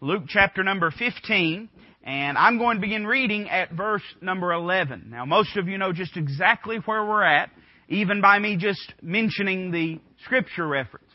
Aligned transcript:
Luke 0.00 0.26
chapter 0.28 0.62
number 0.62 0.92
15, 0.96 1.68
and 2.04 2.38
I'm 2.38 2.58
going 2.58 2.76
to 2.76 2.80
begin 2.80 3.04
reading 3.04 3.50
at 3.50 3.72
verse 3.72 4.02
number 4.20 4.52
11. 4.52 5.08
Now, 5.10 5.24
most 5.24 5.56
of 5.56 5.66
you 5.66 5.76
know 5.76 5.92
just 5.92 6.16
exactly 6.16 6.76
where 6.84 7.04
we're 7.04 7.24
at, 7.24 7.50
even 7.88 8.20
by 8.20 8.38
me 8.38 8.56
just 8.56 8.94
mentioning 9.02 9.72
the 9.72 9.98
scripture 10.24 10.68
reference. 10.68 11.10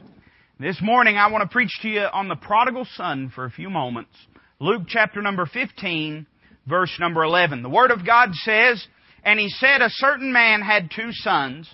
This 0.60 0.82
morning 0.82 1.16
I 1.16 1.32
want 1.32 1.44
to 1.44 1.54
preach 1.54 1.72
to 1.84 1.88
you 1.88 2.02
on 2.02 2.28
the 2.28 2.36
prodigal 2.36 2.86
son 2.96 3.32
for 3.34 3.46
a 3.46 3.52
few 3.52 3.70
moments. 3.70 4.12
Luke 4.60 4.82
chapter 4.90 5.22
number 5.22 5.46
15, 5.46 6.28
verse 6.68 6.94
number 7.00 7.24
11. 7.24 7.64
The 7.64 7.70
Word 7.70 7.92
of 7.92 8.06
God 8.06 8.34
says, 8.34 8.86
And 9.24 9.40
he 9.40 9.48
said, 9.48 9.82
A 9.82 9.90
certain 9.92 10.34
man 10.34 10.62
had 10.62 10.92
two 10.94 11.14
sons. 11.14 11.74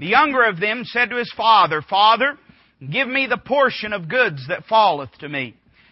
The 0.00 0.06
younger 0.06 0.42
of 0.42 0.58
them 0.58 0.82
said 0.84 1.10
to 1.10 1.18
his 1.18 1.32
father, 1.36 1.82
Father, 1.88 2.36
give 2.80 3.06
me 3.06 3.28
the 3.30 3.38
portion 3.38 3.92
of 3.92 4.08
goods 4.08 4.44
that 4.48 4.66
falleth 4.66 5.16
to 5.20 5.28
me. 5.28 5.54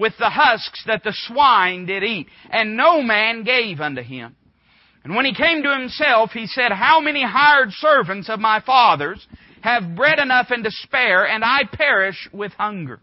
with 0.00 0.14
the 0.18 0.30
husks 0.30 0.82
that 0.86 1.04
the 1.04 1.14
swine 1.28 1.84
did 1.84 2.02
eat, 2.02 2.26
and 2.50 2.74
no 2.74 3.02
man 3.02 3.44
gave 3.44 3.80
unto 3.80 4.00
him. 4.00 4.34
And 5.04 5.14
when 5.14 5.26
he 5.26 5.34
came 5.34 5.62
to 5.62 5.78
himself, 5.78 6.30
he 6.32 6.46
said, 6.46 6.72
How 6.72 7.00
many 7.00 7.22
hired 7.22 7.70
servants 7.72 8.30
of 8.30 8.40
my 8.40 8.60
father's 8.64 9.24
have 9.60 9.94
bread 9.94 10.18
enough 10.18 10.46
and 10.48 10.64
to 10.64 10.70
spare, 10.70 11.28
and 11.28 11.44
I 11.44 11.64
perish 11.70 12.28
with 12.32 12.52
hunger? 12.52 13.00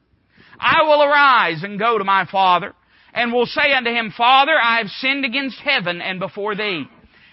I 0.59 0.79
will 0.83 1.03
arise 1.03 1.61
and 1.61 1.77
go 1.77 1.99
to 1.99 2.03
my 2.03 2.25
father, 2.31 2.73
and 3.13 3.31
will 3.31 3.45
say 3.45 3.73
unto 3.73 3.91
him, 3.91 4.11
Father, 4.17 4.53
I 4.59 4.79
have 4.79 4.87
sinned 4.87 5.23
against 5.23 5.59
heaven 5.59 6.01
and 6.01 6.19
before 6.19 6.55
thee, 6.55 6.85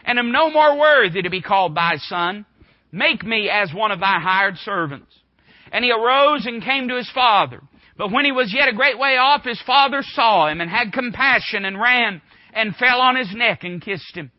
and 0.05 0.19
am 0.19 0.31
no 0.31 0.51
more 0.51 0.79
worthy 0.79 1.23
to 1.23 1.31
be 1.31 1.41
called 1.41 1.75
thy 1.75 1.97
son. 1.97 2.45
Make 2.93 3.25
me 3.25 3.49
as 3.51 3.73
one 3.73 3.93
of 3.93 4.01
thy 4.01 4.21
hired 4.21 4.59
servants. 4.59 5.11
And 5.73 5.85
he 5.85 5.91
arose 5.91 6.45
and 6.45 6.63
came 6.63 6.89
to 6.89 6.97
his 6.97 7.11
father. 7.13 7.63
But 7.97 8.11
when 8.11 8.25
he 8.25 8.33
was 8.33 8.53
yet 8.53 8.69
a 8.69 8.75
great 8.75 8.99
way 8.99 9.17
off, 9.17 9.45
his 9.45 9.61
father 9.63 10.03
saw 10.03 10.49
him 10.49 10.61
and 10.61 10.71
had 10.71 10.93
compassion 10.93 11.65
and 11.65 11.81
ran 11.81 12.23
and 12.53 12.75
fell 12.77 13.01
on 13.01 13.17
his 13.17 13.33
neck 13.35 13.63
and 13.63 13.81
kissed 13.81 14.17
him. 14.17 14.31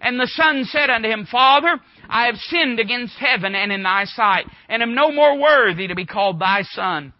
And 0.00 0.18
the 0.18 0.28
son 0.28 0.64
said 0.64 0.90
unto 0.90 1.08
him, 1.08 1.26
Father, 1.26 1.78
I 2.08 2.26
have 2.26 2.36
sinned 2.36 2.80
against 2.80 3.14
heaven 3.18 3.54
and 3.54 3.70
in 3.70 3.82
thy 3.82 4.04
sight, 4.04 4.46
and 4.68 4.82
am 4.82 4.94
no 4.94 5.12
more 5.12 5.38
worthy 5.38 5.88
to 5.88 5.94
be 5.94 6.06
called 6.06 6.38
thy 6.38 6.62
son. 6.62 7.12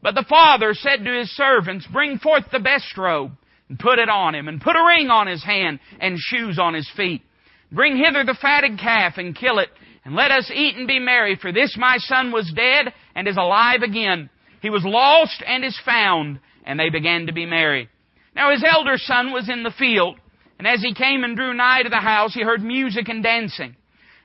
But 0.00 0.14
the 0.14 0.24
father 0.28 0.74
said 0.74 1.04
to 1.04 1.18
his 1.18 1.30
servants, 1.36 1.86
Bring 1.92 2.18
forth 2.18 2.44
the 2.50 2.58
best 2.58 2.96
robe, 2.96 3.32
and 3.68 3.78
put 3.78 3.98
it 3.98 4.08
on 4.08 4.34
him, 4.34 4.48
and 4.48 4.60
put 4.60 4.76
a 4.76 4.84
ring 4.84 5.10
on 5.10 5.26
his 5.26 5.44
hand, 5.44 5.80
and 6.00 6.18
shoes 6.18 6.58
on 6.58 6.74
his 6.74 6.90
feet. 6.96 7.22
Bring 7.70 7.96
hither 7.96 8.24
the 8.24 8.38
fatted 8.40 8.78
calf, 8.78 9.18
and 9.18 9.36
kill 9.36 9.58
it, 9.58 9.68
and 10.04 10.14
let 10.14 10.30
us 10.30 10.50
eat 10.52 10.76
and 10.76 10.88
be 10.88 10.98
merry, 10.98 11.36
for 11.36 11.52
this 11.52 11.76
my 11.76 11.98
son 11.98 12.32
was 12.32 12.50
dead, 12.56 12.94
and 13.14 13.28
is 13.28 13.36
alive 13.36 13.82
again 13.82 14.30
he 14.62 14.70
was 14.70 14.84
lost 14.84 15.42
and 15.46 15.64
is 15.64 15.78
found, 15.84 16.38
and 16.64 16.78
they 16.78 16.88
began 16.88 17.26
to 17.26 17.32
be 17.32 17.44
merry. 17.44 17.88
Now 18.34 18.52
his 18.52 18.64
elder 18.64 18.96
son 18.96 19.32
was 19.32 19.50
in 19.50 19.64
the 19.64 19.74
field, 19.76 20.16
and 20.58 20.66
as 20.66 20.80
he 20.80 20.94
came 20.94 21.24
and 21.24 21.36
drew 21.36 21.52
nigh 21.52 21.82
to 21.82 21.88
the 21.88 21.96
house, 21.96 22.32
he 22.32 22.42
heard 22.42 22.62
music 22.62 23.08
and 23.08 23.22
dancing. 23.22 23.74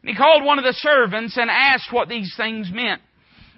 And 0.02 0.10
he 0.10 0.16
called 0.16 0.46
one 0.46 0.60
of 0.60 0.64
the 0.64 0.74
servants 0.74 1.36
and 1.36 1.50
asked 1.50 1.92
what 1.92 2.08
these 2.08 2.34
things 2.38 2.70
meant. 2.72 3.02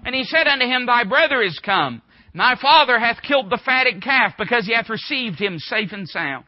And 0.06 0.16
he 0.16 0.24
said 0.24 0.48
unto 0.48 0.66
him, 0.66 0.86
Thy 0.86 1.04
brother 1.04 1.42
is 1.42 1.60
come. 1.60 2.02
And 2.32 2.40
thy 2.40 2.56
father 2.56 2.98
hath 2.98 3.22
killed 3.22 3.50
the 3.50 3.60
fatted 3.64 4.02
calf 4.02 4.36
because 4.38 4.66
he 4.66 4.74
hath 4.74 4.90
received 4.90 5.38
him 5.38 5.60
safe 5.60 5.92
and 5.92 6.08
sound. 6.08 6.46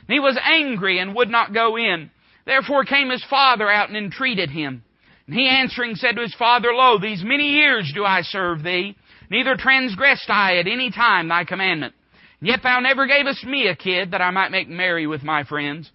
And 0.00 0.12
he 0.14 0.18
was 0.18 0.38
angry 0.42 0.98
and 0.98 1.14
would 1.14 1.28
not 1.28 1.54
go 1.54 1.76
in. 1.76 2.10
Therefore 2.44 2.84
came 2.84 3.10
his 3.10 3.24
father 3.30 3.70
out 3.70 3.88
and 3.88 3.96
entreated 3.96 4.50
him. 4.50 4.82
And 5.26 5.36
he 5.36 5.48
answering 5.48 5.94
said 5.94 6.16
to 6.16 6.22
his 6.22 6.34
father, 6.34 6.70
Lo, 6.72 6.98
these 6.98 7.22
many 7.22 7.52
years 7.52 7.92
do 7.94 8.04
I 8.04 8.22
serve 8.22 8.64
thee, 8.64 8.96
Neither 9.30 9.56
transgressed 9.56 10.30
I 10.30 10.58
at 10.58 10.66
any 10.66 10.90
time 10.90 11.28
thy 11.28 11.44
commandment. 11.44 11.94
Yet 12.40 12.60
thou 12.62 12.80
never 12.80 13.06
gavest 13.06 13.44
me 13.44 13.66
a 13.66 13.76
kid 13.76 14.12
that 14.12 14.22
I 14.22 14.30
might 14.30 14.50
make 14.50 14.68
merry 14.68 15.06
with 15.06 15.22
my 15.22 15.44
friends. 15.44 15.90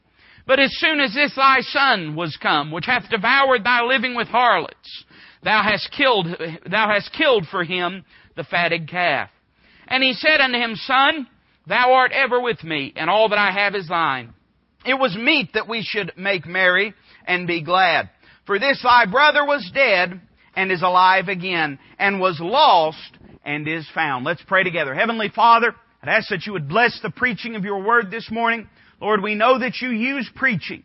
But 0.46 0.60
as 0.60 0.72
soon 0.78 1.00
as 1.00 1.14
this 1.14 1.34
thy 1.36 1.62
son 1.62 2.16
was 2.16 2.38
come, 2.42 2.72
which 2.72 2.86
hath 2.86 3.10
devoured 3.10 3.64
thy 3.64 3.82
living 3.82 4.14
with 4.16 4.28
harlots, 4.28 5.06
thou 5.42 5.64
hast 5.64 5.90
killed, 5.92 6.28
thou 6.70 6.90
hast 6.90 7.14
killed 7.14 7.48
for 7.48 7.64
him 7.64 8.04
the 8.36 8.44
fatted 8.44 8.90
calf. 8.90 9.30
And 9.88 10.04
he 10.04 10.14
said 10.14 10.42
unto 10.42 10.58
him, 10.58 10.76
Son, 10.76 11.28
thou 11.68 11.94
art 11.94 12.12
ever 12.12 12.42
with 12.42 12.64
me, 12.64 12.94
and 12.96 13.10
all 13.10 13.30
that 13.30 13.40
I 13.40 13.52
have 13.52 13.74
is 13.74 13.88
thine. 13.88 14.34
It 14.86 14.96
was 14.96 15.16
meet 15.16 15.54
that 15.54 15.70
we 15.70 15.82
should 15.82 16.12
make 16.18 16.46
merry 16.46 16.94
and 17.26 17.48
be 17.48 17.62
glad. 17.62 18.10
For 18.46 18.60
this 18.60 18.82
thy 18.84 19.06
brother 19.06 19.46
was 19.46 19.72
dead, 19.74 20.20
and 20.56 20.72
is 20.72 20.82
alive 20.82 21.30
again, 21.30 21.80
and 21.98 22.20
was 22.20 22.40
lost 22.40 23.18
and 23.44 23.68
is 23.68 23.88
found. 23.94 24.26
Let's 24.26 24.44
pray 24.48 24.64
together. 24.64 24.94
Heavenly 24.94 25.30
Father, 25.34 25.76
I'd 26.02 26.10
ask 26.10 26.30
that 26.30 26.46
you 26.46 26.54
would 26.54 26.70
bless 26.70 27.00
the 27.02 27.10
preaching 27.10 27.56
of 27.56 27.64
your 27.64 27.84
word 27.84 28.12
this 28.12 28.30
morning. 28.32 28.68
Lord, 29.02 29.22
we 29.22 29.36
know 29.36 29.60
that 29.60 29.82
you 29.82 29.90
use 29.90 30.30
preaching. 30.36 30.84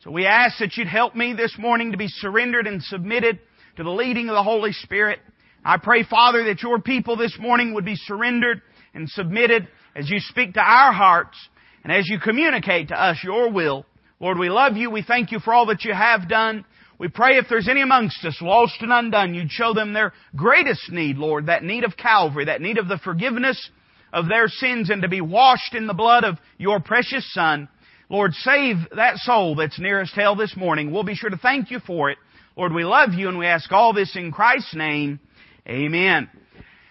So 0.00 0.10
we 0.10 0.26
ask 0.26 0.58
that 0.60 0.76
you'd 0.76 0.88
help 0.88 1.14
me 1.14 1.34
this 1.34 1.56
morning 1.58 1.92
to 1.92 1.98
be 1.98 2.08
surrendered 2.08 2.66
and 2.66 2.82
submitted 2.82 3.40
to 3.76 3.82
the 3.82 3.90
leading 3.90 4.28
of 4.28 4.34
the 4.34 4.42
Holy 4.42 4.72
Spirit. 4.72 5.18
I 5.64 5.76
pray, 5.76 6.04
Father, 6.04 6.44
that 6.44 6.62
your 6.62 6.80
people 6.80 7.16
this 7.16 7.36
morning 7.38 7.74
would 7.74 7.84
be 7.84 7.96
surrendered 7.96 8.62
and 8.94 9.08
submitted 9.08 9.68
as 9.94 10.08
you 10.08 10.20
speak 10.20 10.54
to 10.54 10.60
our 10.60 10.92
hearts 10.92 11.36
and 11.82 11.92
as 11.92 12.08
you 12.08 12.18
communicate 12.20 12.88
to 12.88 12.94
us 12.94 13.18
your 13.22 13.50
will. 13.50 13.84
Lord, 14.20 14.38
we 14.38 14.50
love 14.50 14.76
you. 14.76 14.90
We 14.90 15.02
thank 15.02 15.32
you 15.32 15.40
for 15.40 15.52
all 15.52 15.66
that 15.66 15.84
you 15.84 15.92
have 15.92 16.28
done. 16.28 16.64
We 16.98 17.08
pray 17.08 17.36
if 17.38 17.46
there's 17.48 17.68
any 17.68 17.82
amongst 17.82 18.24
us 18.24 18.36
lost 18.40 18.74
and 18.80 18.92
undone, 18.92 19.34
you'd 19.34 19.52
show 19.52 19.72
them 19.72 19.92
their 19.92 20.12
greatest 20.34 20.90
need, 20.90 21.16
Lord, 21.16 21.46
that 21.46 21.62
need 21.62 21.84
of 21.84 21.96
Calvary, 21.96 22.46
that 22.46 22.60
need 22.60 22.76
of 22.76 22.88
the 22.88 22.98
forgiveness 22.98 23.70
of 24.12 24.28
their 24.28 24.48
sins 24.48 24.90
and 24.90 25.02
to 25.02 25.08
be 25.08 25.20
washed 25.20 25.74
in 25.74 25.86
the 25.86 25.94
blood 25.94 26.24
of 26.24 26.38
your 26.56 26.80
precious 26.80 27.32
Son. 27.32 27.68
Lord, 28.08 28.32
save 28.34 28.76
that 28.96 29.18
soul 29.18 29.54
that's 29.54 29.78
nearest 29.78 30.14
hell 30.14 30.34
this 30.34 30.56
morning. 30.56 30.90
We'll 30.90 31.04
be 31.04 31.14
sure 31.14 31.30
to 31.30 31.36
thank 31.36 31.70
you 31.70 31.78
for 31.80 32.10
it. 32.10 32.18
Lord, 32.56 32.72
we 32.72 32.84
love 32.84 33.12
you 33.12 33.28
and 33.28 33.38
we 33.38 33.46
ask 33.46 33.70
all 33.70 33.92
this 33.92 34.16
in 34.16 34.32
Christ's 34.32 34.74
name. 34.74 35.20
Amen. 35.68 36.28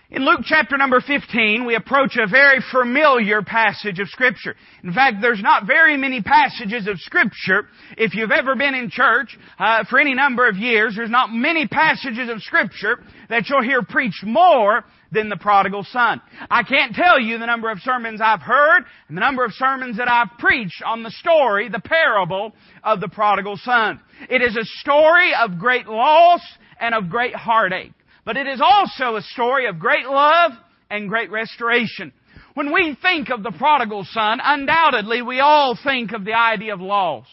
In 0.09 0.23
Luke 0.23 0.40
chapter 0.45 0.78
number 0.78 1.01
15, 1.01 1.66
we 1.66 1.75
approach 1.75 2.16
a 2.16 2.28
very 2.28 2.63
familiar 2.72 3.41
passage 3.41 4.00
of 4.00 4.07
Scripture. 4.07 4.56
In 4.81 4.94
fact, 4.94 5.18
there's 5.19 5.41
not 5.41 5.68
very 5.68 5.97
many 5.97 6.22
passages 6.22 6.88
of 6.88 6.97
Scripture. 7.01 7.68
If 7.97 8.16
you've 8.16 8.31
ever 8.31 8.56
been 8.56 8.73
in 8.73 8.90
church 8.90 9.38
uh, 9.59 9.84
for 9.90 10.00
any 10.00 10.13
number 10.13 10.47
of 10.47 10.56
years, 10.56 10.95
there's 10.95 11.09
not 11.09 11.34
many 11.34 11.68
passages 11.68 12.29
of 12.29 12.41
Scripture 12.41 13.03
that 13.28 13.50
you'll 13.50 13.63
hear 13.63 13.81
preached 13.81 14.23
more 14.23 14.85
than 15.12 15.28
the 15.28 15.35
prodigal 15.35 15.84
son. 15.84 16.22
I 16.50 16.63
can't 16.63 16.95
tell 16.95 17.19
you 17.19 17.38
the 17.38 17.45
number 17.45 17.69
of 17.69 17.79
sermons 17.79 18.22
I've 18.24 18.41
heard 18.41 18.84
and 19.09 19.18
the 19.18 19.22
number 19.22 19.44
of 19.44 19.51
sermons 19.56 19.97
that 19.97 20.09
I've 20.09 20.39
preached 20.39 20.81
on 20.85 21.03
the 21.03 21.12
story, 21.12 21.68
the 21.68 21.81
parable 21.81 22.53
of 22.81 23.01
the 23.01 23.09
prodigal 23.09 23.57
son. 23.57 24.00
It 24.29 24.41
is 24.41 24.56
a 24.56 24.63
story 24.79 25.34
of 25.38 25.59
great 25.59 25.85
loss 25.85 26.41
and 26.79 26.95
of 26.95 27.09
great 27.09 27.35
heartache. 27.35 27.91
But 28.27 28.35
it 28.35 28.45
is 28.45 28.59
also 28.61 29.15
a 29.15 29.21
story 29.21 29.67
of 29.67 29.79
great 29.79 30.05
love 30.05 30.51
and 30.89 31.07
great 31.07 31.31
restoration. 31.31 32.11
When 32.55 32.73
we 32.73 32.97
think 33.01 33.29
of 33.29 33.41
the 33.41 33.53
prodigal 33.57 34.03
son, 34.03 34.39
undoubtedly 34.43 35.21
we 35.21 35.39
all 35.39 35.79
think 35.81 36.11
of 36.11 36.25
the 36.25 36.33
idea 36.33 36.74
of 36.74 36.81
loss. 36.81 37.25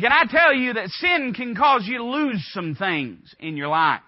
Can 0.00 0.10
I 0.10 0.24
tell 0.28 0.52
you 0.52 0.72
that 0.72 0.88
sin 0.88 1.34
can 1.36 1.54
cause 1.54 1.86
you 1.86 1.98
to 1.98 2.04
lose 2.04 2.44
some 2.52 2.74
things 2.74 3.32
in 3.38 3.56
your 3.56 3.68
life? 3.68 4.00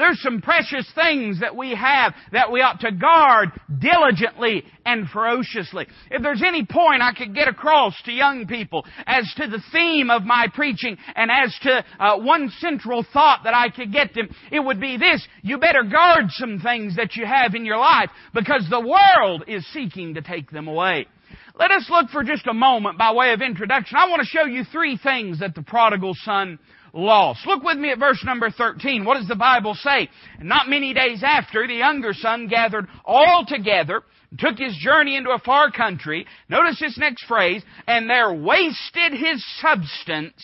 There's 0.00 0.22
some 0.22 0.40
precious 0.40 0.90
things 0.94 1.40
that 1.40 1.54
we 1.54 1.74
have 1.74 2.14
that 2.32 2.50
we 2.50 2.62
ought 2.62 2.80
to 2.80 2.90
guard 2.90 3.50
diligently 3.80 4.64
and 4.86 5.06
ferociously. 5.10 5.88
If 6.10 6.22
there's 6.22 6.42
any 6.42 6.64
point 6.64 7.02
I 7.02 7.12
could 7.12 7.34
get 7.34 7.48
across 7.48 7.94
to 8.06 8.10
young 8.10 8.46
people 8.46 8.86
as 9.06 9.30
to 9.36 9.46
the 9.46 9.62
theme 9.72 10.08
of 10.08 10.22
my 10.22 10.46
preaching 10.54 10.96
and 11.14 11.30
as 11.30 11.54
to 11.64 11.84
uh, 11.98 12.16
one 12.16 12.50
central 12.60 13.04
thought 13.12 13.40
that 13.44 13.52
I 13.52 13.68
could 13.68 13.92
get 13.92 14.14
them, 14.14 14.34
it 14.50 14.60
would 14.60 14.80
be 14.80 14.96
this. 14.96 15.22
You 15.42 15.58
better 15.58 15.82
guard 15.82 16.30
some 16.30 16.60
things 16.60 16.96
that 16.96 17.14
you 17.14 17.26
have 17.26 17.54
in 17.54 17.66
your 17.66 17.76
life 17.76 18.08
because 18.32 18.66
the 18.70 18.80
world 18.80 19.44
is 19.48 19.70
seeking 19.70 20.14
to 20.14 20.22
take 20.22 20.50
them 20.50 20.66
away. 20.66 21.08
Let 21.56 21.72
us 21.72 21.86
look 21.90 22.08
for 22.08 22.24
just 22.24 22.46
a 22.46 22.54
moment 22.54 22.96
by 22.96 23.12
way 23.12 23.34
of 23.34 23.42
introduction. 23.42 23.98
I 23.98 24.08
want 24.08 24.22
to 24.22 24.26
show 24.26 24.46
you 24.46 24.64
three 24.64 24.96
things 24.96 25.40
that 25.40 25.54
the 25.54 25.62
prodigal 25.62 26.14
son 26.24 26.58
lost. 26.92 27.46
Look 27.46 27.62
with 27.62 27.78
me 27.78 27.90
at 27.90 27.98
verse 27.98 28.22
number 28.24 28.50
13. 28.50 29.04
What 29.04 29.18
does 29.18 29.28
the 29.28 29.36
Bible 29.36 29.74
say? 29.74 30.08
Not 30.40 30.68
many 30.68 30.94
days 30.94 31.22
after, 31.24 31.66
the 31.66 31.74
younger 31.74 32.12
son 32.12 32.48
gathered 32.48 32.86
all 33.04 33.44
together, 33.46 34.02
took 34.38 34.58
his 34.58 34.76
journey 34.76 35.16
into 35.16 35.30
a 35.30 35.38
far 35.38 35.70
country. 35.70 36.26
Notice 36.48 36.80
this 36.80 36.98
next 36.98 37.24
phrase, 37.26 37.62
and 37.86 38.08
there 38.08 38.32
wasted 38.32 39.12
his 39.12 39.44
substance 39.60 40.42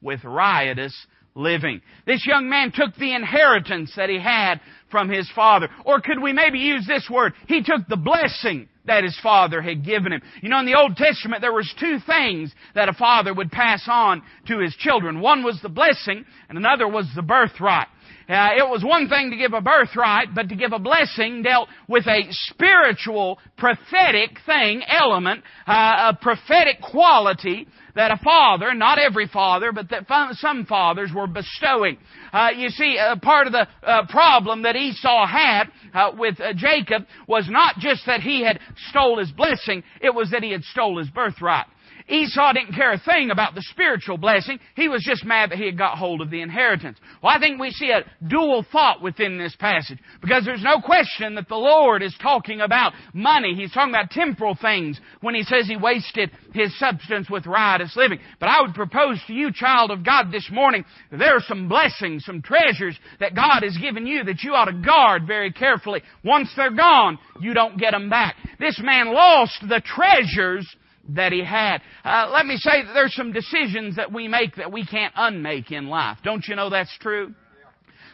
with 0.00 0.24
riotous 0.24 0.94
living. 1.34 1.80
This 2.06 2.26
young 2.26 2.48
man 2.48 2.72
took 2.72 2.94
the 2.96 3.14
inheritance 3.14 3.92
that 3.96 4.10
he 4.10 4.20
had 4.20 4.60
from 4.90 5.08
his 5.08 5.30
father. 5.34 5.68
Or 5.84 6.00
could 6.00 6.20
we 6.20 6.32
maybe 6.32 6.58
use 6.58 6.86
this 6.86 7.08
word? 7.10 7.32
He 7.46 7.62
took 7.62 7.86
the 7.88 7.96
blessing 7.96 8.68
that 8.88 9.04
his 9.04 9.18
father 9.22 9.62
had 9.62 9.84
given 9.84 10.12
him. 10.12 10.20
You 10.42 10.48
know, 10.48 10.58
in 10.58 10.66
the 10.66 10.78
Old 10.78 10.96
Testament, 10.96 11.40
there 11.40 11.52
was 11.52 11.72
two 11.78 11.98
things 12.06 12.52
that 12.74 12.88
a 12.88 12.92
father 12.92 13.32
would 13.32 13.50
pass 13.50 13.84
on 13.86 14.22
to 14.48 14.58
his 14.58 14.74
children. 14.76 15.20
One 15.20 15.44
was 15.44 15.58
the 15.62 15.68
blessing, 15.68 16.24
and 16.48 16.58
another 16.58 16.88
was 16.88 17.06
the 17.14 17.22
birthright. 17.22 17.88
Uh, 18.28 18.50
it 18.58 18.68
was 18.68 18.84
one 18.84 19.08
thing 19.08 19.30
to 19.30 19.36
give 19.36 19.54
a 19.54 19.60
birthright, 19.60 20.34
but 20.34 20.50
to 20.50 20.54
give 20.54 20.72
a 20.72 20.78
blessing 20.78 21.42
dealt 21.42 21.68
with 21.88 22.06
a 22.06 22.24
spiritual, 22.30 23.38
prophetic 23.56 24.36
thing, 24.44 24.82
element, 24.86 25.42
uh, 25.66 26.12
a 26.12 26.18
prophetic 26.20 26.80
quality 26.82 27.66
that 27.94 28.10
a 28.10 28.18
father, 28.22 28.74
not 28.74 28.98
every 28.98 29.26
father, 29.26 29.72
but 29.72 29.88
that 29.90 30.06
some 30.34 30.66
fathers 30.66 31.10
were 31.14 31.26
bestowing. 31.26 31.96
Uh, 32.32 32.50
you 32.54 32.68
see, 32.68 32.98
uh, 32.98 33.16
part 33.16 33.46
of 33.46 33.52
the 33.52 33.66
uh, 33.82 34.06
problem 34.08 34.62
that 34.62 34.76
Esau 34.76 35.26
had 35.26 35.64
uh, 35.94 36.12
with 36.16 36.36
Jacob 36.56 37.04
was 37.26 37.46
not 37.48 37.76
just 37.78 38.04
that 38.06 38.20
he 38.20 38.44
had 38.44 38.60
stole 38.90 39.18
his 39.18 39.32
blessing, 39.32 39.82
it 40.02 40.14
was 40.14 40.30
that 40.30 40.42
he 40.42 40.52
had 40.52 40.62
stole 40.64 40.98
his 40.98 41.08
birthright. 41.08 41.66
Esau 42.08 42.52
didn't 42.54 42.74
care 42.74 42.92
a 42.92 42.98
thing 42.98 43.30
about 43.30 43.54
the 43.54 43.62
spiritual 43.62 44.16
blessing. 44.16 44.58
He 44.76 44.88
was 44.88 45.04
just 45.04 45.24
mad 45.24 45.50
that 45.50 45.58
he 45.58 45.66
had 45.66 45.76
got 45.76 45.98
hold 45.98 46.20
of 46.22 46.30
the 46.30 46.40
inheritance. 46.40 46.98
Well, 47.22 47.34
I 47.36 47.38
think 47.38 47.60
we 47.60 47.70
see 47.70 47.90
a 47.90 48.04
dual 48.26 48.64
thought 48.72 49.02
within 49.02 49.38
this 49.38 49.54
passage 49.56 49.98
because 50.20 50.44
there's 50.44 50.62
no 50.62 50.80
question 50.80 51.34
that 51.34 51.48
the 51.48 51.56
Lord 51.56 52.02
is 52.02 52.16
talking 52.20 52.60
about 52.62 52.94
money. 53.12 53.54
He's 53.54 53.72
talking 53.72 53.92
about 53.92 54.10
temporal 54.10 54.56
things 54.60 54.98
when 55.20 55.34
he 55.34 55.42
says 55.42 55.66
he 55.66 55.76
wasted 55.76 56.30
his 56.54 56.76
substance 56.78 57.28
with 57.28 57.46
riotous 57.46 57.94
living. 57.94 58.20
But 58.40 58.48
I 58.48 58.62
would 58.62 58.74
propose 58.74 59.20
to 59.26 59.34
you, 59.34 59.52
child 59.52 59.90
of 59.90 60.04
God, 60.04 60.32
this 60.32 60.48
morning, 60.50 60.84
there 61.10 61.36
are 61.36 61.44
some 61.46 61.68
blessings, 61.68 62.24
some 62.24 62.40
treasures 62.40 62.98
that 63.20 63.34
God 63.34 63.62
has 63.62 63.76
given 63.76 64.06
you 64.06 64.24
that 64.24 64.42
you 64.42 64.54
ought 64.54 64.66
to 64.66 64.72
guard 64.72 65.26
very 65.26 65.52
carefully. 65.52 66.02
Once 66.24 66.50
they're 66.56 66.74
gone, 66.74 67.18
you 67.40 67.52
don't 67.52 67.78
get 67.78 67.90
them 67.90 68.08
back. 68.08 68.36
This 68.58 68.80
man 68.82 69.12
lost 69.12 69.58
the 69.68 69.82
treasures 69.84 70.66
that 71.08 71.32
he 71.32 71.42
had. 71.42 71.78
Uh, 72.04 72.30
let 72.32 72.46
me 72.46 72.56
say 72.56 72.82
that 72.82 72.92
there's 72.92 73.14
some 73.14 73.32
decisions 73.32 73.96
that 73.96 74.12
we 74.12 74.28
make 74.28 74.56
that 74.56 74.72
we 74.72 74.86
can't 74.86 75.12
unmake 75.16 75.70
in 75.70 75.88
life. 75.88 76.18
Don't 76.22 76.46
you 76.46 76.56
know 76.56 76.70
that's 76.70 76.96
true? 77.00 77.34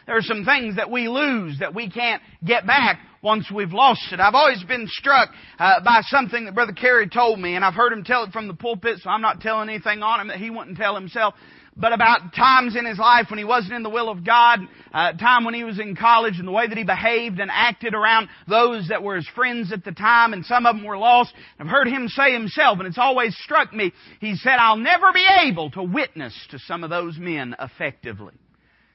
There 0.05 0.15
are 0.15 0.21
some 0.21 0.45
things 0.45 0.75
that 0.75 0.91
we 0.91 1.07
lose 1.07 1.59
that 1.59 1.73
we 1.73 1.89
can't 1.89 2.21
get 2.45 2.67
back 2.67 2.99
once 3.23 3.49
we've 3.53 3.73
lost 3.73 4.03
it. 4.11 4.19
I've 4.19 4.35
always 4.35 4.63
been 4.63 4.87
struck 4.87 5.29
uh, 5.57 5.83
by 5.83 6.01
something 6.03 6.45
that 6.45 6.53
Brother 6.53 6.73
Carey 6.73 7.09
told 7.09 7.39
me, 7.39 7.55
and 7.55 7.65
I've 7.65 7.73
heard 7.73 7.91
him 7.91 8.03
tell 8.03 8.23
it 8.23 8.31
from 8.31 8.47
the 8.47 8.53
pulpit, 8.53 8.99
so 9.01 9.09
I'm 9.09 9.21
not 9.21 9.41
telling 9.41 9.67
anything 9.67 10.03
on 10.03 10.21
him 10.21 10.27
that 10.27 10.37
he 10.37 10.51
wouldn't 10.51 10.77
tell 10.77 10.93
himself 10.93 11.33
but 11.77 11.91
about 11.91 12.33
times 12.33 12.75
in 12.75 12.85
his 12.85 12.97
life 12.97 13.27
when 13.29 13.37
he 13.37 13.43
wasn't 13.43 13.73
in 13.73 13.83
the 13.83 13.89
will 13.89 14.09
of 14.09 14.25
God, 14.25 14.59
uh, 14.93 15.11
time 15.13 15.43
when 15.43 15.53
he 15.53 15.65
was 15.65 15.79
in 15.79 15.95
college 15.95 16.35
and 16.39 16.47
the 16.47 16.51
way 16.51 16.67
that 16.67 16.77
he 16.77 16.85
behaved 16.85 17.39
and 17.39 17.51
acted 17.51 17.93
around 17.93 18.29
those 18.47 18.87
that 18.87 19.03
were 19.03 19.17
his 19.17 19.27
friends 19.35 19.73
at 19.73 19.83
the 19.83 19.91
time 19.91 20.31
and 20.31 20.45
some 20.45 20.65
of 20.65 20.75
them 20.75 20.85
were 20.85 20.97
lost. 20.97 21.33
I've 21.59 21.67
heard 21.67 21.87
him 21.87 22.07
say 22.07 22.31
himself 22.31 22.79
and 22.79 22.87
it's 22.87 22.97
always 22.97 23.35
struck 23.43 23.73
me, 23.73 23.91
he 24.21 24.35
said, 24.35 24.53
I'll 24.57 24.77
never 24.77 25.11
be 25.13 25.25
able 25.43 25.71
to 25.71 25.83
witness 25.83 26.33
to 26.51 26.59
some 26.59 26.83
of 26.83 26.89
those 26.89 27.17
men 27.17 27.55
effectively. 27.59 28.33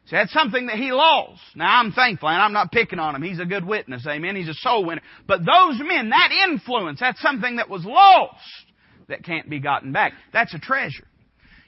See, 0.06 0.16
that's 0.16 0.32
something 0.32 0.66
that 0.66 0.76
he 0.76 0.90
lost. 0.90 1.40
Now 1.54 1.78
I'm 1.78 1.92
thankful, 1.92 2.30
and 2.30 2.42
I'm 2.42 2.54
not 2.54 2.72
picking 2.72 2.98
on 2.98 3.14
him. 3.14 3.22
He's 3.22 3.38
a 3.38 3.44
good 3.44 3.64
witness, 3.64 4.06
amen. 4.08 4.34
He's 4.34 4.48
a 4.48 4.54
soul 4.54 4.84
winner. 4.84 5.02
But 5.28 5.40
those 5.40 5.78
men, 5.78 6.08
that 6.08 6.30
influence, 6.48 6.98
that's 6.98 7.20
something 7.20 7.56
that 7.56 7.68
was 7.68 7.84
lost 7.84 8.40
that 9.08 9.22
can't 9.22 9.48
be 9.48 9.60
gotten 9.60 9.92
back. 9.92 10.14
That's 10.32 10.54
a 10.54 10.58
treasure. 10.58 11.06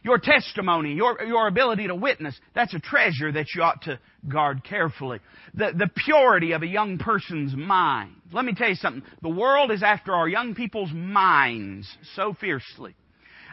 Your 0.04 0.18
testimony, 0.18 0.94
your, 0.94 1.22
your 1.22 1.46
ability 1.46 1.86
to 1.86 1.94
witness, 1.94 2.38
that's 2.54 2.74
a 2.74 2.80
treasure 2.80 3.30
that 3.32 3.46
you 3.54 3.62
ought 3.62 3.82
to 3.82 4.00
guard 4.28 4.64
carefully. 4.64 5.20
The, 5.54 5.72
the 5.76 5.88
purity 6.04 6.52
of 6.52 6.62
a 6.62 6.66
young 6.66 6.98
person's 6.98 7.54
mind. 7.54 8.14
Let 8.32 8.44
me 8.44 8.54
tell 8.54 8.68
you 8.68 8.74
something. 8.74 9.02
The 9.22 9.28
world 9.28 9.70
is 9.70 9.82
after 9.82 10.12
our 10.12 10.28
young 10.28 10.54
people's 10.54 10.90
minds 10.92 11.88
so 12.16 12.34
fiercely. 12.40 12.96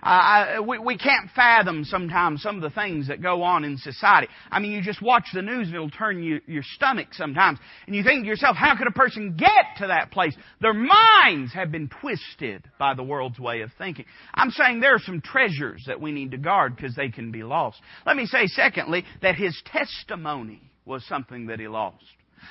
Uh, 0.02 0.62
we, 0.66 0.80
we 0.80 0.98
can't 0.98 1.30
fathom 1.36 1.84
sometimes 1.84 2.42
some 2.42 2.56
of 2.56 2.62
the 2.62 2.70
things 2.70 3.08
that 3.08 3.22
go 3.22 3.44
on 3.44 3.64
in 3.64 3.78
society. 3.78 4.28
I 4.52 4.60
mean, 4.60 4.72
you 4.72 4.82
just 4.82 5.02
watch 5.02 5.26
the 5.34 5.42
news 5.42 5.68
and 5.68 5.76
it'll 5.76 5.90
turn 5.90 6.24
you, 6.24 6.42
your 6.48 6.64
stomach 6.64 7.08
sometimes. 7.14 7.60
And 7.88 7.96
you 7.96 8.04
think 8.04 8.24
to 8.24 8.28
yourself, 8.28 8.56
how 8.56 8.76
could 8.78 8.88
a 8.88 8.92
person 8.92 9.36
get 9.38 9.78
to 9.80 9.88
that 9.88 10.12
place? 10.12 10.36
Their 10.62 10.74
minds 10.74 11.54
have 11.54 11.72
been 11.72 11.90
twisted 12.02 12.64
by 12.78 12.94
the 12.94 13.04
world's 13.04 13.40
way 13.40 13.62
of 13.62 13.72
thinking. 13.78 14.06
I'm 14.34 14.52
saying 14.52 14.80
there 14.80 14.96
are 14.96 15.00
some 15.00 15.22
treasures 15.22 15.84
that 15.88 16.02
we 16.02 16.12
need 16.12 16.32
to 16.32 16.38
guard 16.38 16.76
because 16.76 16.96
they 16.96 17.10
can 17.10 17.32
be 17.32 17.44
lost. 17.44 17.82
Let 18.06 18.16
me 18.16 18.26
say, 18.26 18.48
secondly, 18.48 19.06
that 19.22 19.36
his 19.36 19.60
testimony 19.66 20.62
was 20.86 21.06
something 21.06 21.48
that 21.48 21.60
he 21.60 21.68
lost. 21.68 22.04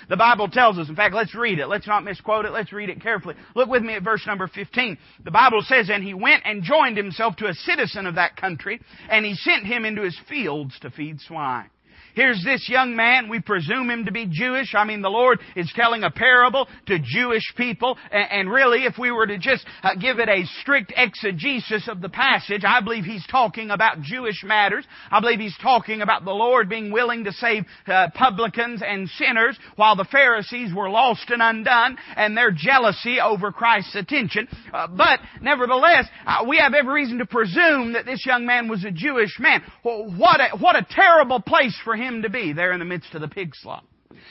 The 0.09 0.17
Bible 0.17 0.49
tells 0.49 0.79
us, 0.79 0.89
in 0.89 0.97
fact, 0.97 1.15
let's 1.15 1.35
read 1.35 1.59
it. 1.59 1.69
Let's 1.69 1.87
not 1.87 2.05
misquote 2.05 2.45
it. 2.45 2.53
Let's 2.53 2.73
read 2.73 2.91
it 2.91 3.03
carefully. 3.03 3.35
Look 3.55 3.69
with 3.69 3.83
me 3.83 3.95
at 3.95 4.03
verse 4.03 4.27
number 4.27 4.49
15. 4.49 4.99
The 5.25 5.31
Bible 5.31 5.63
says, 5.63 5.91
And 5.91 6.03
he 6.03 6.15
went 6.15 6.43
and 6.45 6.63
joined 6.63 6.97
himself 6.97 7.37
to 7.37 7.47
a 7.47 7.55
citizen 7.55 8.07
of 8.07 8.17
that 8.17 8.37
country, 8.37 8.81
and 9.11 9.25
he 9.25 9.35
sent 9.35 9.67
him 9.67 9.85
into 9.85 10.03
his 10.03 10.19
fields 10.29 10.79
to 10.81 10.91
feed 10.91 11.21
swine. 11.21 11.71
Here's 12.19 12.43
this 12.43 12.69
young 12.69 12.97
man. 12.97 13.29
We 13.29 13.39
presume 13.39 13.89
him 13.89 14.07
to 14.07 14.11
be 14.11 14.27
Jewish. 14.29 14.75
I 14.75 14.83
mean, 14.83 15.03
the 15.03 15.09
Lord 15.09 15.39
is 15.55 15.73
telling 15.77 16.03
a 16.03 16.11
parable 16.11 16.67
to 16.87 16.99
Jewish 16.99 17.45
people. 17.57 17.97
And, 18.11 18.51
really, 18.51 18.87
if 18.87 18.99
we 18.99 19.13
were 19.13 19.29
to 19.29 19.39
just 19.39 19.65
uh, 19.85 19.95
give 19.95 20.19
it 20.19 20.29
a 20.29 20.45
strict 20.61 20.93
exegesis 20.97 21.87
of 21.87 22.01
the 22.01 22.09
passage, 22.09 22.65
I 22.67 22.81
believe 22.81 23.05
he's 23.05 23.25
talking 23.29 23.71
about 23.71 24.01
Jewish 24.01 24.43
matters. 24.43 24.85
I 25.13 25.21
believe 25.21 25.39
he's 25.39 25.57
talking 25.63 26.03
about 26.03 26.25
the 26.25 26.33
Lord 26.33 26.69
being 26.69 26.91
willing 26.91 27.23
to 27.23 27.33
save 27.35 27.67
uh, 27.87 28.09
publicans 28.17 28.83
and 28.85 29.09
sinners 29.11 29.57
while 29.77 29.95
the 29.95 30.09
Pharisees 30.11 30.75
were 30.75 30.91
lost 30.91 31.31
and 31.31 31.41
undone 31.41 31.99
and 32.17 32.37
their 32.37 32.51
jealousy 32.51 33.21
over 33.21 33.53
Christ's 33.53 33.95
attention. 33.95 34.49
Uh, 34.75 34.89
but 34.89 35.21
nevertheless, 35.41 36.07
we 36.49 36.59
have 36.59 36.75
every 36.75 36.95
reason 36.95 37.19
to 37.19 37.27
presume 37.27 37.93
that 37.93 38.07
this 38.07 38.27
young 38.27 38.45
man 38.45 38.67
was 38.67 38.85
a 38.85 38.91
Jewish 38.91 39.39
man. 39.39 39.63
What 39.85 40.41
a, 40.41 40.59
what 40.59 40.75
a 40.75 40.85
terrible 40.91 41.41
place 41.41 41.79
for 41.85 41.95
him 41.95 42.08
him 42.09 42.23
to 42.23 42.31
be 42.31 42.53
there 42.53 42.73
in 42.73 42.79
the 42.79 42.85
midst 42.85 43.15
of 43.15 43.21
the 43.21 43.29
pig 43.29 43.53
slop. 43.55 43.85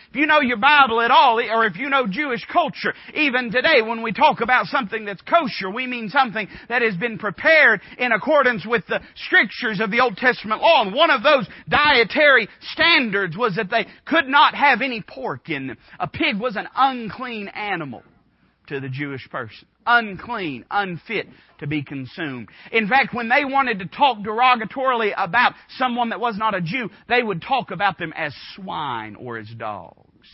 If 0.09 0.15
you 0.15 0.25
know 0.25 0.41
your 0.41 0.57
Bible 0.57 1.01
at 1.01 1.11
all, 1.11 1.39
or 1.39 1.65
if 1.65 1.77
you 1.77 1.89
know 1.89 2.07
Jewish 2.07 2.45
culture, 2.51 2.93
even 3.13 3.51
today 3.51 3.81
when 3.81 4.01
we 4.01 4.11
talk 4.11 4.41
about 4.41 4.65
something 4.65 5.05
that's 5.05 5.21
kosher, 5.21 5.69
we 5.69 5.85
mean 5.85 6.09
something 6.09 6.47
that 6.67 6.81
has 6.81 6.95
been 6.95 7.17
prepared 7.17 7.81
in 7.97 8.11
accordance 8.11 8.65
with 8.65 8.85
the 8.87 8.99
strictures 9.15 9.79
of 9.79 9.91
the 9.91 10.01
Old 10.01 10.17
Testament 10.17 10.61
law. 10.61 10.81
And 10.81 10.93
one 10.93 11.11
of 11.11 11.23
those 11.23 11.47
dietary 11.69 12.49
standards 12.73 13.37
was 13.37 13.55
that 13.55 13.69
they 13.69 13.85
could 14.05 14.27
not 14.27 14.55
have 14.55 14.81
any 14.81 15.01
pork 15.01 15.49
in 15.49 15.67
them. 15.67 15.77
A 15.99 16.07
pig 16.07 16.39
was 16.39 16.55
an 16.55 16.67
unclean 16.75 17.47
animal 17.49 18.03
to 18.67 18.79
the 18.79 18.89
Jewish 18.89 19.27
person. 19.29 19.67
Unclean, 19.85 20.65
unfit 20.69 21.27
to 21.59 21.67
be 21.67 21.83
consumed. 21.83 22.49
In 22.71 22.87
fact, 22.87 23.13
when 23.13 23.29
they 23.29 23.45
wanted 23.45 23.79
to 23.79 23.85
talk 23.85 24.19
derogatorily 24.19 25.13
about 25.17 25.53
someone 25.77 26.09
that 26.09 26.19
was 26.19 26.37
not 26.37 26.55
a 26.55 26.61
Jew, 26.61 26.89
they 27.07 27.23
would 27.23 27.41
talk 27.41 27.71
about 27.71 27.97
them 27.97 28.13
as 28.15 28.33
swine 28.55 29.15
or 29.15 29.37
as 29.37 29.47
dogs. 29.57 30.27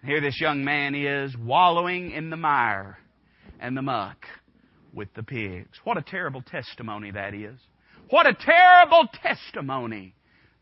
And 0.00 0.10
here 0.10 0.20
this 0.20 0.40
young 0.40 0.64
man 0.64 0.94
is 0.94 1.36
wallowing 1.36 2.12
in 2.12 2.30
the 2.30 2.36
mire 2.36 2.98
and 3.60 3.76
the 3.76 3.82
muck 3.82 4.24
with 4.92 5.12
the 5.14 5.22
pigs. 5.22 5.78
What 5.84 5.98
a 5.98 6.02
terrible 6.02 6.42
testimony 6.42 7.10
that 7.10 7.34
is. 7.34 7.58
What 8.08 8.26
a 8.26 8.34
terrible 8.34 9.08
testimony 9.22 10.14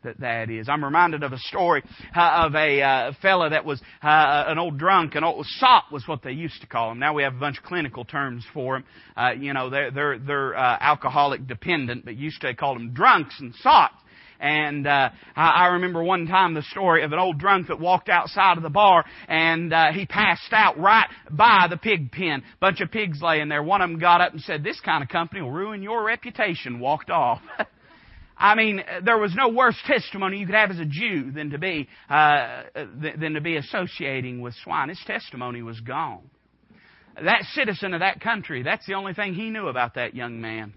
that 0.05 0.19
that 0.21 0.49
is. 0.49 0.69
I'm 0.69 0.83
reminded 0.83 1.23
of 1.23 1.33
a 1.33 1.37
story 1.37 1.83
uh, 2.15 2.45
of 2.45 2.55
a 2.55 2.81
uh, 2.81 3.11
fella 3.21 3.49
that 3.49 3.65
was 3.65 3.81
uh, 4.01 4.45
an 4.47 4.57
old 4.57 4.77
drunk, 4.77 5.15
an 5.15 5.23
old 5.23 5.45
sot 5.45 5.85
was 5.91 6.07
what 6.07 6.23
they 6.23 6.31
used 6.31 6.61
to 6.61 6.67
call 6.67 6.91
him. 6.91 6.99
Now 6.99 7.13
we 7.13 7.23
have 7.23 7.35
a 7.35 7.39
bunch 7.39 7.57
of 7.57 7.63
clinical 7.63 8.05
terms 8.05 8.45
for 8.53 8.77
him. 8.77 8.83
Uh, 9.17 9.31
you 9.37 9.53
know, 9.53 9.69
they're 9.69 9.91
they're 9.91 10.19
they're 10.19 10.57
uh, 10.57 10.77
alcoholic 10.79 11.47
dependent, 11.47 12.05
but 12.05 12.15
used 12.15 12.41
to 12.41 12.53
call 12.55 12.73
them 12.73 12.93
drunks 12.93 13.35
and 13.39 13.53
sots. 13.55 13.95
And 14.39 14.85
uh, 14.85 15.09
I 15.35 15.67
remember 15.67 16.03
one 16.03 16.27
time 16.27 16.53
the 16.53 16.61
story 16.63 17.03
of 17.03 17.13
an 17.13 17.19
old 17.19 17.37
drunk 17.37 17.67
that 17.67 17.79
walked 17.79 18.09
outside 18.09 18.57
of 18.57 18.63
the 18.63 18.69
bar 18.69 19.05
and 19.27 19.73
uh, 19.73 19.93
he 19.93 20.05
passed 20.05 20.51
out 20.51 20.77
right 20.77 21.07
by 21.31 21.67
the 21.69 21.77
pig 21.77 22.11
pen. 22.11 22.43
Bunch 22.59 22.81
of 22.81 22.91
pigs 22.91 23.21
laying 23.21 23.47
there. 23.47 23.63
One 23.63 23.81
of 23.81 23.89
them 23.89 23.99
got 23.99 24.21
up 24.21 24.33
and 24.33 24.41
said, 24.41 24.63
"This 24.63 24.79
kind 24.81 25.03
of 25.03 25.09
company 25.09 25.41
will 25.41 25.51
ruin 25.51 25.81
your 25.81 26.03
reputation." 26.03 26.79
Walked 26.79 27.09
off. 27.09 27.41
I 28.37 28.55
mean, 28.55 28.83
there 29.03 29.17
was 29.17 29.33
no 29.33 29.49
worse 29.49 29.77
testimony 29.85 30.39
you 30.39 30.45
could 30.45 30.55
have 30.55 30.71
as 30.71 30.79
a 30.79 30.85
Jew 30.85 31.31
than 31.31 31.51
to 31.51 31.57
be 31.57 31.87
uh, 32.09 32.63
than 32.75 33.33
to 33.33 33.41
be 33.41 33.55
associating 33.55 34.41
with 34.41 34.53
swine. 34.63 34.89
His 34.89 35.01
testimony 35.05 35.61
was 35.61 35.79
gone. 35.79 36.29
That 37.23 37.43
citizen 37.53 37.93
of 37.93 38.01
that 38.01 38.19
country, 38.19 38.61
that's 38.61 38.85
the 38.85 38.95
only 38.95 39.13
thing 39.13 39.35
he 39.35 39.49
knew 39.49 39.67
about 39.67 39.95
that 39.95 40.15
young 40.15 40.41
man. 40.41 40.73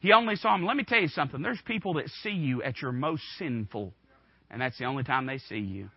He 0.00 0.12
only 0.12 0.36
saw 0.36 0.54
him. 0.54 0.64
Let 0.64 0.76
me 0.76 0.84
tell 0.84 1.00
you 1.00 1.08
something. 1.08 1.40
There's 1.40 1.60
people 1.64 1.94
that 1.94 2.08
see 2.22 2.30
you 2.30 2.62
at 2.62 2.82
your 2.82 2.92
most 2.92 3.22
sinful, 3.38 3.94
and 4.50 4.60
that's 4.60 4.78
the 4.78 4.84
only 4.84 5.04
time 5.04 5.26
they 5.26 5.38
see 5.38 5.58
you. 5.58 5.88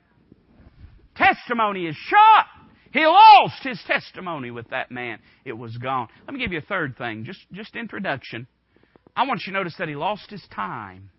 Testimony 1.16 1.86
is 1.86 1.96
shot. 1.96 2.46
He 2.94 3.06
lost 3.06 3.64
his 3.64 3.82
testimony 3.88 4.52
with 4.52 4.70
that 4.70 4.92
man. 4.92 5.20
It 5.46 5.54
was 5.54 5.76
gone. 5.78 6.08
Let 6.26 6.34
me 6.34 6.40
give 6.40 6.54
you 6.54 6.60
a 6.60 6.62
third 6.62 6.98
thing, 6.98 7.26
just, 7.26 7.40
just 7.52 7.76
introduction. 7.76 8.48
I 9.16 9.28
want 9.28 9.42
you 9.46 9.54
to 9.54 9.60
notice 9.60 9.76
that 9.78 9.88
he 9.88 9.96
lost 9.96 10.30
his 10.30 10.44
time. 10.54 11.10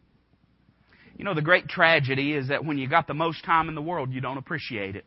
You 1.16 1.24
know, 1.24 1.34
the 1.34 1.42
great 1.42 1.68
tragedy 1.68 2.32
is 2.32 2.48
that 2.48 2.64
when 2.64 2.76
you 2.76 2.88
got 2.88 3.06
the 3.06 3.14
most 3.14 3.44
time 3.44 3.68
in 3.68 3.74
the 3.74 3.82
world, 3.82 4.12
you 4.12 4.20
don't 4.20 4.38
appreciate 4.38 4.96
it. 4.96 5.04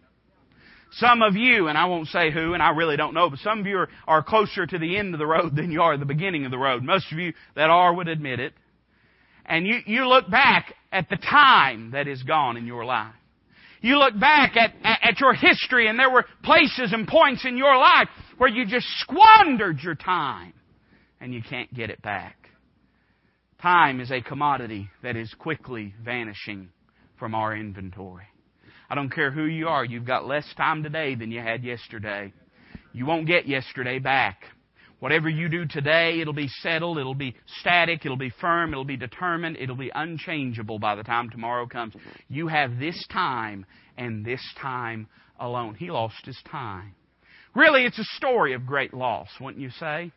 Some 0.94 1.22
of 1.22 1.36
you, 1.36 1.68
and 1.68 1.78
I 1.78 1.86
won't 1.86 2.08
say 2.08 2.32
who, 2.32 2.54
and 2.54 2.64
I 2.64 2.70
really 2.70 2.96
don't 2.96 3.14
know, 3.14 3.30
but 3.30 3.40
some 3.40 3.60
of 3.60 3.66
you 3.66 3.78
are, 3.78 3.90
are 4.08 4.24
closer 4.24 4.66
to 4.66 4.78
the 4.78 4.98
end 4.98 5.14
of 5.14 5.20
the 5.20 5.28
road 5.28 5.56
than 5.56 5.72
you 5.72 5.82
are 5.82 5.98
the 5.98 6.06
beginning 6.06 6.46
of 6.46 6.52
the 6.52 6.58
road. 6.58 6.84
Most 6.84 7.12
of 7.12 7.20
you 7.20 7.34
that 7.56 7.70
are 7.70 7.94
would 7.94 8.08
admit 8.08 8.40
it. 8.40 8.54
And 9.46 9.66
you, 9.66 9.80
you 9.86 10.08
look 10.08 10.30
back 10.30 10.74
at 10.92 11.10
the 11.10 11.18
time 11.18 11.92
that 11.92 12.08
is 12.08 12.24
gone 12.24 12.58
in 12.58 12.66
your 12.66 12.86
life. 12.86 13.14
You 13.82 13.98
look 13.98 14.20
back 14.20 14.58
at, 14.58 14.74
at, 14.84 15.00
at 15.04 15.20
your 15.20 15.34
history 15.34 15.88
and 15.88 16.00
there 16.00 16.10
were 16.10 16.26
places 16.44 16.92
and 16.94 17.08
points 17.08 17.46
in 17.46 17.58
your 17.58 17.78
life 17.78 18.08
where 18.38 18.50
you 18.50 18.66
just 18.66 18.88
squandered 19.00 19.80
your 19.82 19.96
time 19.96 20.54
and 21.22 21.34
you 21.34 21.42
can't 21.48 21.74
get 21.74 21.90
it 21.90 22.02
back. 22.02 22.47
Time 23.62 24.00
is 24.00 24.12
a 24.12 24.22
commodity 24.22 24.88
that 25.02 25.16
is 25.16 25.34
quickly 25.34 25.94
vanishing 26.04 26.70
from 27.18 27.34
our 27.34 27.56
inventory. 27.56 28.28
I 28.88 28.94
don't 28.94 29.10
care 29.10 29.32
who 29.32 29.46
you 29.46 29.68
are, 29.68 29.84
you've 29.84 30.06
got 30.06 30.28
less 30.28 30.46
time 30.56 30.84
today 30.84 31.16
than 31.16 31.32
you 31.32 31.42
had 31.42 31.64
yesterday. 31.64 32.34
You 32.94 33.08
won't 33.08 33.26
get 33.26 33.48
yesterday 33.48 33.98
back. 33.98 34.44
Whatever 35.00 35.28
you 35.28 35.50
do 35.50 35.66
today, 35.66 36.20
it'll 36.22 36.34
be 36.34 36.48
settled, 36.62 37.00
it'll 37.00 37.16
be 37.16 37.36
static, 37.60 38.06
it'll 38.06 38.16
be 38.16 38.32
firm, 38.40 38.74
it'll 38.74 38.86
be 38.86 38.98
determined, 38.98 39.58
it'll 39.60 39.76
be 39.76 39.92
unchangeable 39.94 40.78
by 40.78 40.96
the 40.96 41.04
time 41.04 41.30
tomorrow 41.30 41.66
comes. 41.66 41.96
You 42.30 42.48
have 42.48 42.78
this 42.78 43.06
time 43.12 43.66
and 43.98 44.24
this 44.24 44.42
time 44.62 45.08
alone. 45.40 45.74
He 45.74 45.90
lost 45.90 46.26
his 46.26 46.40
time. 46.50 46.94
Really, 47.56 47.86
it's 47.86 48.00
a 48.00 48.04
story 48.16 48.54
of 48.54 48.68
great 48.68 48.94
loss, 48.94 49.30
wouldn't 49.42 49.62
you 49.62 49.72
say? 49.72 50.12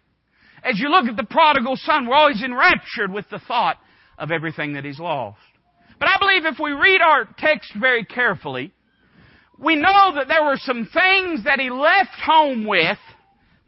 As 0.62 0.78
you 0.78 0.90
look 0.90 1.06
at 1.06 1.16
the 1.16 1.24
prodigal 1.24 1.76
son, 1.76 2.06
we're 2.06 2.14
always 2.16 2.42
enraptured 2.42 3.12
with 3.12 3.28
the 3.30 3.38
thought 3.38 3.78
of 4.18 4.30
everything 4.30 4.74
that 4.74 4.84
he's 4.84 4.98
lost. 4.98 5.38
But 5.98 6.08
I 6.08 6.18
believe 6.18 6.46
if 6.46 6.58
we 6.58 6.72
read 6.72 7.00
our 7.00 7.28
text 7.38 7.72
very 7.78 8.04
carefully, 8.04 8.72
we 9.58 9.76
know 9.76 10.12
that 10.14 10.28
there 10.28 10.44
were 10.44 10.56
some 10.56 10.88
things 10.92 11.44
that 11.44 11.60
he 11.60 11.70
left 11.70 12.18
home 12.24 12.66
with 12.66 12.98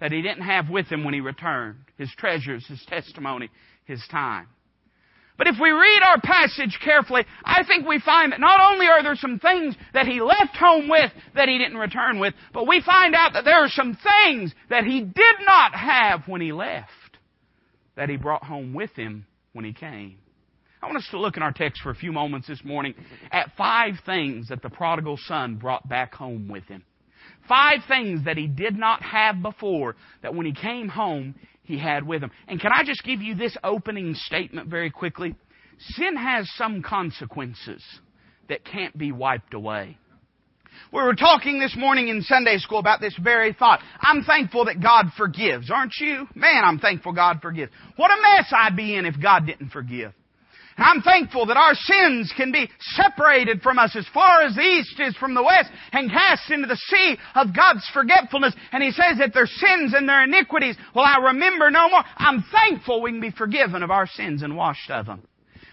that 0.00 0.12
he 0.12 0.22
didn't 0.22 0.44
have 0.44 0.68
with 0.68 0.86
him 0.86 1.04
when 1.04 1.14
he 1.14 1.20
returned. 1.20 1.76
His 1.98 2.10
treasures, 2.16 2.66
his 2.66 2.82
testimony, 2.86 3.50
his 3.84 4.02
time. 4.10 4.48
But 5.38 5.46
if 5.46 5.56
we 5.60 5.70
read 5.70 6.00
our 6.04 6.20
passage 6.20 6.78
carefully, 6.84 7.24
I 7.44 7.64
think 7.64 7.86
we 7.86 8.00
find 8.00 8.32
that 8.32 8.40
not 8.40 8.60
only 8.60 8.86
are 8.86 9.02
there 9.02 9.16
some 9.16 9.38
things 9.38 9.74
that 9.94 10.06
he 10.06 10.20
left 10.20 10.56
home 10.56 10.88
with 10.88 11.10
that 11.34 11.48
he 11.48 11.58
didn't 11.58 11.78
return 11.78 12.18
with, 12.18 12.34
but 12.52 12.68
we 12.68 12.82
find 12.82 13.14
out 13.14 13.32
that 13.32 13.44
there 13.44 13.64
are 13.64 13.68
some 13.68 13.96
things 13.96 14.54
that 14.68 14.84
he 14.84 15.00
did 15.00 15.36
not 15.44 15.74
have 15.74 16.28
when 16.28 16.40
he 16.40 16.52
left 16.52 16.90
that 17.96 18.08
he 18.08 18.16
brought 18.16 18.44
home 18.44 18.74
with 18.74 18.90
him 18.94 19.26
when 19.52 19.64
he 19.64 19.72
came. 19.72 20.18
I 20.82 20.86
want 20.86 20.98
us 20.98 21.08
to 21.12 21.20
look 21.20 21.36
in 21.36 21.42
our 21.42 21.52
text 21.52 21.80
for 21.82 21.90
a 21.90 21.94
few 21.94 22.12
moments 22.12 22.48
this 22.48 22.64
morning 22.64 22.94
at 23.30 23.52
five 23.56 23.94
things 24.04 24.48
that 24.48 24.62
the 24.62 24.70
prodigal 24.70 25.16
son 25.16 25.56
brought 25.56 25.88
back 25.88 26.14
home 26.14 26.48
with 26.48 26.64
him. 26.64 26.82
Five 27.48 27.80
things 27.86 28.24
that 28.24 28.36
he 28.36 28.46
did 28.46 28.76
not 28.76 29.02
have 29.02 29.42
before 29.42 29.96
that 30.22 30.34
when 30.34 30.46
he 30.46 30.52
came 30.52 30.88
home, 30.88 31.34
he 31.72 31.78
had 31.78 32.06
with 32.06 32.22
him. 32.22 32.30
And 32.46 32.60
can 32.60 32.70
I 32.72 32.84
just 32.84 33.02
give 33.02 33.22
you 33.22 33.34
this 33.34 33.56
opening 33.64 34.14
statement 34.14 34.68
very 34.68 34.90
quickly? 34.90 35.34
Sin 35.78 36.16
has 36.16 36.48
some 36.56 36.82
consequences 36.82 37.82
that 38.48 38.64
can't 38.64 38.96
be 38.96 39.10
wiped 39.10 39.54
away. 39.54 39.98
We 40.92 41.02
were 41.02 41.14
talking 41.14 41.58
this 41.58 41.74
morning 41.76 42.08
in 42.08 42.22
Sunday 42.22 42.58
school 42.58 42.78
about 42.78 43.00
this 43.00 43.16
very 43.22 43.52
thought. 43.52 43.80
I'm 44.00 44.22
thankful 44.24 44.66
that 44.66 44.82
God 44.82 45.06
forgives, 45.16 45.70
aren't 45.70 45.94
you? 45.98 46.26
Man, 46.34 46.64
I'm 46.64 46.78
thankful 46.78 47.12
God 47.12 47.40
forgives. 47.42 47.72
What 47.96 48.10
a 48.10 48.20
mess 48.20 48.52
I'd 48.54 48.76
be 48.76 48.94
in 48.94 49.06
if 49.06 49.20
God 49.20 49.46
didn't 49.46 49.70
forgive. 49.70 50.12
I'm 50.82 51.02
thankful 51.02 51.46
that 51.46 51.56
our 51.56 51.74
sins 51.74 52.32
can 52.36 52.52
be 52.52 52.70
separated 52.80 53.62
from 53.62 53.78
us 53.78 53.94
as 53.96 54.06
far 54.12 54.42
as 54.42 54.54
the 54.54 54.62
east 54.62 54.98
is 55.00 55.16
from 55.16 55.34
the 55.34 55.42
west 55.42 55.70
and 55.92 56.10
cast 56.10 56.50
into 56.50 56.66
the 56.66 56.76
sea 56.76 57.16
of 57.34 57.54
God's 57.54 57.88
forgetfulness. 57.92 58.54
And 58.72 58.82
He 58.82 58.90
says 58.90 59.18
that 59.18 59.34
their 59.34 59.46
sins 59.46 59.94
and 59.94 60.08
their 60.08 60.24
iniquities 60.24 60.76
will 60.94 61.02
I 61.02 61.18
remember 61.18 61.70
no 61.70 61.88
more. 61.88 62.04
I'm 62.16 62.44
thankful 62.52 63.02
we 63.02 63.12
can 63.12 63.20
be 63.20 63.30
forgiven 63.30 63.82
of 63.82 63.90
our 63.90 64.06
sins 64.06 64.42
and 64.42 64.56
washed 64.56 64.90
of 64.90 65.06
them. 65.06 65.22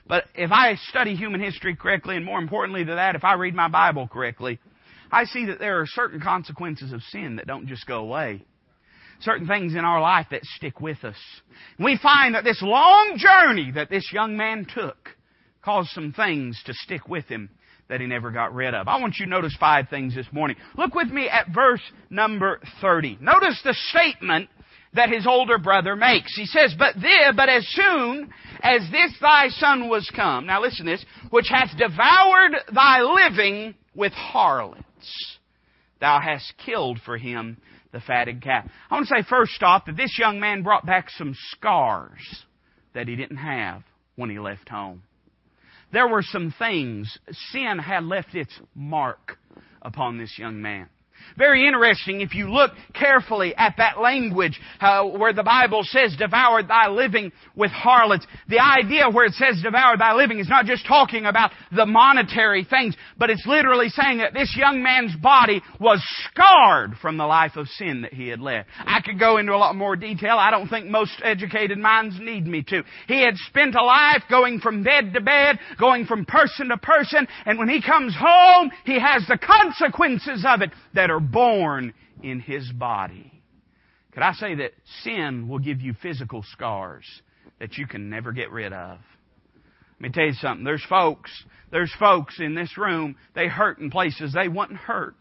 But 0.07 0.25
if 0.33 0.51
I 0.51 0.75
study 0.89 1.15
human 1.15 1.41
history 1.41 1.75
correctly, 1.75 2.15
and 2.15 2.25
more 2.25 2.39
importantly 2.39 2.83
to 2.85 2.95
that, 2.95 3.15
if 3.15 3.23
I 3.23 3.33
read 3.33 3.53
my 3.53 3.67
Bible 3.67 4.07
correctly, 4.07 4.59
I 5.11 5.25
see 5.25 5.45
that 5.45 5.59
there 5.59 5.79
are 5.81 5.85
certain 5.87 6.19
consequences 6.19 6.93
of 6.93 7.03
sin 7.03 7.35
that 7.35 7.47
don't 7.47 7.67
just 7.67 7.85
go 7.85 7.99
away 7.99 8.43
certain 9.21 9.47
things 9.47 9.73
in 9.73 9.85
our 9.85 10.01
life 10.01 10.27
that 10.31 10.43
stick 10.43 10.79
with 10.79 11.03
us. 11.03 11.17
We 11.77 11.99
find 12.01 12.35
that 12.35 12.43
this 12.43 12.61
long 12.61 13.17
journey 13.17 13.71
that 13.75 13.89
this 13.89 14.11
young 14.13 14.37
man 14.37 14.65
took 14.73 15.09
caused 15.61 15.89
some 15.89 16.13
things 16.13 16.61
to 16.65 16.73
stick 16.73 17.07
with 17.07 17.25
him 17.25 17.49
that 17.89 17.99
he 17.99 18.07
never 18.07 18.31
got 18.31 18.53
rid 18.53 18.73
of. 18.73 18.87
I 18.87 18.99
want 18.99 19.15
you 19.17 19.25
to 19.25 19.29
notice 19.29 19.55
five 19.59 19.89
things 19.89 20.15
this 20.15 20.27
morning. 20.31 20.57
Look 20.77 20.93
with 20.93 21.09
me 21.09 21.27
at 21.27 21.47
verse 21.53 21.81
number 22.09 22.61
30. 22.81 23.17
Notice 23.19 23.59
the 23.63 23.75
statement 23.89 24.49
that 24.93 25.09
his 25.09 25.27
older 25.27 25.57
brother 25.57 25.95
makes. 25.95 26.35
He 26.35 26.45
says, 26.45 26.73
But 26.77 26.95
there, 27.01 27.33
but 27.33 27.49
as 27.49 27.67
soon 27.69 28.31
as 28.61 28.81
this 28.91 29.13
thy 29.19 29.49
son 29.49 29.89
was 29.89 30.09
come, 30.15 30.45
now 30.45 30.61
listen 30.61 30.85
to 30.85 30.91
this, 30.91 31.05
which 31.31 31.47
hath 31.49 31.77
devoured 31.77 32.55
thy 32.73 33.01
living 33.01 33.75
with 33.95 34.13
harlots, 34.13 35.37
thou 35.99 36.19
hast 36.19 36.53
killed 36.63 36.99
for 37.03 37.17
him 37.17 37.57
the 37.91 37.99
fatted 37.99 38.41
calf. 38.41 38.69
I 38.89 38.95
want 38.95 39.07
to 39.07 39.15
say 39.15 39.27
first 39.27 39.61
off 39.63 39.85
that 39.85 39.97
this 39.97 40.17
young 40.19 40.39
man 40.39 40.63
brought 40.63 40.85
back 40.85 41.09
some 41.09 41.35
scars 41.51 42.45
that 42.93 43.07
he 43.07 43.15
didn't 43.15 43.37
have 43.37 43.83
when 44.15 44.29
he 44.29 44.39
left 44.39 44.69
home. 44.69 45.03
There 45.91 46.07
were 46.07 46.21
some 46.21 46.53
things, 46.57 47.17
sin 47.51 47.79
had 47.79 48.03
left 48.03 48.35
its 48.35 48.53
mark 48.75 49.39
upon 49.81 50.17
this 50.17 50.37
young 50.37 50.61
man. 50.61 50.87
Very 51.37 51.67
interesting 51.67 52.21
if 52.21 52.33
you 52.33 52.51
look 52.51 52.71
carefully 52.93 53.55
at 53.55 53.75
that 53.77 53.99
language 53.99 54.59
uh, 54.79 55.03
where 55.05 55.33
the 55.33 55.43
Bible 55.43 55.81
says, 55.83 56.15
devour 56.17 56.63
thy 56.63 56.89
living 56.89 57.31
with 57.55 57.71
harlots. 57.71 58.25
The 58.47 58.59
idea 58.59 59.09
where 59.09 59.25
it 59.25 59.33
says 59.33 59.61
devour 59.63 59.97
thy 59.97 60.13
living 60.13 60.39
is 60.39 60.49
not 60.49 60.65
just 60.65 60.85
talking 60.85 61.25
about 61.25 61.51
the 61.71 61.85
monetary 61.85 62.63
things, 62.63 62.95
but 63.17 63.29
it's 63.29 63.45
literally 63.45 63.89
saying 63.89 64.19
that 64.19 64.33
this 64.33 64.55
young 64.57 64.83
man's 64.83 65.15
body 65.15 65.61
was 65.79 66.01
scarred 66.29 66.93
from 67.01 67.17
the 67.17 67.25
life 67.25 67.55
of 67.55 67.67
sin 67.67 68.01
that 68.01 68.13
he 68.13 68.27
had 68.27 68.39
led. 68.39 68.65
I 68.77 69.01
could 69.01 69.19
go 69.19 69.37
into 69.37 69.53
a 69.53 69.57
lot 69.57 69.75
more 69.75 69.95
detail. 69.95 70.37
I 70.37 70.51
don't 70.51 70.67
think 70.67 70.87
most 70.87 71.21
educated 71.23 71.77
minds 71.77 72.17
need 72.19 72.45
me 72.45 72.63
to. 72.63 72.83
He 73.07 73.23
had 73.23 73.35
spent 73.37 73.75
a 73.75 73.83
life 73.83 74.23
going 74.29 74.59
from 74.59 74.83
bed 74.83 75.13
to 75.13 75.21
bed, 75.21 75.59
going 75.79 76.05
from 76.05 76.25
person 76.25 76.69
to 76.69 76.77
person, 76.77 77.27
and 77.45 77.57
when 77.57 77.69
he 77.69 77.81
comes 77.81 78.15
home, 78.17 78.71
he 78.85 78.99
has 78.99 79.25
the 79.27 79.37
consequences 79.37 80.45
of 80.47 80.61
it 80.61 80.71
that 80.93 81.09
are 81.09 81.18
are 81.19 81.21
born 81.21 81.93
in 82.23 82.39
his 82.39 82.71
body. 82.71 83.31
Could 84.13 84.23
I 84.23 84.33
say 84.33 84.55
that 84.55 84.71
sin 85.03 85.49
will 85.49 85.59
give 85.59 85.81
you 85.81 85.93
physical 86.01 86.43
scars 86.53 87.05
that 87.59 87.77
you 87.77 87.87
can 87.87 88.09
never 88.09 88.31
get 88.31 88.51
rid 88.51 88.71
of? 88.71 88.99
Let 89.99 90.01
me 90.01 90.09
tell 90.09 90.25
you 90.25 90.33
something. 90.33 90.63
There's 90.63 90.85
folks, 90.87 91.29
there's 91.71 91.93
folks 91.99 92.39
in 92.39 92.55
this 92.55 92.77
room, 92.77 93.17
they 93.35 93.47
hurt 93.47 93.79
in 93.79 93.91
places 93.91 94.33
they 94.33 94.47
wouldn't 94.47 94.79
hurt 94.79 95.17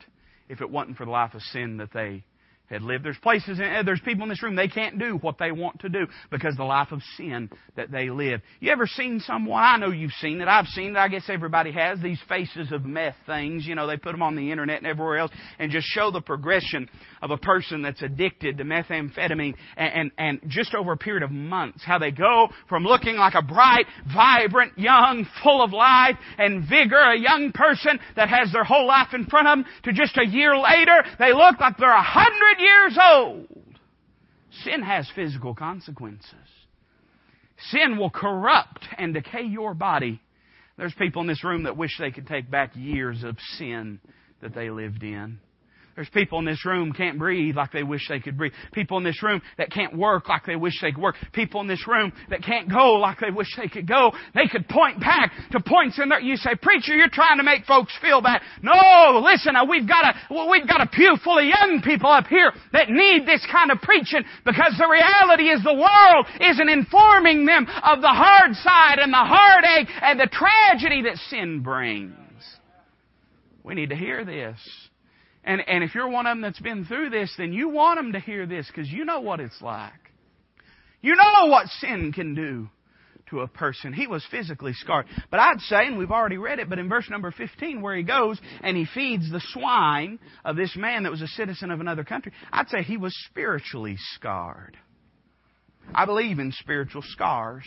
if 0.48 0.60
it 0.60 0.70
wasn't 0.70 0.96
for 0.96 1.04
the 1.04 1.10
life 1.10 1.34
of 1.34 1.42
sin 1.42 1.78
that 1.78 1.92
they 1.92 2.22
had 2.68 2.82
lived. 2.82 3.04
There's 3.04 3.18
places, 3.18 3.58
there's 3.58 4.00
people 4.00 4.24
in 4.24 4.28
this 4.28 4.42
room, 4.42 4.54
they 4.54 4.68
can't 4.68 4.98
do 4.98 5.16
what 5.16 5.38
they 5.38 5.52
want 5.52 5.80
to 5.80 5.88
do 5.88 6.06
because 6.30 6.56
the 6.56 6.64
life 6.64 6.92
of 6.92 7.00
sin 7.16 7.50
that 7.76 7.90
they 7.90 8.10
live. 8.10 8.40
You 8.60 8.70
ever 8.72 8.86
seen 8.86 9.20
someone, 9.20 9.62
I 9.62 9.76
know 9.78 9.90
you've 9.90 10.12
seen 10.20 10.40
it, 10.40 10.48
I've 10.48 10.66
seen 10.66 10.90
it, 10.90 10.96
I 10.96 11.08
guess 11.08 11.24
everybody 11.28 11.72
has, 11.72 12.00
these 12.00 12.20
faces 12.28 12.72
of 12.72 12.84
meth 12.84 13.16
things, 13.26 13.66
you 13.66 13.74
know, 13.74 13.86
they 13.86 13.96
put 13.96 14.12
them 14.12 14.22
on 14.22 14.36
the 14.36 14.50
internet 14.50 14.78
and 14.78 14.86
everywhere 14.86 15.18
else 15.18 15.32
and 15.58 15.70
just 15.70 15.86
show 15.86 16.10
the 16.10 16.20
progression 16.20 16.88
of 17.22 17.30
a 17.30 17.38
person 17.38 17.82
that's 17.82 18.02
addicted 18.02 18.58
to 18.58 18.64
methamphetamine 18.64 19.54
and, 19.76 19.94
and, 19.94 20.10
and 20.18 20.50
just 20.50 20.74
over 20.74 20.92
a 20.92 20.96
period 20.96 21.22
of 21.22 21.30
months, 21.30 21.82
how 21.84 21.98
they 21.98 22.10
go 22.10 22.48
from 22.68 22.84
looking 22.84 23.16
like 23.16 23.34
a 23.34 23.42
bright, 23.42 23.86
vibrant, 24.12 24.76
young, 24.78 25.26
full 25.42 25.62
of 25.62 25.72
life 25.72 26.16
and 26.36 26.68
vigor, 26.68 26.98
a 26.98 27.18
young 27.18 27.52
person 27.52 27.98
that 28.16 28.28
has 28.28 28.52
their 28.52 28.64
whole 28.64 28.86
life 28.86 29.08
in 29.14 29.24
front 29.26 29.48
of 29.48 29.58
them 29.58 29.66
to 29.84 29.92
just 29.92 30.16
a 30.18 30.26
year 30.26 30.56
later, 30.56 31.02
they 31.18 31.32
look 31.32 31.58
like 31.60 31.76
they're 31.78 31.90
a 31.90 32.02
hundred 32.02 32.57
years 32.58 32.98
old. 33.00 33.46
Sin 34.64 34.82
has 34.82 35.08
physical 35.14 35.54
consequences. 35.54 36.34
Sin 37.70 37.98
will 37.98 38.10
corrupt 38.10 38.86
and 38.96 39.14
decay 39.14 39.42
your 39.42 39.74
body. 39.74 40.20
There's 40.76 40.94
people 40.94 41.22
in 41.22 41.28
this 41.28 41.44
room 41.44 41.64
that 41.64 41.76
wish 41.76 41.98
they 41.98 42.10
could 42.10 42.26
take 42.26 42.50
back 42.50 42.70
years 42.74 43.24
of 43.24 43.36
sin 43.56 44.00
that 44.40 44.54
they 44.54 44.70
lived 44.70 45.02
in. 45.02 45.40
There's 45.98 46.08
people 46.10 46.38
in 46.38 46.44
this 46.44 46.64
room 46.64 46.92
can't 46.92 47.18
breathe 47.18 47.56
like 47.56 47.72
they 47.72 47.82
wish 47.82 48.06
they 48.08 48.20
could 48.20 48.38
breathe. 48.38 48.52
People 48.70 48.98
in 48.98 49.02
this 49.02 49.20
room 49.20 49.42
that 49.56 49.72
can't 49.72 49.98
work 49.98 50.28
like 50.28 50.46
they 50.46 50.54
wish 50.54 50.80
they 50.80 50.92
could 50.92 51.02
work. 51.02 51.16
People 51.32 51.60
in 51.60 51.66
this 51.66 51.88
room 51.88 52.12
that 52.30 52.44
can't 52.44 52.70
go 52.70 52.92
like 53.02 53.18
they 53.18 53.32
wish 53.32 53.48
they 53.56 53.66
could 53.66 53.88
go. 53.88 54.12
They 54.32 54.46
could 54.46 54.68
point 54.68 55.00
back 55.00 55.32
to 55.50 55.58
points 55.58 55.98
in 56.00 56.08
there. 56.08 56.20
You 56.20 56.36
say, 56.36 56.54
preacher, 56.62 56.94
you're 56.94 57.08
trying 57.10 57.38
to 57.38 57.42
make 57.42 57.64
folks 57.64 57.92
feel 58.00 58.22
bad. 58.22 58.42
No, 58.62 59.20
listen, 59.24 59.56
uh, 59.56 59.64
we've 59.64 59.88
got 59.88 60.14
a, 60.14 60.48
we've 60.48 60.68
got 60.68 60.82
a 60.82 60.86
pew 60.86 61.16
full 61.24 61.40
of 61.40 61.44
young 61.44 61.82
people 61.82 62.10
up 62.10 62.28
here 62.28 62.52
that 62.72 62.90
need 62.90 63.26
this 63.26 63.44
kind 63.50 63.72
of 63.72 63.78
preaching 63.78 64.22
because 64.44 64.76
the 64.78 64.86
reality 64.86 65.50
is 65.50 65.64
the 65.64 65.74
world 65.74 66.26
isn't 66.40 66.68
informing 66.68 67.44
them 67.44 67.66
of 67.66 68.02
the 68.02 68.06
hard 68.06 68.54
side 68.54 69.00
and 69.00 69.12
the 69.12 69.16
heartache 69.16 69.88
and 70.00 70.20
the 70.20 70.30
tragedy 70.30 71.02
that 71.02 71.16
sin 71.28 71.60
brings. 71.64 72.14
We 73.64 73.74
need 73.74 73.90
to 73.90 73.96
hear 73.96 74.24
this. 74.24 74.60
And, 75.48 75.66
and 75.66 75.82
if 75.82 75.94
you're 75.94 76.10
one 76.10 76.26
of 76.26 76.32
them 76.32 76.42
that's 76.42 76.60
been 76.60 76.84
through 76.84 77.08
this, 77.08 77.32
then 77.38 77.54
you 77.54 77.70
want 77.70 77.98
them 77.98 78.12
to 78.12 78.20
hear 78.20 78.44
this 78.44 78.66
because 78.66 78.86
you 78.90 79.06
know 79.06 79.20
what 79.20 79.40
it's 79.40 79.62
like. 79.62 79.94
You 81.00 81.16
know 81.16 81.46
what 81.46 81.68
sin 81.68 82.12
can 82.12 82.34
do 82.34 82.68
to 83.30 83.40
a 83.40 83.48
person. 83.48 83.94
He 83.94 84.06
was 84.06 84.22
physically 84.30 84.74
scarred. 84.74 85.06
But 85.30 85.40
I'd 85.40 85.60
say, 85.60 85.86
and 85.86 85.96
we've 85.96 86.10
already 86.10 86.36
read 86.36 86.58
it, 86.58 86.68
but 86.68 86.78
in 86.78 86.90
verse 86.90 87.08
number 87.08 87.30
15 87.30 87.80
where 87.80 87.96
he 87.96 88.02
goes 88.02 88.38
and 88.62 88.76
he 88.76 88.86
feeds 88.92 89.30
the 89.30 89.40
swine 89.54 90.18
of 90.44 90.56
this 90.56 90.76
man 90.76 91.04
that 91.04 91.10
was 91.10 91.22
a 91.22 91.28
citizen 91.28 91.70
of 91.70 91.80
another 91.80 92.04
country, 92.04 92.32
I'd 92.52 92.68
say 92.68 92.82
he 92.82 92.98
was 92.98 93.16
spiritually 93.30 93.96
scarred. 94.16 94.76
I 95.94 96.04
believe 96.04 96.38
in 96.40 96.52
spiritual 96.52 97.02
scars. 97.02 97.64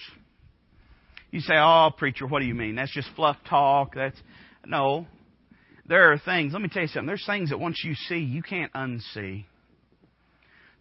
You 1.32 1.40
say, 1.40 1.56
oh, 1.56 1.90
preacher, 1.98 2.28
what 2.28 2.42
do 2.42 2.46
you 2.46 2.54
mean? 2.54 2.76
That's 2.76 2.94
just 2.94 3.10
fluff 3.16 3.38
talk. 3.50 3.96
That's, 3.96 4.18
no. 4.68 5.08
There 5.88 6.12
are 6.12 6.18
things, 6.18 6.54
let 6.54 6.62
me 6.62 6.70
tell 6.70 6.84
you 6.84 6.88
something, 6.88 7.08
there's 7.08 7.26
things 7.26 7.50
that 7.50 7.60
once 7.60 7.82
you 7.84 7.96
see, 7.96 8.20
you 8.20 8.44
can't 8.44 8.72
unsee. 8.74 9.46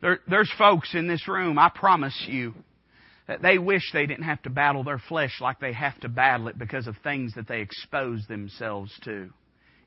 There, 0.03 0.21
there's 0.29 0.51
folks 0.57 0.95
in 0.95 1.09
this 1.09 1.27
room, 1.29 1.59
I 1.59 1.71
promise 1.75 2.25
you, 2.29 2.55
that 3.27 3.43
they 3.43 3.59
wish 3.59 3.83
they 3.93 4.07
didn't 4.07 4.25
have 4.25 4.43
to 4.43 4.51
battle 4.51 4.83
their 4.83 5.01
flesh 5.09 5.41
like 5.41 5.61
they 5.61 5.73
have 5.73 5.99
to 6.01 6.09
battle 6.09 6.49
it 6.49 6.59
because 6.59 6.87
of 6.87 6.97
things 7.03 7.35
that 7.35 7.47
they 7.47 7.61
expose 7.61 8.27
themselves 8.27 8.93
to 9.05 9.31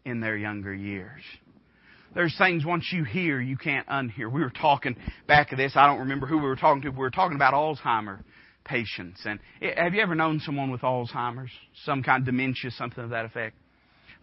in 0.06 0.20
their 0.20 0.38
younger 0.38 0.74
years. 0.74 1.22
There's 2.16 2.38
things 2.38 2.64
once 2.64 2.90
you 2.92 3.04
hear, 3.04 3.42
you 3.42 3.58
can't 3.58 3.88
unhear. 3.88 4.32
We 4.32 4.42
were 4.42 4.52
talking 4.52 4.96
back 5.28 5.52
of 5.52 5.58
this, 5.58 5.74
I 5.76 5.88
don't 5.88 6.00
remember 6.00 6.28
who 6.28 6.38
we 6.38 6.44
were 6.44 6.56
talking 6.56 6.84
to, 6.84 6.90
we 6.90 6.98
were 6.98 7.10
talking 7.10 7.36
about 7.36 7.54
Alzheimer 7.54 8.24
patients. 8.64 9.22
And 9.26 9.40
have 9.76 9.94
you 9.94 10.02
ever 10.02 10.16
known 10.16 10.40
someone 10.40 10.72
with 10.72 10.82
Alzheimer's? 10.82 11.52
Some 11.86 12.04
kind 12.04 12.22
of 12.22 12.26
dementia, 12.26 12.72
something 12.72 13.04
of 13.04 13.10
that 13.10 13.26
effect? 13.26 13.56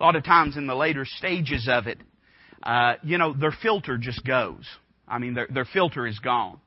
A 0.01 0.03
lot 0.03 0.17
of 0.17 0.25
times 0.25 0.57
in 0.57 0.67
the 0.67 0.75
later 0.75 1.05
stages 1.05 1.69
of 1.71 1.87
it, 1.87 1.99
uh, 2.63 2.95
you 3.03 3.19
know, 3.19 3.35
their 3.35 3.53
filter 3.63 3.99
just 3.99 4.25
goes. 4.25 4.65
I 5.07 5.19
mean, 5.19 5.35
their, 5.35 5.49
their 5.53 5.67
filter 5.67 6.07
is 6.07 6.19
gone. 6.19 6.59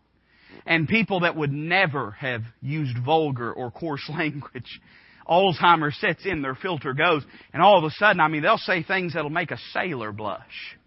And 0.66 0.88
people 0.88 1.22
that 1.22 1.36
would 1.36 1.52
never 1.52 2.12
have 2.12 2.44
used 2.62 2.98
vulgar 3.04 3.52
or 3.52 3.72
coarse 3.72 4.08
language, 4.10 4.80
Alzheimer's 5.28 5.98
sets 6.00 6.26
in, 6.26 6.42
their 6.42 6.56
filter 6.56 6.94
goes, 6.94 7.24
and 7.54 7.62
all 7.62 7.78
of 7.78 7.84
a 7.84 7.92
sudden, 7.92 8.20
I 8.20 8.28
mean, 8.28 8.44
they'll 8.44 8.58
say 8.58 8.84
things 8.84 9.14
that'll 9.14 9.30
make 9.30 9.52
a 9.52 9.58
sailor 9.72 10.12
blush. 10.12 10.78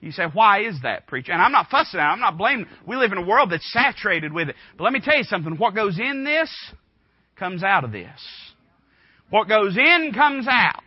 You 0.00 0.12
say, 0.12 0.24
why 0.32 0.64
is 0.66 0.80
that, 0.82 1.06
preacher? 1.06 1.32
And 1.32 1.40
I'm 1.40 1.52
not 1.52 1.68
fussing 1.70 1.98
at 1.98 2.04
it. 2.04 2.12
I'm 2.12 2.20
not 2.20 2.36
blaming. 2.36 2.66
We 2.86 2.96
live 2.96 3.12
in 3.12 3.18
a 3.18 3.26
world 3.26 3.50
that's 3.50 3.70
saturated 3.72 4.32
with 4.32 4.48
it. 4.48 4.56
But 4.76 4.84
let 4.84 4.92
me 4.92 5.00
tell 5.00 5.16
you 5.16 5.22
something. 5.24 5.56
What 5.56 5.76
goes 5.76 5.98
in 5.98 6.24
this 6.24 6.50
comes 7.36 7.62
out 7.62 7.84
of 7.84 7.92
this. 7.92 8.20
What 9.30 9.48
goes 9.48 9.76
in 9.76 10.12
comes 10.12 10.46
out 10.48 10.82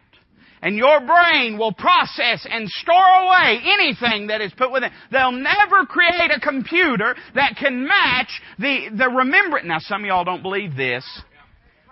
and 0.66 0.76
your 0.76 1.00
brain 1.00 1.60
will 1.60 1.74
process 1.74 2.44
and 2.50 2.68
store 2.68 2.96
away 2.96 3.60
anything 3.64 4.28
that 4.28 4.42
is 4.42 4.52
put 4.58 4.72
within. 4.72 4.90
They'll 5.12 5.32
never 5.32 5.86
create 5.86 6.32
a 6.36 6.40
computer 6.40 7.16
that 7.36 7.56
can 7.56 7.88
match 7.88 8.42
the, 8.58 8.90
the 8.98 9.08
remembrance. 9.08 9.68
Now 9.68 9.78
some 9.78 10.02
of 10.02 10.08
y'all 10.08 10.24
don't 10.24 10.42
believe 10.42 10.76
this, 10.76 11.06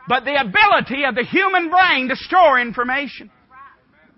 but 0.08 0.26
the 0.26 0.42
ability 0.42 1.06
of 1.06 1.14
the 1.14 1.24
human 1.24 1.70
brain 1.70 2.10
to 2.10 2.16
store 2.16 2.60
information. 2.60 3.30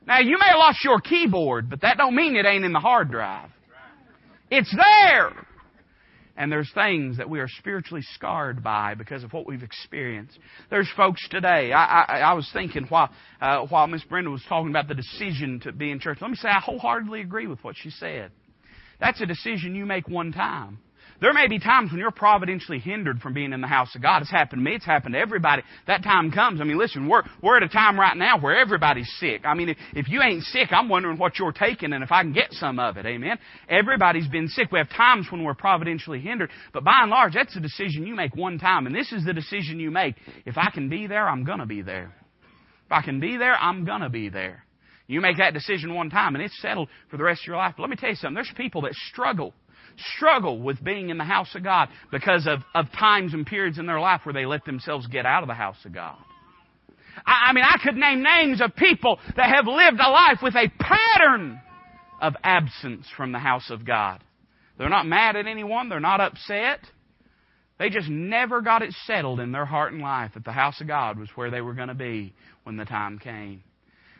Now 0.07 0.19
you 0.19 0.37
may 0.39 0.47
have 0.47 0.57
lost 0.59 0.85
your 0.85 1.01
keyboard, 1.01 1.69
but 1.69 1.81
that 1.81 1.97
don't 1.97 2.15
mean 2.15 2.37
it 2.37 2.45
ain't 2.45 2.63
in 2.63 2.71
the 2.71 2.79
hard 2.79 3.11
drive. 3.11 3.49
It's 4.49 4.73
there. 4.73 5.44
And 6.37 6.51
there's 6.51 6.69
things 6.73 7.17
that 7.17 7.29
we 7.29 7.39
are 7.39 7.47
spiritually 7.47 8.03
scarred 8.13 8.61
by 8.61 8.93
because 8.95 9.23
of 9.23 9.31
what 9.31 9.47
we've 9.47 9.63
experienced. 9.63 10.37
There's 10.69 10.89
folks 10.97 11.25
today. 11.29 11.71
I, 11.71 12.01
I, 12.01 12.19
I 12.19 12.33
was 12.33 12.49
thinking 12.51 12.85
while 12.89 13.09
uh, 13.39 13.65
while 13.67 13.87
Miss 13.87 14.03
Brenda 14.03 14.29
was 14.29 14.43
talking 14.49 14.69
about 14.69 14.89
the 14.89 14.95
decision 14.95 15.61
to 15.61 15.71
be 15.71 15.91
in 15.91 15.99
church. 15.99 16.17
Let 16.21 16.29
me 16.29 16.35
say 16.35 16.49
I 16.49 16.59
wholeheartedly 16.59 17.21
agree 17.21 17.47
with 17.47 17.63
what 17.63 17.75
she 17.77 17.89
said. 17.89 18.31
That's 18.99 19.21
a 19.21 19.25
decision 19.25 19.75
you 19.75 19.85
make 19.85 20.09
one 20.09 20.33
time. 20.33 20.79
There 21.21 21.33
may 21.33 21.47
be 21.47 21.59
times 21.59 21.91
when 21.91 21.99
you're 21.99 22.11
providentially 22.11 22.79
hindered 22.79 23.21
from 23.21 23.33
being 23.33 23.53
in 23.53 23.61
the 23.61 23.67
house 23.67 23.95
of 23.95 24.01
God. 24.01 24.21
It's 24.21 24.31
happened 24.31 24.59
to 24.59 24.69
me. 24.69 24.75
It's 24.75 24.85
happened 24.85 25.13
to 25.13 25.19
everybody. 25.19 25.63
That 25.87 26.03
time 26.03 26.31
comes. 26.31 26.59
I 26.59 26.65
mean, 26.65 26.77
listen, 26.77 27.07
we're, 27.07 27.23
we're 27.41 27.57
at 27.57 27.63
a 27.63 27.69
time 27.69 27.97
right 27.97 28.15
now 28.17 28.39
where 28.39 28.55
everybody's 28.57 29.09
sick. 29.19 29.41
I 29.45 29.53
mean, 29.53 29.69
if, 29.69 29.77
if 29.93 30.09
you 30.09 30.21
ain't 30.21 30.43
sick, 30.43 30.69
I'm 30.71 30.89
wondering 30.89 31.17
what 31.17 31.39
you're 31.39 31.53
taking 31.53 31.93
and 31.93 32.03
if 32.03 32.11
I 32.11 32.21
can 32.21 32.33
get 32.33 32.51
some 32.51 32.79
of 32.79 32.97
it. 32.97 33.05
Amen. 33.05 33.37
Everybody's 33.69 34.27
been 34.27 34.49
sick. 34.49 34.71
We 34.71 34.79
have 34.79 34.89
times 34.89 35.27
when 35.31 35.43
we're 35.43 35.53
providentially 35.53 36.19
hindered, 36.19 36.51
but 36.73 36.83
by 36.83 36.99
and 37.01 37.11
large, 37.11 37.33
that's 37.33 37.55
a 37.55 37.61
decision 37.61 38.05
you 38.05 38.15
make 38.15 38.35
one 38.35 38.59
time. 38.59 38.85
And 38.85 38.95
this 38.95 39.11
is 39.13 39.23
the 39.23 39.33
decision 39.33 39.79
you 39.79 39.91
make. 39.91 40.15
If 40.45 40.57
I 40.57 40.69
can 40.69 40.89
be 40.89 41.07
there, 41.07 41.29
I'm 41.29 41.45
gonna 41.45 41.65
be 41.65 41.81
there. 41.81 42.13
If 42.85 42.91
I 42.91 43.01
can 43.01 43.19
be 43.19 43.37
there, 43.37 43.55
I'm 43.55 43.85
gonna 43.85 44.09
be 44.09 44.29
there. 44.29 44.65
You 45.07 45.21
make 45.21 45.37
that 45.37 45.53
decision 45.53 45.93
one 45.93 46.09
time 46.09 46.35
and 46.35 46.43
it's 46.43 46.59
settled 46.61 46.89
for 47.09 47.17
the 47.17 47.23
rest 47.23 47.43
of 47.43 47.47
your 47.47 47.57
life. 47.57 47.75
But 47.77 47.83
let 47.83 47.89
me 47.89 47.95
tell 47.95 48.09
you 48.09 48.15
something. 48.15 48.35
There's 48.35 48.51
people 48.57 48.81
that 48.81 48.93
struggle 49.11 49.53
struggle 50.15 50.59
with 50.59 50.83
being 50.83 51.09
in 51.09 51.17
the 51.17 51.23
house 51.23 51.53
of 51.55 51.63
God 51.63 51.89
because 52.11 52.47
of, 52.47 52.59
of 52.73 52.91
times 52.91 53.33
and 53.33 53.45
periods 53.45 53.77
in 53.77 53.85
their 53.85 53.99
life 53.99 54.21
where 54.23 54.33
they 54.33 54.45
let 54.45 54.65
themselves 54.65 55.07
get 55.07 55.25
out 55.25 55.43
of 55.43 55.47
the 55.47 55.53
house 55.53 55.77
of 55.85 55.93
God. 55.93 56.17
I, 57.25 57.49
I 57.49 57.53
mean, 57.53 57.63
I 57.63 57.77
could 57.83 57.95
name 57.95 58.23
names 58.23 58.61
of 58.61 58.75
people 58.75 59.19
that 59.35 59.53
have 59.53 59.67
lived 59.67 59.99
a 59.99 60.09
life 60.09 60.39
with 60.41 60.55
a 60.55 60.71
pattern 60.79 61.61
of 62.21 62.33
absence 62.43 63.07
from 63.15 63.31
the 63.31 63.39
house 63.39 63.69
of 63.69 63.85
God. 63.85 64.23
They're 64.77 64.89
not 64.89 65.05
mad 65.05 65.35
at 65.35 65.47
anyone. 65.47 65.89
They're 65.89 65.99
not 65.99 66.21
upset. 66.21 66.79
They 67.77 67.89
just 67.89 68.09
never 68.09 68.61
got 68.61 68.81
it 68.81 68.93
settled 69.05 69.39
in 69.39 69.51
their 69.51 69.65
heart 69.65 69.93
and 69.93 70.01
life 70.01 70.31
that 70.33 70.45
the 70.45 70.51
house 70.51 70.79
of 70.79 70.87
God 70.87 71.19
was 71.19 71.29
where 71.35 71.51
they 71.51 71.61
were 71.61 71.73
going 71.73 71.89
to 71.89 71.93
be 71.93 72.33
when 72.63 72.77
the 72.77 72.85
time 72.85 73.19
came. 73.19 73.63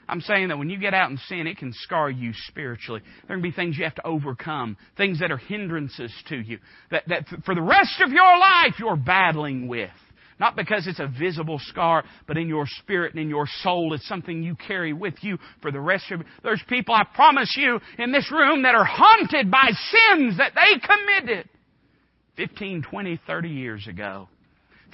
I'm 0.07 0.21
saying 0.21 0.49
that 0.49 0.57
when 0.57 0.69
you 0.69 0.77
get 0.77 0.93
out 0.93 1.09
in 1.09 1.17
sin, 1.27 1.47
it 1.47 1.57
can 1.57 1.73
scar 1.73 2.09
you 2.09 2.31
spiritually. 2.47 3.01
There 3.27 3.35
can 3.35 3.43
be 3.43 3.51
things 3.51 3.77
you 3.77 3.83
have 3.85 3.95
to 3.95 4.05
overcome, 4.05 4.77
things 4.97 5.19
that 5.19 5.31
are 5.31 5.37
hindrances 5.37 6.13
to 6.29 6.35
you, 6.37 6.59
that, 6.91 7.03
that 7.07 7.25
for 7.45 7.55
the 7.55 7.61
rest 7.61 8.01
of 8.01 8.11
your 8.11 8.37
life 8.37 8.73
you're 8.79 8.95
battling 8.95 9.67
with. 9.67 9.89
Not 10.39 10.55
because 10.55 10.85
it's 10.85 10.99
a 10.99 11.07
visible 11.07 11.59
scar, 11.59 12.03
but 12.27 12.37
in 12.37 12.49
your 12.49 12.65
spirit 12.67 13.13
and 13.13 13.21
in 13.21 13.29
your 13.29 13.47
soul, 13.61 13.93
it's 13.93 14.07
something 14.07 14.43
you 14.43 14.55
carry 14.67 14.91
with 14.91 15.15
you 15.21 15.37
for 15.61 15.71
the 15.71 15.79
rest 15.79 16.11
of. 16.11 16.21
There's 16.43 16.61
people, 16.67 16.93
I 16.93 17.03
promise 17.15 17.53
you, 17.57 17.79
in 17.97 18.11
this 18.11 18.29
room 18.31 18.63
that 18.63 18.75
are 18.75 18.85
haunted 18.85 19.49
by 19.49 19.67
sins 19.67 20.37
that 20.37 20.51
they 20.53 20.79
committed 20.79 21.49
15, 22.35 22.83
20, 22.83 23.21
30 23.25 23.49
years 23.49 23.87
ago. 23.87 24.27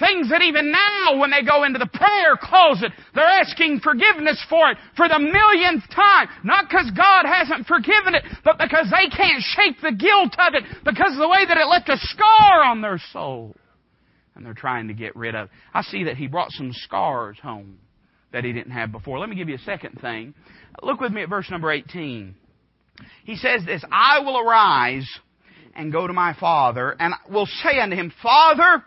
Things 0.02 0.30
that 0.32 0.42
even 0.42 0.72
now, 0.72 1.20
when 1.20 1.30
they 1.30 1.44
go 1.44 1.64
into 1.64 1.78
the 1.78 1.86
prayer 1.86 2.36
closet, 2.42 2.92
they're 3.14 3.24
asking 3.24 3.82
forgiveness 3.82 4.44
for 4.50 4.72
it 4.72 4.78
for 4.98 5.08
the 5.08 5.20
millionth 5.20 5.88
time. 5.94 6.28
Not 6.44 6.66
because 6.68 6.90
God 6.98 7.30
hasn't 7.30 7.68
forgiven 7.68 8.16
it, 8.16 8.26
but 8.44 8.58
because 8.58 8.90
they 8.90 9.16
can't 9.16 9.44
shake 9.54 9.80
the 9.80 9.94
guilt 9.94 10.34
of 10.40 10.56
it 10.56 10.64
because 10.84 11.14
of 11.14 11.20
the 11.20 11.30
way 11.30 11.46
that 11.46 11.58
it 11.58 11.68
left 11.70 11.88
a 11.90 11.98
scar 11.98 12.64
on 12.64 12.82
their 12.82 13.00
soul. 13.14 13.56
And 14.34 14.44
they're 14.44 14.56
trying 14.56 14.88
to 14.88 14.96
get 14.96 15.16
rid 15.16 15.36
of 15.36 15.48
it. 15.48 15.52
I 15.72 15.84
see 15.84 16.06
that 16.06 16.18
he 16.18 16.26
brought 16.26 16.52
some 16.52 16.74
scars 16.74 17.38
home 17.42 17.78
that 18.34 18.44
he 18.44 18.54
didn't 18.54 18.72
have 18.72 18.92
before. 18.92 19.20
Let 19.20 19.30
me 19.30 19.36
give 19.36 19.50
you 19.50 19.56
a 19.56 19.60
second 19.60 20.00
thing. 20.02 20.34
Look 20.82 21.00
with 21.00 21.12
me 21.12 21.22
at 21.22 21.30
verse 21.30 21.52
number 21.52 21.72
18. 21.72 22.34
He 23.24 23.36
says 23.36 23.66
this, 23.66 23.84
I 23.92 24.20
will 24.20 24.40
arise 24.40 25.08
and 25.76 25.92
go 25.92 26.08
to 26.08 26.14
my 26.14 26.34
father 26.40 26.96
and 27.00 27.14
will 27.30 27.46
say 27.46 27.80
unto 27.80 27.96
him, 27.96 28.12
Father, 28.24 28.84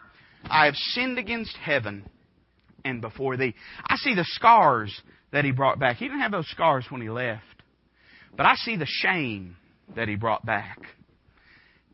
I 0.51 0.67
have 0.67 0.77
sinned 0.77 1.19
against 1.19 1.57
heaven 1.57 2.09
and 2.85 3.01
before 3.01 3.37
thee. 3.37 3.55
I 3.87 3.97
see 3.97 4.15
the 4.15 4.25
scars 4.25 4.95
that 5.33 5.45
he 5.45 5.51
brought 5.51 5.79
back. 5.79 5.97
He 5.97 6.07
didn't 6.07 6.21
have 6.21 6.33
those 6.33 6.49
scars 6.51 6.87
when 6.91 7.01
he 7.01 7.11
left. 7.11 7.43
But 8.37 8.47
I 8.47 8.55
see 8.57 8.77
the 8.77 8.87
shame 8.87 9.57
that 9.97 10.09
he 10.09 10.17
brought 10.17 10.45
back. 10.45 10.79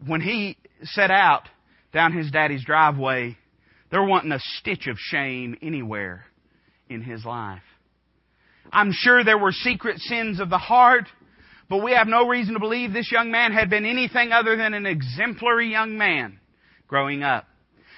When 0.06 0.20
he 0.20 0.56
set 0.82 1.10
out 1.10 1.42
down 1.92 2.12
his 2.12 2.30
daddy's 2.30 2.64
driveway, 2.64 3.36
there 3.90 4.04
wasn't 4.04 4.32
a 4.32 4.40
stitch 4.40 4.86
of 4.86 4.96
shame 4.98 5.56
anywhere 5.60 6.24
in 6.88 7.02
his 7.02 7.24
life. 7.24 7.62
I'm 8.72 8.92
sure 8.92 9.24
there 9.24 9.38
were 9.38 9.52
secret 9.52 9.98
sins 9.98 10.40
of 10.40 10.48
the 10.48 10.58
heart, 10.58 11.06
but 11.68 11.82
we 11.82 11.92
have 11.92 12.06
no 12.06 12.26
reason 12.28 12.54
to 12.54 12.60
believe 12.60 12.92
this 12.92 13.10
young 13.10 13.30
man 13.30 13.52
had 13.52 13.68
been 13.68 13.84
anything 13.84 14.32
other 14.32 14.56
than 14.56 14.74
an 14.74 14.86
exemplary 14.86 15.70
young 15.70 15.98
man 15.98 16.38
growing 16.86 17.22
up. 17.22 17.46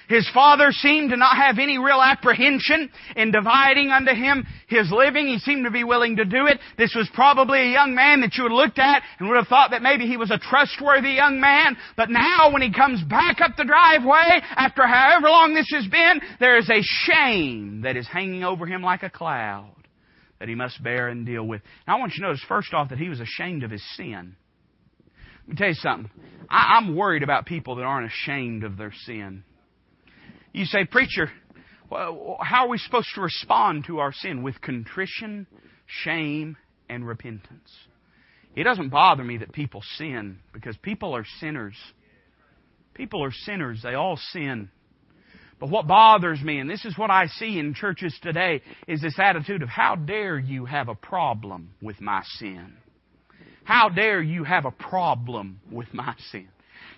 His 0.09 0.29
father 0.33 0.71
seemed 0.71 1.11
to 1.11 1.17
not 1.17 1.37
have 1.37 1.59
any 1.59 1.77
real 1.77 2.01
apprehension 2.01 2.89
in 3.15 3.31
dividing 3.31 3.89
unto 3.89 4.13
him 4.13 4.45
his 4.67 4.91
living. 4.91 5.27
He 5.27 5.39
seemed 5.39 5.65
to 5.65 5.71
be 5.71 5.83
willing 5.83 6.17
to 6.17 6.25
do 6.25 6.47
it. 6.47 6.59
This 6.77 6.93
was 6.95 7.09
probably 7.13 7.61
a 7.61 7.71
young 7.71 7.95
man 7.95 8.21
that 8.21 8.35
you 8.35 8.43
would 8.43 8.51
have 8.51 8.57
looked 8.57 8.79
at 8.79 9.03
and 9.19 9.29
would 9.29 9.37
have 9.37 9.47
thought 9.47 9.71
that 9.71 9.81
maybe 9.81 10.05
he 10.05 10.17
was 10.17 10.31
a 10.31 10.37
trustworthy 10.37 11.11
young 11.11 11.39
man. 11.39 11.77
But 11.95 12.09
now 12.09 12.51
when 12.51 12.61
he 12.61 12.73
comes 12.73 13.01
back 13.03 13.39
up 13.41 13.55
the 13.55 13.65
driveway, 13.65 14.41
after 14.55 14.85
however 14.85 15.29
long 15.29 15.53
this 15.53 15.71
has 15.73 15.87
been, 15.87 16.21
there 16.39 16.57
is 16.57 16.69
a 16.69 16.81
shame 16.81 17.81
that 17.81 17.97
is 17.97 18.07
hanging 18.07 18.43
over 18.43 18.65
him 18.65 18.81
like 18.81 19.03
a 19.03 19.09
cloud 19.09 19.75
that 20.39 20.49
he 20.49 20.55
must 20.55 20.83
bear 20.83 21.07
and 21.07 21.25
deal 21.25 21.43
with. 21.45 21.61
Now 21.87 21.95
I 21.95 21.99
want 21.99 22.13
you 22.15 22.21
to 22.21 22.27
notice 22.27 22.43
first 22.47 22.73
off 22.73 22.89
that 22.89 22.99
he 22.99 23.07
was 23.07 23.21
ashamed 23.21 23.63
of 23.63 23.71
his 23.71 23.83
sin. 23.95 24.35
Let 25.47 25.49
me 25.49 25.55
tell 25.55 25.67
you 25.69 25.73
something. 25.75 26.11
I, 26.49 26.77
I'm 26.77 26.95
worried 26.95 27.23
about 27.23 27.45
people 27.45 27.75
that 27.75 27.83
aren't 27.83 28.11
ashamed 28.11 28.63
of 28.63 28.77
their 28.77 28.93
sin. 29.05 29.43
You 30.53 30.65
say, 30.65 30.85
Preacher, 30.85 31.29
how 31.89 32.65
are 32.65 32.67
we 32.69 32.77
supposed 32.77 33.09
to 33.15 33.21
respond 33.21 33.85
to 33.87 33.99
our 33.99 34.13
sin? 34.13 34.43
With 34.43 34.61
contrition, 34.61 35.47
shame, 35.87 36.55
and 36.87 37.05
repentance. 37.05 37.71
It 38.55 38.63
doesn't 38.63 38.89
bother 38.89 39.23
me 39.23 39.37
that 39.37 39.51
people 39.51 39.81
sin 39.97 40.37
because 40.53 40.77
people 40.77 41.15
are 41.15 41.25
sinners. 41.39 41.75
People 42.93 43.23
are 43.23 43.31
sinners. 43.31 43.81
They 43.83 43.95
all 43.95 44.17
sin. 44.31 44.69
But 45.59 45.69
what 45.69 45.87
bothers 45.87 46.41
me, 46.41 46.59
and 46.59 46.69
this 46.69 46.85
is 46.85 46.97
what 46.97 47.09
I 47.09 47.27
see 47.27 47.57
in 47.57 47.73
churches 47.73 48.15
today, 48.21 48.61
is 48.87 49.01
this 49.01 49.17
attitude 49.17 49.63
of 49.63 49.69
how 49.69 49.95
dare 49.95 50.37
you 50.37 50.65
have 50.65 50.89
a 50.89 50.95
problem 50.95 51.71
with 51.81 51.99
my 51.99 52.21
sin? 52.37 52.73
How 53.63 53.89
dare 53.89 54.21
you 54.21 54.43
have 54.43 54.65
a 54.65 54.71
problem 54.71 55.61
with 55.71 55.91
my 55.93 56.13
sin? 56.31 56.49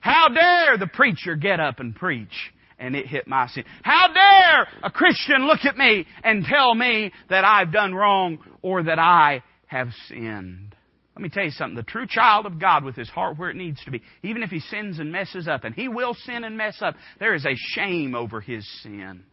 How 0.02 0.28
dare 0.30 0.78
the 0.78 0.88
preacher 0.88 1.36
get 1.36 1.60
up 1.60 1.80
and 1.80 1.96
preach 1.96 2.52
and 2.80 2.96
it 2.96 3.08
hit 3.08 3.28
my 3.28 3.48
sin. 3.48 3.64
How 3.84 4.08
dare 4.08 4.68
a 4.84 4.92
Christian 4.92 5.48
look 5.48 5.66
at 5.66 5.78
me 5.78 6.06
and 6.24 6.46
tell 6.46 6.74
me 6.76 7.12
that 7.30 7.46
I've 7.46 7.72
done 7.72 7.94
wrong 7.94 8.40
or 8.62 8.84
that 8.84 9.00
I 9.00 9.44
have 9.68 9.90
sinned? 10.08 10.76
Let 11.16 11.22
me 11.22 11.30
tell 11.30 11.46
you 11.46 11.52
something. 11.52 11.78
The 11.78 11.84
true 11.84 12.08
child 12.08 12.46
of 12.46 12.60
God 12.60 12.84
with 12.84 12.96
his 12.96 13.10
heart 13.10 13.38
where 13.38 13.50
it 13.50 13.56
needs 13.56 13.84
to 13.86 13.92
be, 13.92 14.02
even 14.22 14.44
if 14.44 14.50
he 14.50 14.60
sins 14.60 15.00
and 15.00 15.14
messes 15.14 15.48
up, 15.48 15.64
and 15.64 15.74
he 15.74 15.88
will 15.88 16.14
sin 16.14 16.44
and 16.44 16.58
mess 16.58 16.82
up, 16.82 16.96
there 17.20 17.34
is 17.34 17.46
a 17.46 17.56
shame 17.56 18.16
over 18.16 18.42
his 18.42 18.68
sin. 18.82 19.24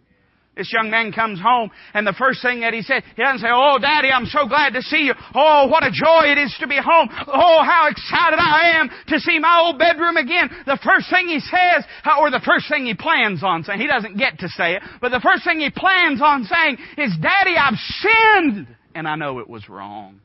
This 0.55 0.71
young 0.71 0.91
man 0.91 1.13
comes 1.13 1.41
home, 1.41 1.71
and 1.95 2.07
the 2.07 2.13
first 2.13 2.43
thing 2.43 2.61
that 2.61 2.75
he 2.75 2.83
said, 2.83 3.03
he 3.17 3.23
doesn't 3.23 3.39
say, 3.39 3.49
Oh, 3.51 3.79
Daddy, 3.81 4.11
I'm 4.11 4.27
so 4.27 4.47
glad 4.47 4.75
to 4.75 4.83
see 4.83 5.09
you. 5.09 5.15
Oh, 5.35 5.67
what 5.69 5.83
a 5.83 5.91
joy 5.91 6.29
it 6.29 6.37
is 6.37 6.55
to 6.61 6.67
be 6.67 6.77
home. 6.77 7.09
Oh, 7.11 7.65
how 7.65 7.89
excited 7.89 8.39
I 8.39 8.77
am 8.77 8.91
to 9.09 9.19
see 9.19 9.39
my 9.39 9.63
old 9.65 9.79
bedroom 9.79 10.19
again. 10.19 10.51
The 10.67 10.79
first 10.85 11.09
thing 11.09 11.29
he 11.29 11.41
says, 11.41 11.85
uh, 12.05 12.21
or 12.21 12.31
the 12.31 12.43
first 12.45 12.69
thing 12.69 12.85
he 12.85 12.93
plans 12.93 13.43
on 13.43 13.65
saying, 13.65 13.81
he 13.81 13.87
doesn't 13.87 14.19
get 14.19 14.41
to 14.41 14.49
say 14.49 14.77
it, 14.77 14.83
but 15.01 15.09
the 15.09 15.21
first 15.21 15.43
thing 15.45 15.61
he 15.61 15.71
plans 15.71 16.21
on 16.21 16.45
saying 16.45 16.77
is, 16.99 17.17
Daddy, 17.17 17.57
I've 17.57 17.79
sinned. 17.79 18.67
And 18.95 19.09
I 19.09 19.17
know 19.17 19.39
it 19.39 19.49
was 19.49 19.71
wrong. 19.71 20.21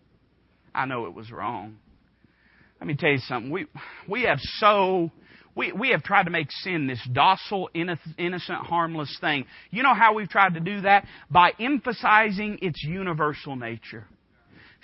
I 0.76 0.86
know 0.86 1.06
it 1.06 1.14
was 1.14 1.32
wrong. 1.32 1.78
Let 2.82 2.88
me 2.88 2.98
tell 3.00 3.12
you 3.12 3.20
something. 3.20 3.50
We, 3.50 3.68
we 4.10 4.24
have 4.24 4.40
so 4.42 5.10
we, 5.58 5.72
we 5.72 5.90
have 5.90 6.04
tried 6.04 6.24
to 6.24 6.30
make 6.30 6.52
sin 6.52 6.86
this 6.88 7.02
docile, 7.12 7.70
innocent, 7.74 8.60
harmless 8.60 9.18
thing. 9.20 9.46
You 9.72 9.82
know 9.82 9.96
how 9.96 10.14
we've 10.14 10.30
tried 10.30 10.54
to 10.54 10.60
do 10.60 10.82
that? 10.82 11.06
By 11.32 11.52
emphasizing 11.60 12.60
its 12.62 12.84
universal 12.84 13.56
nature. 13.56 14.06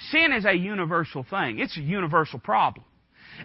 Sin 0.10 0.34
is 0.34 0.46
a 0.46 0.54
universal 0.54 1.24
thing. 1.30 1.60
It's 1.60 1.78
a 1.78 1.82
universal 1.82 2.40
problem. 2.40 2.86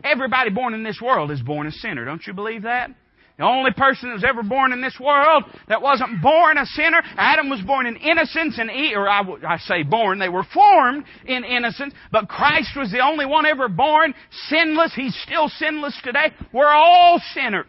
Everybody 0.02 0.50
born 0.50 0.72
in 0.72 0.82
this 0.82 1.00
world 1.02 1.30
is 1.30 1.42
born 1.42 1.66
a 1.66 1.70
sinner. 1.70 2.06
Don't 2.06 2.26
you 2.26 2.32
believe 2.32 2.62
that? 2.62 2.90
The 3.38 3.44
only 3.44 3.70
person 3.70 4.12
was 4.12 4.24
ever 4.24 4.42
born 4.42 4.72
in 4.72 4.80
this 4.82 4.98
world 5.00 5.44
that 5.68 5.80
wasn't 5.80 6.20
born 6.20 6.58
a 6.58 6.66
sinner, 6.66 7.00
Adam 7.16 7.48
was 7.48 7.60
born 7.60 7.86
in 7.86 7.94
innocence 7.94 8.58
and 8.58 8.68
Eve, 8.68 8.96
or 8.96 9.08
I, 9.08 9.22
I 9.46 9.58
say 9.58 9.84
born, 9.84 10.18
they 10.18 10.28
were 10.28 10.44
formed 10.52 11.04
in 11.24 11.44
innocence, 11.44 11.94
but 12.10 12.28
Christ 12.28 12.70
was 12.76 12.90
the 12.90 12.98
only 12.98 13.26
one 13.26 13.46
ever 13.46 13.68
born 13.68 14.12
sinless. 14.48 14.92
He's 14.92 15.16
still 15.22 15.48
sinless 15.48 15.96
today. 16.02 16.32
We're 16.52 16.66
all 16.66 17.20
sinners. 17.32 17.66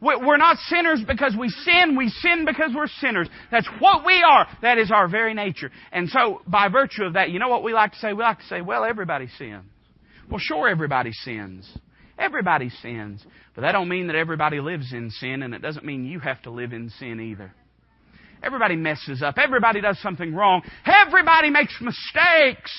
We're 0.00 0.38
not 0.38 0.56
sinners 0.68 1.02
because 1.06 1.36
we 1.38 1.50
sin. 1.50 1.96
We 1.96 2.08
sin 2.08 2.46
because 2.46 2.72
we're 2.74 2.88
sinners. 3.00 3.28
That's 3.50 3.68
what 3.78 4.04
we 4.06 4.22
are. 4.22 4.46
That 4.62 4.78
is 4.78 4.90
our 4.90 5.08
very 5.08 5.34
nature. 5.34 5.70
And 5.92 6.08
so, 6.08 6.42
by 6.46 6.68
virtue 6.68 7.04
of 7.04 7.14
that, 7.14 7.30
you 7.30 7.38
know 7.38 7.48
what 7.48 7.62
we 7.62 7.72
like 7.72 7.92
to 7.92 7.98
say? 7.98 8.12
We 8.12 8.22
like 8.22 8.38
to 8.38 8.46
say, 8.46 8.60
well, 8.60 8.84
everybody 8.84 9.28
sins. 9.38 9.64
Well, 10.30 10.40
sure, 10.40 10.68
everybody 10.68 11.12
sins. 11.12 11.70
Everybody 12.18 12.70
sins. 12.70 13.24
But 13.54 13.62
that 13.62 13.72
don't 13.72 13.88
mean 13.88 14.06
that 14.06 14.16
everybody 14.16 14.60
lives 14.60 14.92
in 14.92 15.10
sin, 15.10 15.42
and 15.42 15.54
it 15.54 15.62
doesn't 15.62 15.84
mean 15.84 16.04
you 16.04 16.20
have 16.20 16.40
to 16.42 16.50
live 16.50 16.72
in 16.72 16.90
sin 16.90 17.20
either. 17.20 17.52
Everybody 18.42 18.76
messes 18.76 19.22
up. 19.22 19.36
Everybody 19.38 19.80
does 19.80 19.98
something 20.00 20.34
wrong. 20.34 20.62
Everybody 20.84 21.50
makes 21.50 21.74
mistakes. 21.80 22.72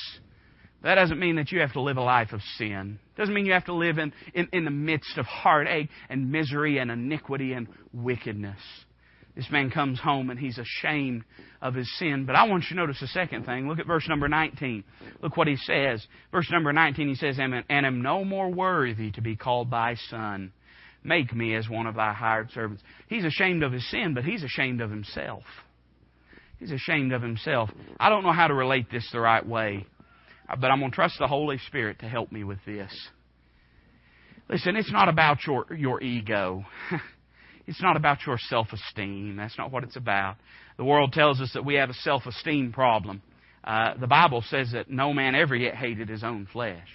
That 0.83 0.95
doesn't 0.95 1.19
mean 1.19 1.37
that 1.37 1.51
you 1.51 1.61
have 1.61 1.73
to 1.73 1.81
live 1.81 1.97
a 1.97 2.01
life 2.01 2.31
of 2.31 2.41
sin. 2.57 2.99
Doesn't 3.17 3.33
mean 3.33 3.47
you 3.47 3.53
have 3.53 3.65
to 3.65 3.73
live 3.73 3.97
in, 3.97 4.13
in, 4.35 4.47
in 4.53 4.65
the 4.65 4.71
midst 4.71 5.17
of 5.17 5.25
heartache 5.25 5.89
and 6.09 6.31
misery 6.31 6.77
and 6.77 6.91
iniquity 6.91 7.53
and 7.53 7.67
wickedness. 7.91 8.59
This 9.35 9.49
man 9.51 9.69
comes 9.69 9.99
home 9.99 10.29
and 10.29 10.39
he's 10.39 10.57
ashamed 10.57 11.23
of 11.61 11.73
his 11.73 11.91
sin. 11.99 12.25
But 12.25 12.35
I 12.35 12.47
want 12.47 12.63
you 12.63 12.69
to 12.69 12.75
notice 12.75 13.01
the 13.01 13.07
second 13.07 13.45
thing. 13.45 13.67
Look 13.67 13.79
at 13.79 13.87
verse 13.87 14.07
number 14.07 14.29
19. 14.29 14.83
Look 15.21 15.35
what 15.35 15.47
he 15.47 15.57
says. 15.57 16.05
Verse 16.31 16.49
number 16.51 16.71
19, 16.71 17.09
he 17.09 17.15
says, 17.15 17.37
And 17.37 17.63
am 17.69 18.01
no 18.01 18.23
more 18.23 18.49
worthy 18.49 19.11
to 19.11 19.21
be 19.21 19.35
called 19.35 19.71
thy 19.71 19.95
son. 20.09 20.53
Make 21.03 21.35
me 21.35 21.53
as 21.55 21.69
one 21.69 21.85
of 21.85 21.95
thy 21.95 22.13
hired 22.13 22.49
servants. 22.51 22.81
He's 23.07 23.25
ashamed 23.25 23.61
of 23.61 23.71
his 23.71 23.87
sin, 23.91 24.13
but 24.13 24.23
he's 24.23 24.43
ashamed 24.43 24.81
of 24.81 24.89
himself. 24.89 25.43
He's 26.57 26.71
ashamed 26.71 27.11
of 27.11 27.21
himself. 27.21 27.69
I 27.99 28.09
don't 28.09 28.23
know 28.23 28.31
how 28.31 28.47
to 28.47 28.53
relate 28.53 28.89
this 28.89 29.07
the 29.11 29.19
right 29.19 29.45
way, 29.45 29.85
but 30.47 30.71
I'm 30.71 30.79
going 30.79 30.91
to 30.91 30.95
trust 30.95 31.19
the 31.19 31.27
Holy 31.27 31.59
Spirit 31.67 31.99
to 31.99 32.07
help 32.07 32.31
me 32.31 32.43
with 32.43 32.59
this. 32.65 32.91
Listen, 34.49 34.75
it's 34.75 34.91
not 34.91 35.09
about 35.09 35.45
your, 35.45 35.65
your 35.75 36.01
ego. 36.01 36.63
It's 37.67 37.81
not 37.81 37.97
about 37.97 38.25
your 38.25 38.37
self 38.37 38.67
esteem. 38.73 39.35
That's 39.37 39.57
not 39.57 39.71
what 39.71 39.83
it's 39.83 39.95
about. 39.95 40.37
The 40.77 40.83
world 40.83 41.13
tells 41.13 41.41
us 41.41 41.51
that 41.53 41.65
we 41.65 41.75
have 41.75 41.89
a 41.89 41.93
self 41.93 42.25
esteem 42.25 42.71
problem. 42.71 43.21
Uh, 43.63 43.95
the 43.99 44.07
Bible 44.07 44.43
says 44.49 44.71
that 44.73 44.89
no 44.89 45.13
man 45.13 45.33
ever 45.33 45.55
yet 45.55 45.75
hated 45.75 46.09
his 46.09 46.23
own 46.23 46.47
flesh. 46.51 46.87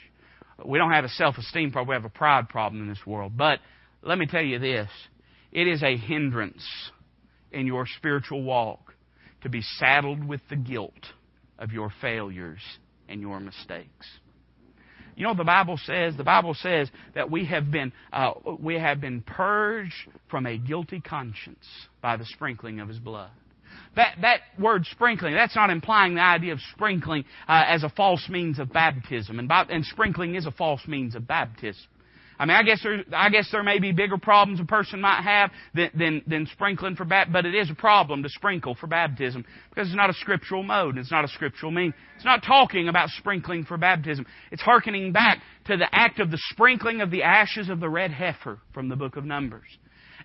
We 0.65 0.79
don't 0.79 0.93
have 0.93 1.05
a 1.05 1.09
self 1.09 1.37
esteem 1.39 1.73
problem, 1.73 1.89
we 1.89 1.95
have 1.95 2.05
a 2.05 2.17
pride 2.17 2.49
problem 2.49 2.83
in 2.83 2.89
this 2.89 3.05
world. 3.07 3.37
But 3.37 3.59
let 4.03 4.19
me 4.19 4.27
tell 4.27 4.43
you 4.43 4.59
this 4.59 4.89
it 5.53 5.67
is 5.67 5.83
a 5.83 5.97
hindrance 5.97 6.65
in 7.51 7.67
your 7.67 7.87
spiritual 7.87 8.43
walk 8.43 8.95
to 9.43 9.49
be 9.49 9.63
saddled 9.63 10.25
with 10.25 10.41
the 10.49 10.57
guilt 10.57 10.93
of 11.59 11.73
your 11.73 11.93
failures 12.01 12.61
and 13.09 13.21
your 13.21 13.41
mistakes. 13.41 14.07
You 15.21 15.27
know 15.27 15.35
the 15.35 15.45
Bible 15.45 15.79
says? 15.85 16.17
The 16.17 16.25
Bible 16.25 16.55
says 16.55 16.91
that 17.15 17.31
we 17.31 17.45
have 17.45 17.71
been 17.71 17.93
uh, 18.11 18.33
we 18.59 18.77
have 18.77 19.03
been 19.03 19.21
purged 19.21 20.09
from 20.31 20.47
a 20.47 20.57
guilty 20.57 20.99
conscience 20.99 21.67
by 22.01 22.17
the 22.17 22.25
sprinkling 22.25 22.81
of 22.81 22.89
His 22.89 22.99
blood. 22.99 23.31
That 23.97 24.15
that 24.23 24.41
word 24.59 24.87
sprinkling, 24.87 25.35
that's 25.35 25.55
not 25.55 25.69
implying 25.69 26.15
the 26.15 26.23
idea 26.23 26.55
of 26.55 26.61
sprinkling 26.73 27.27
uh, 27.47 27.65
as 27.67 27.83
a 27.83 27.91
false 27.91 28.27
means 28.31 28.59
of 28.59 28.73
baptism, 28.73 29.39
and, 29.39 29.53
and 29.53 29.85
sprinkling 29.85 30.37
is 30.37 30.47
a 30.47 30.53
false 30.53 30.81
means 30.87 31.15
of 31.15 31.27
baptism. 31.27 31.85
I 32.41 32.47
mean, 32.47 32.57
I 32.57 32.63
guess 32.63 32.83
there, 32.83 33.05
I 33.13 33.29
guess 33.29 33.51
there 33.53 33.63
may 33.63 33.79
be 33.81 33.93
bigger 33.93 34.17
problems 34.17 34.61
a 34.61 34.65
person 34.65 34.99
might 35.03 35.21
have 35.21 35.51
than, 35.75 35.91
than, 35.95 36.23
than 36.27 36.47
sprinkling 36.47 36.97
for 36.97 37.05
baptism, 37.05 37.35
but 37.35 37.45
it 37.45 37.55
is 37.55 37.71
a 37.71 37.75
problem 37.75 38.23
to 38.23 38.31
sprinkle 38.31 38.75
for 38.75 38.87
baptism 38.87 39.45
because 39.69 39.89
it's 39.89 39.97
not 39.97 40.09
a 40.09 40.15
scriptural 40.15 40.63
mode. 40.63 40.97
It's 40.97 41.11
not 41.11 41.23
a 41.23 41.29
scriptural 41.29 41.71
mean. 41.71 41.93
It's 42.17 42.25
not 42.25 42.43
talking 42.43 42.89
about 42.89 43.11
sprinkling 43.11 43.67
for 43.67 43.77
baptism. 43.77 44.25
It's 44.51 44.63
hearkening 44.63 45.13
back 45.13 45.43
to 45.67 45.77
the 45.77 45.95
act 45.95 46.19
of 46.19 46.31
the 46.31 46.39
sprinkling 46.51 47.03
of 47.03 47.11
the 47.11 47.25
ashes 47.25 47.69
of 47.69 47.79
the 47.79 47.91
red 47.91 48.11
heifer 48.11 48.59
from 48.73 48.89
the 48.89 48.97
book 48.97 49.17
of 49.17 49.27
Numbers. 49.27 49.69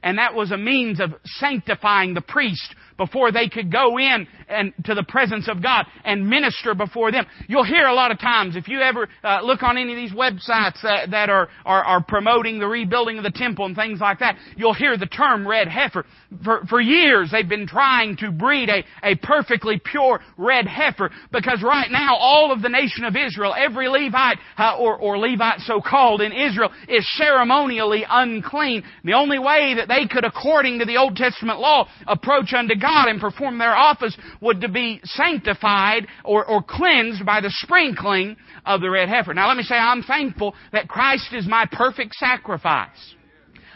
And 0.06 0.20
that 0.20 0.36
was 0.36 0.52
a 0.52 0.58
means 0.58 1.02
of 1.02 1.16
sanctifying 1.26 2.14
the 2.14 2.22
priest 2.22 2.76
before 2.98 3.32
they 3.32 3.50
could 3.50 3.72
go 3.72 3.98
in 3.98 4.28
and 4.48 4.74
to 4.86 4.94
the 4.94 5.04
presence 5.04 5.50
of 5.50 5.62
God 5.62 5.86
and 6.04 6.30
minister 6.30 6.74
before 6.74 7.12
them. 7.12 7.26
You'll 7.48 7.66
hear 7.66 7.88
a 7.88 7.94
lot 7.94 8.12
of 8.12 8.20
times, 8.20 8.56
if 8.56 8.68
you 8.68 8.80
ever 8.80 9.08
uh, 9.24 9.42
look 9.42 9.64
on 9.64 9.78
any 9.78 9.92
of 9.92 9.98
these 9.98 10.14
websites 10.14 10.82
that, 10.84 11.12
that 11.12 11.30
are, 11.30 11.50
are, 11.66 11.84
are 11.84 12.04
promoting 12.04 12.60
the 12.60 12.68
rebuilding 12.68 13.18
of 13.18 13.24
the 13.24 13.32
temple 13.32 13.66
and 13.66 13.76
things 13.76 14.00
like 14.00 14.20
that, 14.20 14.38
you'll 14.56 14.74
hear 14.74 14.98
the 14.98 15.08
term 15.08 15.48
red 15.48 15.68
heifer. 15.68 16.06
For, 16.44 16.62
for 16.70 16.80
years 16.80 17.32
they've 17.32 17.48
been 17.48 17.68
trying 17.68 18.18
to 18.18 18.32
breed 18.32 18.70
a, 18.70 18.84
a 19.04 19.16
perfectly 19.16 19.82
pure 19.84 20.22
red 20.38 20.68
heifer 20.68 21.10
because 21.32 21.62
right 21.64 21.90
now 21.92 22.16
all 22.16 22.52
of 22.52 22.62
the 22.62 22.70
nation 22.70 23.04
of 23.04 23.16
Israel, 23.16 23.54
every 23.58 23.90
Levite 23.90 24.38
uh, 24.58 24.78
or, 24.78 24.98
or 24.98 25.18
Levite 25.18 25.60
so 25.62 25.82
called 25.82 26.22
in 26.22 26.32
Israel 26.32 26.72
is 26.88 27.06
ceremonially 27.18 28.06
unclean. 28.08 28.84
The 29.04 29.14
only 29.14 29.40
way 29.40 29.76
that 29.76 29.88
they 29.88 29.95
could, 30.10 30.26
according 30.26 30.80
to 30.80 30.86
the 30.86 30.98
Old 30.98 31.16
Testament 31.16 31.60
law, 31.60 31.88
approach 32.08 32.54
unto 32.54 32.76
God 32.76 33.08
and 33.08 33.20
perform 33.20 33.58
their 33.58 33.76
office 33.76 34.16
would 34.42 34.62
to 34.62 34.70
be 34.70 35.00
sanctified 35.04 36.08
or, 36.24 36.46
or 36.46 36.62
cleansed 36.62 37.26
by 37.26 37.42
the 37.42 37.50
sprinkling 37.50 38.38
of 38.66 38.82
the 38.82 38.90
red 38.90 39.10
heifer. 39.10 39.34
Now 39.34 39.48
let 39.48 39.58
me 39.58 39.64
say 39.64 39.76
I'm 39.76 40.04
thankful 40.04 40.56
that 40.72 40.88
Christ 40.88 41.34
is 41.34 41.48
my 41.48 41.66
perfect 41.72 42.16
sacrifice. 42.16 43.16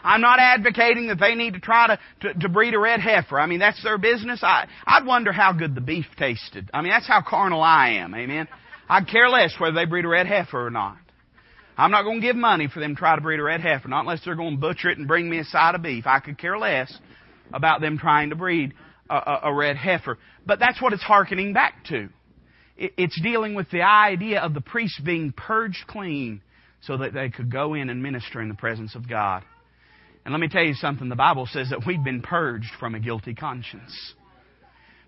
I'm 0.03 0.21
not 0.21 0.39
advocating 0.39 1.07
that 1.07 1.19
they 1.19 1.35
need 1.35 1.53
to 1.53 1.59
try 1.59 1.87
to, 1.87 1.99
to, 2.21 2.39
to 2.39 2.49
breed 2.49 2.73
a 2.73 2.79
red 2.79 3.01
heifer. 3.01 3.39
I 3.39 3.45
mean, 3.45 3.59
that's 3.59 3.83
their 3.83 3.97
business. 3.97 4.41
I, 4.43 4.67
I'd 4.85 5.05
wonder 5.05 5.31
how 5.31 5.53
good 5.53 5.75
the 5.75 5.81
beef 5.81 6.05
tasted. 6.17 6.69
I 6.73 6.81
mean, 6.81 6.91
that's 6.91 7.07
how 7.07 7.21
carnal 7.21 7.61
I 7.61 7.95
am. 7.95 8.15
Amen. 8.15 8.47
I'd 8.87 9.07
care 9.07 9.29
less 9.29 9.53
whether 9.59 9.75
they 9.75 9.85
breed 9.85 10.05
a 10.05 10.07
red 10.07 10.27
heifer 10.27 10.65
or 10.65 10.71
not. 10.71 10.97
I'm 11.79 11.91
not 11.91 12.03
going 12.03 12.19
to 12.19 12.27
give 12.27 12.35
money 12.35 12.67
for 12.67 12.81
them 12.81 12.93
to 12.93 12.99
try 12.99 13.15
to 13.15 13.21
breed 13.21 13.39
a 13.39 13.43
red 13.43 13.61
heifer, 13.61 13.87
not 13.87 14.01
unless 14.01 14.19
they're 14.25 14.35
going 14.35 14.55
to 14.55 14.59
butcher 14.59 14.89
it 14.89 14.97
and 14.97 15.07
bring 15.07 15.29
me 15.29 15.39
a 15.39 15.45
side 15.45 15.75
of 15.75 15.81
beef. 15.81 16.05
I 16.05 16.19
could 16.19 16.37
care 16.37 16.57
less 16.57 16.93
about 17.53 17.79
them 17.79 17.97
trying 17.97 18.31
to 18.31 18.35
breed 18.35 18.73
a, 19.09 19.15
a, 19.15 19.39
a 19.45 19.53
red 19.53 19.77
heifer. 19.77 20.17
But 20.45 20.59
that's 20.59 20.81
what 20.81 20.91
it's 20.91 21.01
hearkening 21.01 21.53
back 21.53 21.85
to. 21.85 22.09
It, 22.75 22.93
it's 22.97 23.21
dealing 23.21 23.55
with 23.55 23.71
the 23.71 23.81
idea 23.81 24.41
of 24.41 24.53
the 24.53 24.59
priests 24.59 24.99
being 24.99 25.31
purged 25.31 25.87
clean 25.87 26.41
so 26.81 26.97
that 26.97 27.13
they 27.13 27.29
could 27.29 27.49
go 27.49 27.75
in 27.75 27.89
and 27.89 28.03
minister 28.03 28.41
in 28.41 28.49
the 28.49 28.55
presence 28.55 28.93
of 28.93 29.07
God. 29.07 29.43
And 30.25 30.33
let 30.33 30.41
me 30.41 30.49
tell 30.49 30.63
you 30.63 30.73
something, 30.73 31.07
the 31.07 31.15
Bible 31.15 31.47
says 31.49 31.69
that 31.69 31.85
we've 31.87 32.03
been 32.03 32.21
purged 32.21 32.71
from 32.77 32.93
a 32.93 32.99
guilty 32.99 33.33
conscience 33.33 34.13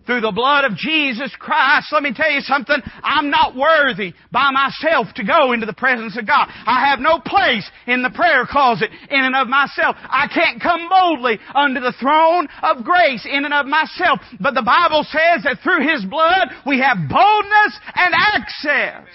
through 0.06 0.22
the 0.22 0.32
blood 0.32 0.66
of 0.66 0.76
Jesus 0.76 1.34
Christ. 1.38 1.92
Let 1.92 2.04
me 2.04 2.14
tell 2.14 2.32
you 2.32 2.42
something. 2.42 2.78
I'm 3.04 3.30
not 3.30 3.56
worthy 3.56 4.14
by 4.32 4.52
myself 4.52 5.08
to 5.16 5.24
go 5.24 5.54
into 5.54 5.66
the 5.66 5.74
presence 5.74 6.18
of 6.18 6.28
God. 6.28 6.48
I 6.50 6.90
have 6.90 7.00
no 7.00 7.20
place 7.20 7.70
in 7.88 8.04
the 8.04 8.10
prayer 8.10 8.46
closet 8.50 8.90
in 9.10 9.24
and 9.24 9.36
of 9.36 9.48
myself. 9.48 9.96
I 10.00 10.28
can't 10.34 10.62
come 10.62 10.90
boldly 10.90 11.40
under 11.54 11.80
the 11.80 11.94
throne 12.00 12.48
of 12.64 12.84
grace 12.84 13.26
in 13.30 13.46
and 13.46 13.54
of 13.54 13.66
myself. 13.66 14.20
But 14.40 14.54
the 14.54 14.64
Bible 14.64 15.04
says 15.04 15.44
that 15.44 15.60
through 15.64 15.88
His 15.88 16.06
blood 16.06 16.50
we 16.66 16.80
have 16.80 16.98
boldness 17.10 17.80
and 17.96 18.14
access 18.16 19.08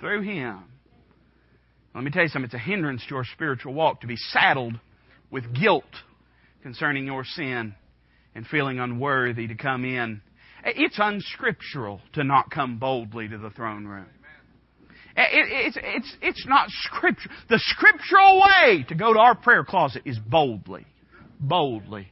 through 0.00 0.22
Him. 0.22 0.64
Let 1.94 2.02
me 2.02 2.10
tell 2.10 2.22
you 2.22 2.28
something. 2.28 2.46
It's 2.46 2.54
a 2.54 2.58
hindrance 2.58 3.02
to 3.04 3.14
your 3.14 3.24
spiritual 3.24 3.72
walk 3.72 4.00
to 4.00 4.08
be 4.08 4.16
saddled 4.16 4.74
with 5.30 5.54
guilt 5.54 5.84
concerning 6.62 7.06
your 7.06 7.24
sin 7.24 7.74
and 8.34 8.46
feeling 8.46 8.78
unworthy 8.78 9.46
to 9.48 9.54
come 9.54 9.84
in. 9.84 10.20
It's 10.64 10.98
unscriptural 10.98 12.00
to 12.14 12.24
not 12.24 12.50
come 12.50 12.78
boldly 12.78 13.28
to 13.28 13.38
the 13.38 13.50
throne 13.50 13.84
room. 13.86 14.06
it's, 15.16 15.76
it's, 15.80 16.16
it's 16.22 16.46
not 16.46 16.68
scripture. 16.70 17.30
The 17.48 17.60
scriptural 17.60 18.40
way 18.40 18.84
to 18.88 18.94
go 18.94 19.12
to 19.12 19.18
our 19.18 19.34
prayer 19.34 19.64
closet 19.64 20.02
is 20.04 20.18
boldly. 20.18 20.86
Boldly. 21.38 22.08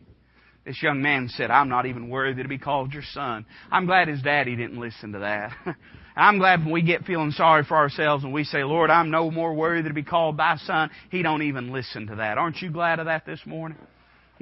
This 0.64 0.80
young 0.80 1.02
man 1.02 1.28
said, 1.28 1.50
I'm 1.50 1.68
not 1.68 1.87
even 1.87 2.08
worthy 2.08 2.42
to 2.42 2.48
be 2.48 2.58
called 2.58 2.92
your 2.92 3.02
son. 3.12 3.46
I'm 3.70 3.87
glad 3.87 4.06
his 4.06 4.22
daddy 4.22 4.54
didn't 4.54 4.78
listen 4.78 5.12
to 5.12 5.18
that. 5.20 5.52
I'm 6.16 6.38
glad 6.38 6.61
when 6.61 6.72
we 6.72 6.82
get 6.82 7.04
feeling 7.04 7.30
sorry 7.32 7.64
for 7.64 7.76
ourselves 7.76 8.22
and 8.22 8.32
we 8.32 8.44
say, 8.44 8.62
Lord, 8.62 8.90
I'm 8.90 9.11
no 9.11 9.30
more 9.30 9.54
worthy 9.54 9.88
to 9.88 9.94
be 9.94 10.02
called 10.02 10.37
thy 10.37 10.56
son. 10.58 10.90
He 11.11 11.22
don't 11.22 11.42
even 11.42 11.72
listen 11.72 12.06
to 12.08 12.16
that. 12.16 12.38
Aren't 12.38 12.61
you 12.61 12.70
glad 12.70 13.00
of 13.00 13.06
that 13.06 13.24
this 13.26 13.40
morning? 13.46 13.78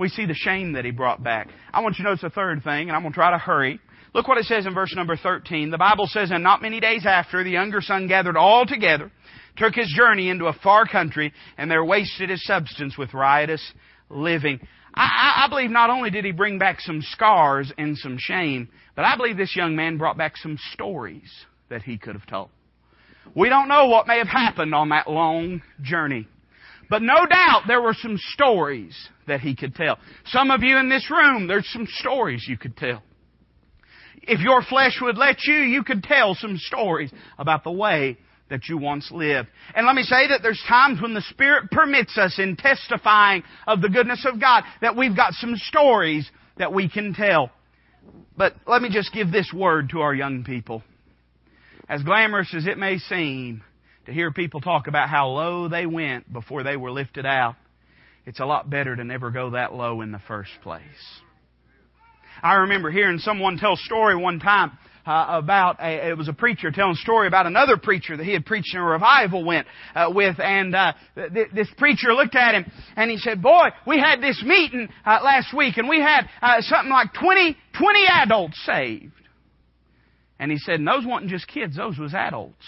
We 0.01 0.09
see 0.09 0.27
the 0.27 0.35
shame 0.35 0.73
that 0.73 0.85
he 0.85 0.91
brought 0.91 1.23
back. 1.23 1.49
I 1.73 1.81
want 1.81 1.99
you 1.99 2.05
to 2.05 2.11
notice 2.11 2.25
a 2.25 2.31
third 2.31 2.65
thing, 2.65 2.89
and 2.89 2.93
I'm 2.93 3.03
going 3.03 3.13
to 3.13 3.17
try 3.17 3.31
to 3.31 3.39
hurry. 3.39 3.79
Look 4.15 4.27
what 4.27 4.39
it 4.39 4.47
says 4.47 4.67
in 4.67 4.75
verse 4.75 4.95
number 4.97 5.17
13. 5.17 5.71
The 5.71 5.79
Bible 5.79 6.07
says, 6.09 6.31
And 6.33 6.43
not 6.43 6.63
many 6.63 6.81
days 6.81 7.07
after, 7.07 7.45
the 7.45 7.51
younger 7.51 7.81
son 7.81 8.09
gathered 8.09 8.37
all 8.37 8.67
together, 8.67 9.13
took 9.57 9.75
his 9.75 9.93
journey 9.95 10.31
into 10.31 10.47
a 10.47 10.53
far 10.53 10.87
country, 10.87 11.33
and 11.57 11.71
there 11.71 11.85
wasted 11.85 12.31
his 12.31 12.45
substance 12.45 12.99
with 12.99 13.15
riotous 13.15 13.63
living. 14.09 14.59
I, 14.95 15.45
I, 15.45 15.49
believe 15.49 15.71
not 15.71 15.91
only 15.91 16.11
did 16.11 16.25
he 16.25 16.33
bring 16.33 16.59
back 16.59 16.81
some 16.81 17.03
scars 17.03 17.73
and 17.79 17.97
some 17.97 18.17
shame, 18.19 18.69
but 18.97 19.05
I 19.05 19.17
believe 19.17 19.37
this 19.37 19.55
young 19.55 19.77
man 19.77 19.99
brought 19.99 20.19
back 20.19 20.37
some 20.37 20.59
stories 20.73 21.31
that 21.69 21.83
he 21.83 21.97
could 21.97 22.17
have 22.17 22.27
told. 22.27 22.51
We 23.37 23.49
don't 23.49 23.69
know 23.69 23.87
what 23.87 24.09
may 24.09 24.19
have 24.19 24.27
happened 24.27 24.75
on 24.75 24.89
that 24.89 25.09
long 25.09 25.63
journey. 25.83 26.27
But 26.91 27.03
no 27.03 27.25
doubt 27.25 27.63
there 27.69 27.81
were 27.81 27.95
some 27.95 28.19
stories 28.35 28.97
that 29.29 29.41
he 29.41 29.55
could 29.55 29.77
tell. 29.77 29.99
Some 30.27 30.51
of 30.51 30.65
you 30.65 30.77
in 30.77 30.89
this 30.89 31.09
room, 31.09 31.47
there's 31.47 31.69
some 31.73 31.87
stories 31.87 32.45
you 32.49 32.59
could 32.59 32.77
tell. 32.77 33.01
If 34.23 34.41
your 34.41 34.61
flesh 34.61 34.99
would 35.01 35.17
let 35.17 35.45
you, 35.45 35.55
you 35.55 35.85
could 35.85 36.03
tell 36.03 36.35
some 36.35 36.59
stories 36.59 37.11
about 37.39 37.63
the 37.63 37.71
way 37.71 38.19
that 38.51 38.69
you 38.69 38.77
once 38.77 39.09
lived. 39.13 39.49
And 39.75 39.87
let 39.87 39.95
me 39.95 40.03
say 40.03 40.29
that 40.29 40.43
there's 40.43 40.63
times 40.69 41.01
when 41.01 41.15
the 41.15 41.23
Spirit 41.31 41.71
permits 41.71 42.19
us 42.19 42.39
in 42.39 42.57
testifying 42.57 43.45
of 43.69 43.81
the 43.81 43.89
goodness 43.89 44.27
of 44.31 44.41
God 44.41 44.65
that 44.81 44.97
we've 44.97 45.17
got 45.17 45.35
some 45.35 45.55
stories 45.57 46.29
that 46.59 46.73
we 46.73 46.89
can 46.89 47.15
tell. 47.15 47.51
But 48.37 48.55
let 48.67 48.83
me 48.83 48.91
just 48.91 49.13
give 49.13 49.31
this 49.31 49.53
word 49.55 49.91
to 49.91 50.01
our 50.01 50.15
young 50.15 50.43
people. 50.43 50.83
As 51.89 52.03
glamorous 52.03 52.53
as 52.55 52.67
it 52.67 52.79
may 52.79 52.99
seem, 52.99 53.63
to 54.07 54.13
hear 54.13 54.31
people 54.33 54.61
talk 54.61 54.87
about 54.87 55.09
how 55.09 55.29
low 55.29 55.69
they 55.69 55.87
went 55.87 56.33
before 56.33 56.63
they 56.63 56.77
were 56.77 56.91
lifted 56.91 57.27
out, 57.27 57.57
it's 58.27 58.41
a 58.41 58.47
lot 58.47 58.69
better 58.69 58.95
to 58.95 59.05
never 59.05 59.31
go 59.31 59.51
that 59.51 59.75
low 59.75 60.01
in 60.01 60.13
the 60.13 60.21
first 60.27 60.51
place. 60.63 60.83
I 62.43 62.55
remember 62.55 62.91
hearing 62.91 63.19
someone 63.19 63.59
tell 63.59 63.75
a 63.75 63.77
story 63.77 64.17
one 64.17 64.41
time 64.41 64.73
uh, 65.07 65.27
about 65.31 65.81
a, 65.81 66.11
it 66.11 66.17
was 66.17 66.29
a 66.29 66.33
preacher 66.33 66.71
telling 66.71 66.93
a 66.93 66.97
story 66.97 67.27
about 67.27 67.47
another 67.47 67.77
preacher 67.77 68.17
that 68.17 68.25
he 68.25 68.33
had 68.33 68.45
preached 68.45 68.75
in 68.75 68.81
a 68.81 68.85
revival 68.85 69.45
went 69.45 69.67
uh, 69.95 70.11
with, 70.15 70.39
and 70.39 70.75
uh, 70.75 70.93
th- 71.15 71.49
this 71.55 71.69
preacher 71.77 72.13
looked 72.15 72.35
at 72.35 72.55
him 72.55 72.71
and 72.97 73.11
he 73.11 73.19
said, 73.19 73.43
"Boy, 73.43 73.69
we 73.87 73.99
had 73.99 74.21
this 74.21 74.43
meeting 74.45 74.89
uh, 75.05 75.19
last 75.23 75.55
week, 75.55 75.77
and 75.79 75.89
we 75.89 76.01
had 76.01 76.29
uh, 76.43 76.61
something 76.61 76.91
like 76.91 77.13
20, 77.15 77.57
20 77.79 78.01
adults 78.09 78.63
saved." 78.65 79.13
And 80.39 80.51
he 80.51 80.59
said, 80.59 80.77
and 80.77 80.89
"Those 80.89 81.05
weren't 81.05 81.29
just 81.29 81.49
kids; 81.49 81.77
those 81.77 81.99
was 81.99 82.15
adults." 82.15 82.65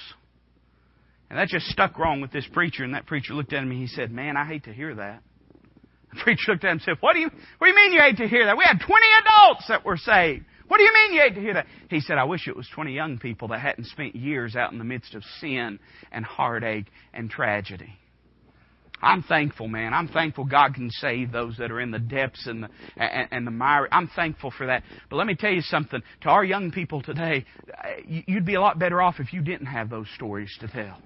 And 1.33 1.39
that 1.39 1.49
just 1.49 1.65
stuck 1.69 1.99
wrong 1.99 2.21
with 2.21 2.31
this 2.31 2.47
preacher. 2.53 2.85
And 2.85 2.93
that 2.93 3.07
preacher 3.07 3.33
looked 3.33 3.55
at 3.55 3.63
him 3.63 3.71
and 3.71 3.81
he 3.81 3.87
said, 3.87 4.13
Man, 4.13 4.37
I 4.37 4.45
hate 4.45 4.65
to 4.65 4.73
hear 4.73 4.95
that. 4.95 5.23
The 6.13 6.21
preacher 6.23 6.53
looked 6.53 6.63
at 6.65 6.69
him 6.69 6.73
and 6.73 6.83
said, 6.83 6.97
What 7.01 7.15
do 7.15 7.21
you, 7.21 7.31
what 7.57 7.69
do 7.69 7.71
you 7.71 7.75
mean 7.75 7.93
you 7.95 8.01
hate 8.01 8.19
to 8.19 8.29
hear 8.29 8.45
that? 8.45 8.59
We 8.59 8.65
had 8.65 8.81
20 8.87 9.07
adults 9.23 9.65
that 9.69 9.83
were 9.83 9.97
saved. 9.97 10.45
What 10.69 10.77
do 10.77 10.85
you 10.85 10.93
mean 10.93 11.15
you 11.15 11.23
hate 11.23 11.35
to 11.37 11.41
hear 11.41 11.55
that? 11.55 11.67
He 11.89 12.01
said, 12.01 12.19
I 12.19 12.25
wish 12.25 12.49
it 12.49 12.55
was 12.55 12.69
20 12.75 12.93
young 12.93 13.19
people 13.19 13.49
that 13.49 13.61
hadn't 13.61 13.87
spent 13.87 14.15
years 14.15 14.57
out 14.57 14.73
in 14.73 14.79
the 14.79 14.85
midst 14.85 15.15
of 15.15 15.25
sin 15.41 15.79
and 16.13 16.23
heartache 16.23 16.89
and 17.15 17.31
tragedy. 17.31 17.95
I'm 19.01 19.23
thankful, 19.23 19.69
man. 19.69 19.95
I'm 19.95 20.09
thankful 20.09 20.45
God 20.45 20.75
can 20.75 20.91
save 20.91 21.33
those 21.33 21.57
that 21.57 21.71
are 21.71 21.81
in 21.81 21.93
the 21.93 21.99
depths 21.99 22.47
and 22.47 22.65
the, 22.65 22.69
and, 22.99 23.29
and 23.31 23.47
the 23.47 23.51
mire. 23.51 23.89
I'm 23.91 24.09
thankful 24.15 24.51
for 24.51 24.67
that. 24.67 24.83
But 25.09 25.17
let 25.17 25.27
me 25.27 25.35
tell 25.35 25.51
you 25.51 25.63
something. 25.63 26.03
To 26.21 26.29
our 26.29 26.45
young 26.45 26.73
people 26.73 27.01
today, 27.01 27.47
uh, 27.71 27.89
you'd 28.07 28.45
be 28.45 28.55
a 28.55 28.61
lot 28.61 28.79
better 28.79 29.01
off 29.01 29.15
if 29.19 29.33
you 29.33 29.41
didn't 29.41 29.69
have 29.69 29.89
those 29.89 30.09
stories 30.15 30.55
to 30.61 30.69
tell. 30.69 31.01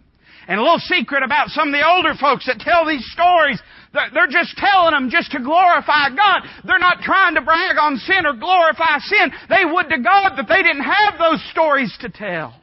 And 0.49 0.61
a 0.61 0.63
little 0.63 0.79
secret 0.79 1.23
about 1.23 1.49
some 1.49 1.69
of 1.69 1.75
the 1.75 1.87
older 1.87 2.15
folks 2.21 2.47
that 2.47 2.61
tell 2.61 2.87
these 2.87 3.05
stories, 3.13 3.61
they're 3.93 4.31
just 4.31 4.57
telling 4.57 4.93
them 4.93 5.11
just 5.11 5.33
to 5.33 5.41
glorify 5.41 6.11
God. 6.11 6.43
They're 6.65 6.79
not 6.79 7.01
trying 7.03 7.35
to 7.35 7.43
brag 7.43 7.77
on 7.79 7.97
sin 7.97 8.27
or 8.27 8.35
glorify 8.35 8.99
sin. 9.01 9.33
They 9.49 9.65
would 9.65 9.89
to 9.89 9.99
God 9.99 10.37
that 10.37 10.47
they 10.49 10.63
didn't 10.63 10.85
have 10.85 11.19
those 11.19 11.43
stories 11.51 11.97
to 12.01 12.09
tell. 12.09 12.55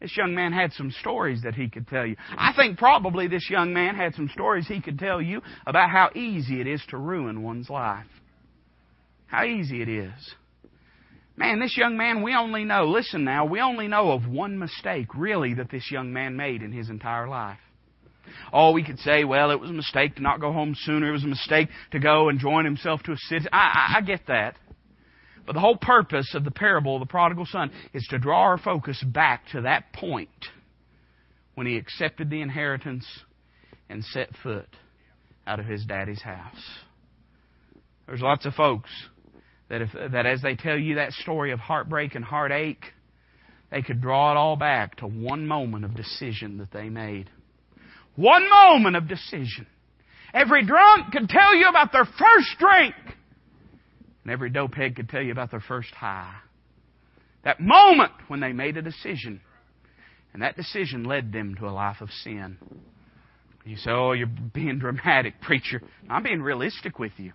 This 0.00 0.16
young 0.16 0.34
man 0.34 0.52
had 0.52 0.72
some 0.74 0.90
stories 1.00 1.42
that 1.42 1.54
he 1.54 1.68
could 1.68 1.88
tell 1.88 2.04
you. 2.04 2.16
I 2.36 2.52
think 2.54 2.78
probably 2.78 3.28
this 3.28 3.48
young 3.48 3.72
man 3.72 3.94
had 3.94 4.14
some 4.14 4.28
stories 4.28 4.66
he 4.68 4.80
could 4.80 4.98
tell 4.98 5.22
you 5.22 5.40
about 5.66 5.90
how 5.90 6.10
easy 6.14 6.60
it 6.60 6.66
is 6.66 6.82
to 6.90 6.98
ruin 6.98 7.42
one's 7.42 7.70
life. 7.70 8.06
How 9.26 9.44
easy 9.44 9.80
it 9.80 9.88
is. 9.88 10.34
Man, 11.36 11.60
this 11.60 11.76
young 11.76 11.96
man, 11.98 12.22
we 12.22 12.34
only 12.34 12.64
know, 12.64 12.86
listen 12.86 13.24
now, 13.24 13.44
we 13.44 13.60
only 13.60 13.88
know 13.88 14.12
of 14.12 14.26
one 14.26 14.58
mistake, 14.58 15.08
really, 15.14 15.54
that 15.54 15.70
this 15.70 15.90
young 15.90 16.12
man 16.12 16.36
made 16.36 16.62
in 16.62 16.72
his 16.72 16.88
entire 16.88 17.28
life. 17.28 17.58
Oh, 18.52 18.72
we 18.72 18.82
could 18.82 18.98
say, 19.00 19.24
well, 19.24 19.50
it 19.50 19.60
was 19.60 19.70
a 19.70 19.74
mistake 19.74 20.16
to 20.16 20.22
not 20.22 20.40
go 20.40 20.52
home 20.52 20.74
sooner. 20.74 21.08
It 21.08 21.12
was 21.12 21.24
a 21.24 21.28
mistake 21.28 21.68
to 21.92 21.98
go 21.98 22.28
and 22.28 22.38
join 22.38 22.64
himself 22.64 23.02
to 23.04 23.12
a 23.12 23.16
city. 23.16 23.46
I, 23.52 23.56
I, 23.94 23.98
I 23.98 24.00
get 24.00 24.26
that. 24.28 24.56
But 25.46 25.52
the 25.52 25.60
whole 25.60 25.76
purpose 25.76 26.34
of 26.34 26.44
the 26.44 26.50
parable 26.50 26.96
of 26.96 27.00
the 27.00 27.06
prodigal 27.06 27.46
son 27.46 27.70
is 27.92 28.06
to 28.10 28.18
draw 28.18 28.42
our 28.42 28.58
focus 28.58 29.02
back 29.02 29.44
to 29.52 29.60
that 29.62 29.92
point 29.92 30.28
when 31.54 31.66
he 31.66 31.76
accepted 31.76 32.30
the 32.30 32.40
inheritance 32.40 33.06
and 33.88 34.04
set 34.04 34.30
foot 34.42 34.68
out 35.46 35.60
of 35.60 35.66
his 35.66 35.84
daddy's 35.84 36.22
house. 36.22 36.62
There's 38.06 38.20
lots 38.20 38.44
of 38.44 38.54
folks 38.54 38.90
that, 39.68 39.82
if, 39.82 39.90
that 40.12 40.26
as 40.26 40.42
they 40.42 40.54
tell 40.54 40.78
you 40.78 40.96
that 40.96 41.12
story 41.12 41.52
of 41.52 41.58
heartbreak 41.58 42.14
and 42.14 42.24
heartache, 42.24 42.84
they 43.70 43.82
could 43.82 44.00
draw 44.00 44.32
it 44.32 44.36
all 44.36 44.56
back 44.56 44.96
to 44.98 45.06
one 45.06 45.46
moment 45.46 45.84
of 45.84 45.96
decision 45.96 46.58
that 46.58 46.72
they 46.72 46.88
made. 46.88 47.30
One 48.14 48.48
moment 48.48 48.96
of 48.96 49.08
decision. 49.08 49.66
Every 50.32 50.64
drunk 50.64 51.12
could 51.12 51.28
tell 51.28 51.54
you 51.54 51.68
about 51.68 51.92
their 51.92 52.04
first 52.04 52.58
drink. 52.58 52.94
And 54.24 54.32
every 54.32 54.50
dopehead 54.50 54.96
could 54.96 55.08
tell 55.08 55.22
you 55.22 55.32
about 55.32 55.50
their 55.50 55.60
first 55.60 55.90
high. 55.90 56.34
That 57.44 57.60
moment 57.60 58.12
when 58.28 58.40
they 58.40 58.52
made 58.52 58.76
a 58.76 58.82
decision. 58.82 59.40
And 60.32 60.42
that 60.42 60.56
decision 60.56 61.04
led 61.04 61.32
them 61.32 61.54
to 61.56 61.66
a 61.66 61.70
life 61.70 62.00
of 62.00 62.10
sin. 62.10 62.58
You 63.64 63.76
say, 63.76 63.90
oh, 63.90 64.12
you're 64.12 64.30
being 64.54 64.78
dramatic, 64.78 65.40
preacher. 65.42 65.82
I'm 66.08 66.22
being 66.22 66.42
realistic 66.42 66.98
with 66.98 67.12
you. 67.16 67.32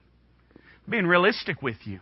I'm 0.56 0.91
being 0.91 1.08
realistic 1.08 1.62
with 1.62 1.78
you. 1.84 2.00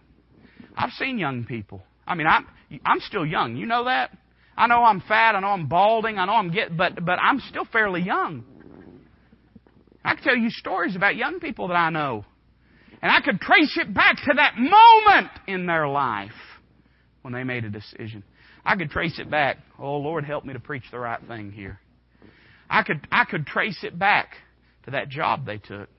I've 0.79 0.91
seen 0.91 1.19
young 1.19 1.43
people. 1.43 1.83
I 2.07 2.15
mean, 2.15 2.25
I'm 2.25 2.47
I'm 2.85 3.01
still 3.01 3.25
young. 3.25 3.57
You 3.57 3.65
know 3.65 3.83
that. 3.83 4.11
I 4.57 4.67
know 4.67 4.81
I'm 4.81 5.01
fat. 5.01 5.35
I 5.35 5.41
know 5.41 5.49
I'm 5.49 5.67
balding. 5.67 6.17
I 6.17 6.25
know 6.25 6.33
I'm 6.33 6.51
get, 6.51 6.75
but 6.75 7.05
but 7.05 7.19
I'm 7.19 7.41
still 7.41 7.65
fairly 7.65 8.01
young. 8.01 8.45
I 10.05 10.15
could 10.15 10.23
tell 10.23 10.37
you 10.37 10.49
stories 10.49 10.95
about 10.95 11.17
young 11.17 11.41
people 11.41 11.67
that 11.67 11.75
I 11.75 11.89
know. 11.89 12.23
And 13.01 13.11
I 13.11 13.19
could 13.21 13.41
trace 13.41 13.77
it 13.77 13.93
back 13.93 14.15
to 14.25 14.33
that 14.37 14.53
moment 14.57 15.31
in 15.47 15.65
their 15.65 15.87
life 15.87 16.31
when 17.23 17.33
they 17.33 17.43
made 17.43 17.65
a 17.65 17.69
decision. 17.69 18.23
I 18.65 18.77
could 18.77 18.89
trace 18.89 19.19
it 19.19 19.29
back. 19.29 19.57
Oh 19.77 19.97
Lord, 19.97 20.23
help 20.23 20.45
me 20.45 20.53
to 20.53 20.59
preach 20.59 20.83
the 20.91 20.99
right 20.99 21.19
thing 21.27 21.51
here. 21.51 21.79
I 22.69 22.83
could 22.83 23.05
I 23.11 23.25
could 23.25 23.45
trace 23.45 23.83
it 23.83 23.99
back 23.99 24.29
to 24.85 24.91
that 24.91 25.09
job 25.09 25.45
they 25.45 25.57
took. 25.57 25.89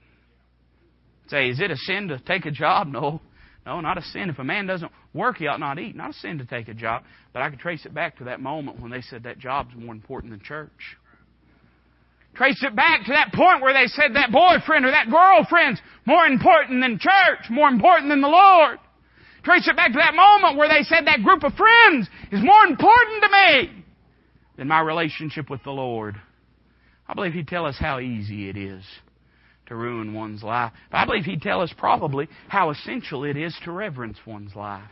Say, 1.28 1.50
is 1.50 1.60
it 1.60 1.70
a 1.70 1.76
sin 1.76 2.08
to 2.08 2.18
take 2.18 2.46
a 2.46 2.50
job? 2.50 2.88
No. 2.88 3.20
No, 3.66 3.80
not 3.80 3.98
a 3.98 4.02
sin. 4.02 4.30
If 4.30 4.38
a 4.38 4.44
man 4.44 4.66
doesn't 4.66 4.90
work, 5.12 5.36
he 5.36 5.46
ought 5.46 5.60
not 5.60 5.78
eat. 5.78 5.94
Not 5.94 6.10
a 6.10 6.14
sin 6.14 6.38
to 6.38 6.44
take 6.44 6.68
a 6.68 6.74
job. 6.74 7.02
But 7.32 7.42
I 7.42 7.50
could 7.50 7.58
trace 7.58 7.84
it 7.84 7.94
back 7.94 8.18
to 8.18 8.24
that 8.24 8.40
moment 8.40 8.80
when 8.80 8.90
they 8.90 9.02
said 9.02 9.24
that 9.24 9.38
job's 9.38 9.74
more 9.76 9.94
important 9.94 10.32
than 10.32 10.40
church. 10.40 10.96
Trace 12.34 12.62
it 12.62 12.74
back 12.74 13.04
to 13.06 13.12
that 13.12 13.32
point 13.34 13.60
where 13.60 13.74
they 13.74 13.86
said 13.86 14.14
that 14.14 14.30
boyfriend 14.30 14.84
or 14.84 14.92
that 14.92 15.10
girlfriend's 15.10 15.80
more 16.06 16.26
important 16.26 16.80
than 16.80 16.98
church, 16.98 17.50
more 17.50 17.68
important 17.68 18.08
than 18.08 18.20
the 18.20 18.28
Lord. 18.28 18.78
Trace 19.42 19.66
it 19.68 19.76
back 19.76 19.92
to 19.92 19.98
that 19.98 20.14
moment 20.14 20.56
where 20.56 20.68
they 20.68 20.82
said 20.82 21.06
that 21.06 21.22
group 21.22 21.42
of 21.42 21.52
friends 21.54 22.08
is 22.30 22.42
more 22.42 22.64
important 22.66 23.22
to 23.22 23.28
me 23.28 23.84
than 24.56 24.68
my 24.68 24.80
relationship 24.80 25.50
with 25.50 25.62
the 25.64 25.70
Lord. 25.70 26.20
I 27.08 27.14
believe 27.14 27.32
He'd 27.32 27.48
tell 27.48 27.66
us 27.66 27.76
how 27.78 27.98
easy 27.98 28.48
it 28.48 28.56
is 28.56 28.84
to 29.70 29.76
ruin 29.76 30.12
one's 30.12 30.42
life. 30.42 30.72
But 30.90 30.98
I 30.98 31.06
believe 31.06 31.24
He'd 31.24 31.42
tell 31.42 31.62
us 31.62 31.72
probably 31.78 32.28
how 32.48 32.70
essential 32.70 33.24
it 33.24 33.36
is 33.36 33.56
to 33.64 33.70
reverence 33.70 34.18
one's 34.26 34.54
life. 34.54 34.82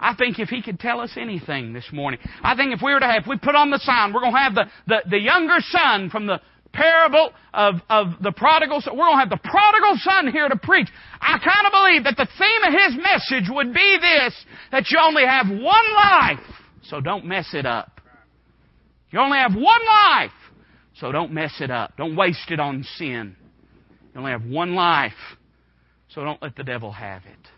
I 0.00 0.14
think 0.14 0.38
if 0.38 0.48
he 0.48 0.62
could 0.62 0.78
tell 0.78 1.00
us 1.00 1.10
anything 1.16 1.72
this 1.72 1.88
morning, 1.92 2.20
I 2.42 2.54
think 2.54 2.72
if 2.72 2.80
we 2.82 2.92
were 2.92 3.00
to 3.00 3.06
have, 3.06 3.22
if 3.22 3.28
we 3.28 3.36
put 3.36 3.56
on 3.56 3.70
the 3.70 3.78
sign, 3.78 4.12
we're 4.12 4.20
going 4.20 4.32
to 4.32 4.38
have 4.38 4.54
the, 4.54 4.64
the, 4.86 5.10
the 5.10 5.18
younger 5.18 5.56
son 5.58 6.10
from 6.10 6.26
the 6.26 6.40
parable 6.72 7.32
of, 7.52 7.76
of 7.88 8.06
the 8.22 8.30
prodigal 8.30 8.80
son. 8.80 8.96
We're 8.96 9.06
going 9.06 9.16
to 9.16 9.28
have 9.28 9.42
the 9.42 9.48
prodigal 9.48 9.94
son 9.98 10.30
here 10.30 10.48
to 10.48 10.56
preach. 10.56 10.88
I 11.20 11.38
kind 11.38 11.66
of 11.66 11.72
believe 11.72 12.04
that 12.04 12.16
the 12.16 12.28
theme 12.38 12.62
of 12.66 12.72
his 12.72 13.02
message 13.02 13.50
would 13.50 13.74
be 13.74 13.98
this, 14.00 14.34
that 14.70 14.90
you 14.90 14.98
only 15.02 15.24
have 15.26 15.48
one 15.48 15.94
life, 15.94 16.46
so 16.84 17.00
don't 17.00 17.24
mess 17.24 17.48
it 17.52 17.66
up. 17.66 18.00
You 19.10 19.18
only 19.20 19.38
have 19.38 19.54
one 19.54 19.64
life, 19.64 20.30
so 21.00 21.12
don't 21.12 21.32
mess 21.32 21.54
it 21.60 21.70
up. 21.70 21.96
Don't 21.96 22.16
waste 22.16 22.50
it 22.50 22.60
on 22.60 22.84
sin. 22.96 23.36
You 24.12 24.20
only 24.20 24.32
have 24.32 24.44
one 24.44 24.74
life, 24.74 25.12
so 26.08 26.24
don't 26.24 26.42
let 26.42 26.56
the 26.56 26.64
devil 26.64 26.90
have 26.92 27.22
it. 27.24 27.48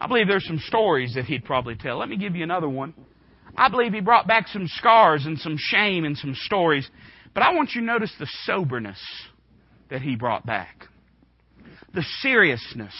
I 0.00 0.06
believe 0.06 0.28
there's 0.28 0.46
some 0.46 0.58
stories 0.58 1.14
that 1.14 1.24
he'd 1.24 1.44
probably 1.44 1.76
tell. 1.76 1.98
Let 1.98 2.08
me 2.08 2.16
give 2.16 2.36
you 2.36 2.42
another 2.42 2.68
one. 2.68 2.94
I 3.56 3.68
believe 3.68 3.92
he 3.92 4.00
brought 4.00 4.26
back 4.26 4.48
some 4.48 4.66
scars 4.68 5.26
and 5.26 5.38
some 5.38 5.56
shame 5.58 6.04
and 6.04 6.16
some 6.16 6.34
stories. 6.34 6.88
But 7.34 7.42
I 7.42 7.54
want 7.54 7.70
you 7.74 7.80
to 7.80 7.86
notice 7.86 8.12
the 8.18 8.28
soberness 8.44 8.98
that 9.90 10.02
he 10.02 10.16
brought 10.16 10.46
back. 10.46 10.86
The 11.94 12.04
seriousness 12.20 12.94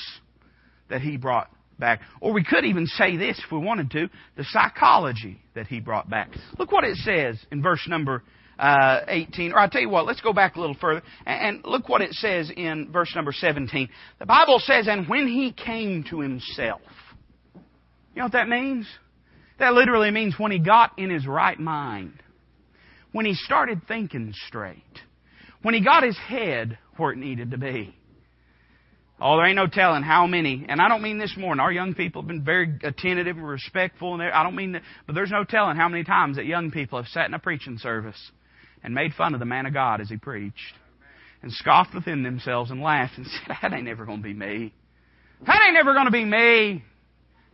that 0.89 1.01
he 1.01 1.17
brought 1.17 1.51
back. 1.79 2.01
Or 2.21 2.33
we 2.33 2.43
could 2.43 2.65
even 2.65 2.87
say 2.87 3.17
this 3.17 3.41
if 3.45 3.53
we 3.53 3.59
wanted 3.59 3.91
to, 3.93 4.11
the 4.37 4.45
psychology 4.45 5.41
that 5.55 5.69
he 5.69 5.81
brought 5.81 6.11
back. 6.11 6.31
Look 6.59 6.73
what 6.73 6.85
it 6.85 6.97
says 6.97 7.39
in 7.53 7.63
verse 7.63 7.87
number 7.87 8.25
uh, 8.59 9.01
18. 9.07 9.53
Or 9.53 9.61
I'll 9.61 9.71
tell 9.71 9.81
you 9.81 9.89
what, 9.89 10.07
let's 10.07 10.21
go 10.21 10.33
back 10.33 10.57
a 10.57 10.61
little 10.61 10.77
further. 10.81 11.03
And, 11.27 11.57
and 11.57 11.65
look 11.65 11.89
what 11.89 12.03
it 12.03 12.13
says 12.13 12.51
in 12.55 12.91
verse 12.93 13.13
number 13.15 13.33
17. 13.33 13.89
The 14.19 14.27
Bible 14.27 14.59
says, 14.59 14.89
And 14.89 15.09
when 15.09 15.29
he 15.29 15.53
came 15.53 16.05
to 16.11 16.21
himself. 16.21 16.81
You 17.55 18.23
know 18.23 18.25
what 18.25 18.33
that 18.33 18.49
means? 18.49 18.87
That 19.59 19.75
literally 19.75 20.11
means 20.11 20.35
when 20.39 20.53
he 20.53 20.59
got 20.59 20.99
in 20.99 21.11
his 21.11 21.27
right 21.27 21.59
mind. 21.59 22.23
When 23.13 23.27
he 23.27 23.35
started 23.35 23.83
thinking 23.87 24.33
straight. 24.47 24.83
When 25.63 25.75
he 25.75 25.83
got 25.83 26.03
his 26.03 26.17
head 26.17 26.79
where 26.97 27.13
it 27.13 27.19
needed 27.19 27.53
to 27.53 27.59
be. 27.59 27.95
Oh, 29.21 29.37
there 29.37 29.47
ain't 29.47 29.57
no 29.57 29.67
telling 29.67 30.05
how 30.05 30.29
many, 30.29 30.65
and 30.69 30.81
I 30.81 30.87
don't 30.87 31.03
mean 31.03 31.19
this 31.19 31.35
morning. 31.37 31.61
Our 31.61 31.73
young 31.73 31.95
people 31.95 32.23
have 32.23 32.29
been 32.29 32.45
very 32.45 32.79
attentive 32.85 33.37
and 33.37 33.49
respectful, 33.49 34.15
and 34.15 34.23
I 34.23 34.45
don't 34.45 34.55
mean 34.55 34.73
that, 34.73 34.83
but 35.09 35.17
there's 35.17 35.33
no 35.33 35.43
telling 35.43 35.77
how 35.77 35.89
many 35.89 36.05
times 36.05 36.37
that 36.37 36.47
young 36.47 36.71
people 36.71 37.03
have 37.03 37.09
sat 37.09 37.27
in 37.27 37.35
a 37.35 37.41
preaching 37.41 37.79
service 37.79 38.31
and 38.83 38.95
made 38.95 39.13
fun 39.15 39.35
of 39.35 39.41
the 39.41 39.47
man 39.47 39.67
of 39.67 39.73
God 39.73 40.01
as 40.01 40.09
he 40.09 40.17
preached 40.17 40.75
and 41.43 41.53
scoffed 41.53 41.95
within 41.95 42.23
themselves 42.23 42.71
and 42.71 42.81
laughed 42.81 43.17
and 43.17 43.27
said, 43.47 43.57
That 43.63 43.73
ain't 43.73 43.85
never 43.85 44.05
going 44.05 44.19
to 44.19 44.23
be 44.23 44.35
me. 44.35 44.73
That 45.47 45.61
ain't 45.65 45.75
never 45.75 45.95
going 45.95 46.07
to 46.07 46.13
be 46.13 46.25
me. 46.25 46.83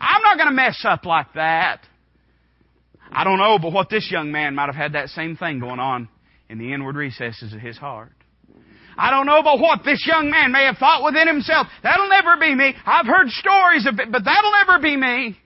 I'm 0.01 0.23
not 0.23 0.37
going 0.37 0.49
to 0.49 0.55
mess 0.55 0.85
up 0.85 1.05
like 1.05 1.35
that. 1.35 1.81
I 3.13 3.25
don't 3.25 3.39
know, 3.39 3.59
but 3.61 3.73
what 3.73 3.91
this 3.91 4.09
young 4.11 4.33
man 4.33 4.55
might 4.55 4.67
have 4.67 4.75
had 4.75 4.95
that 4.95 5.09
same 5.11 5.37
thing 5.37 5.61
going 5.61 5.81
on 5.81 6.09
in 6.49 6.59
the 6.59 6.73
inward 6.73 6.97
recesses 6.97 7.53
of 7.53 7.61
his 7.61 7.77
heart. 7.77 8.13
I 8.97 9.11
don't 9.11 9.27
know 9.27 9.43
but 9.43 9.59
what 9.59 9.81
this 9.85 10.05
young 10.07 10.31
man 10.31 10.53
may 10.53 10.65
have 10.65 10.79
thought 10.79 11.05
within 11.05 11.27
himself. 11.27 11.67
That'll 11.83 12.09
never 12.09 12.37
be 12.39 12.55
me. 12.55 12.75
I've 12.87 13.07
heard 13.07 13.29
stories 13.29 13.87
of 13.87 13.99
it, 13.99 14.11
but 14.11 14.25
that'll 14.25 14.53
never 14.53 14.79
be 14.81 14.97
me. 14.97 15.39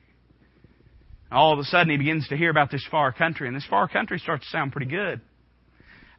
All 1.31 1.53
of 1.53 1.59
a 1.59 1.64
sudden 1.64 1.91
he 1.91 1.97
begins 1.97 2.29
to 2.29 2.37
hear 2.37 2.51
about 2.51 2.71
this 2.71 2.87
far 2.91 3.12
country, 3.12 3.49
and 3.49 3.57
this 3.57 3.67
far 3.69 3.88
country 3.88 4.19
starts 4.19 4.45
to 4.45 4.51
sound 4.51 4.73
pretty 4.73 4.91
good. 4.91 5.21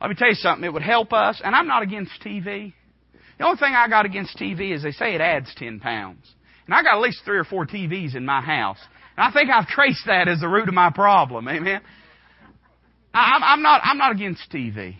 Let 0.01 0.09
me 0.09 0.15
tell 0.15 0.29
you 0.29 0.35
something. 0.35 0.63
It 0.63 0.73
would 0.73 0.81
help 0.81 1.11
us, 1.13 1.41
and 1.43 1.55
I'm 1.55 1.67
not 1.67 1.83
against 1.83 2.11
TV. 2.23 2.73
The 3.37 3.45
only 3.45 3.57
thing 3.57 3.73
I 3.73 3.87
got 3.87 4.05
against 4.05 4.37
TV 4.37 4.73
is 4.73 4.83
they 4.83 4.91
say 4.91 5.15
it 5.15 5.21
adds 5.21 5.53
10 5.55 5.79
pounds. 5.79 6.25
And 6.65 6.73
I 6.73 6.83
got 6.83 6.95
at 6.95 7.01
least 7.01 7.21
three 7.25 7.37
or 7.37 7.43
four 7.43 7.65
TVs 7.65 8.15
in 8.15 8.25
my 8.25 8.41
house. 8.41 8.77
And 9.17 9.25
I 9.25 9.31
think 9.31 9.49
I've 9.49 9.67
traced 9.67 10.05
that 10.05 10.27
as 10.27 10.39
the 10.39 10.47
root 10.47 10.67
of 10.67 10.73
my 10.73 10.91
problem. 10.91 11.47
Amen. 11.47 11.81
I'm 13.13 13.61
not, 13.61 13.81
I'm 13.83 13.97
not 13.97 14.11
against 14.11 14.51
TV. 14.51 14.95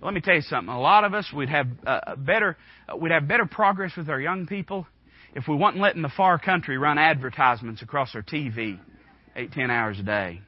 But 0.00 0.06
let 0.06 0.14
me 0.14 0.20
tell 0.20 0.34
you 0.34 0.42
something. 0.42 0.72
A 0.72 0.80
lot 0.80 1.04
of 1.04 1.12
us 1.12 1.28
would 1.32 1.48
have 1.48 1.66
uh, 1.86 2.16
better, 2.16 2.56
uh, 2.88 2.96
we'd 2.96 3.12
have 3.12 3.28
better 3.28 3.46
progress 3.46 3.92
with 3.96 4.08
our 4.08 4.20
young 4.20 4.46
people 4.46 4.86
if 5.34 5.44
we 5.48 5.56
wasn't 5.56 5.82
letting 5.82 6.02
the 6.02 6.12
far 6.16 6.38
country 6.38 6.78
run 6.78 6.98
advertisements 6.98 7.82
across 7.82 8.14
our 8.14 8.22
TV 8.22 8.78
eight, 9.36 9.52
ten 9.52 9.70
hours 9.70 9.98
a 9.98 10.02
day. 10.02 10.40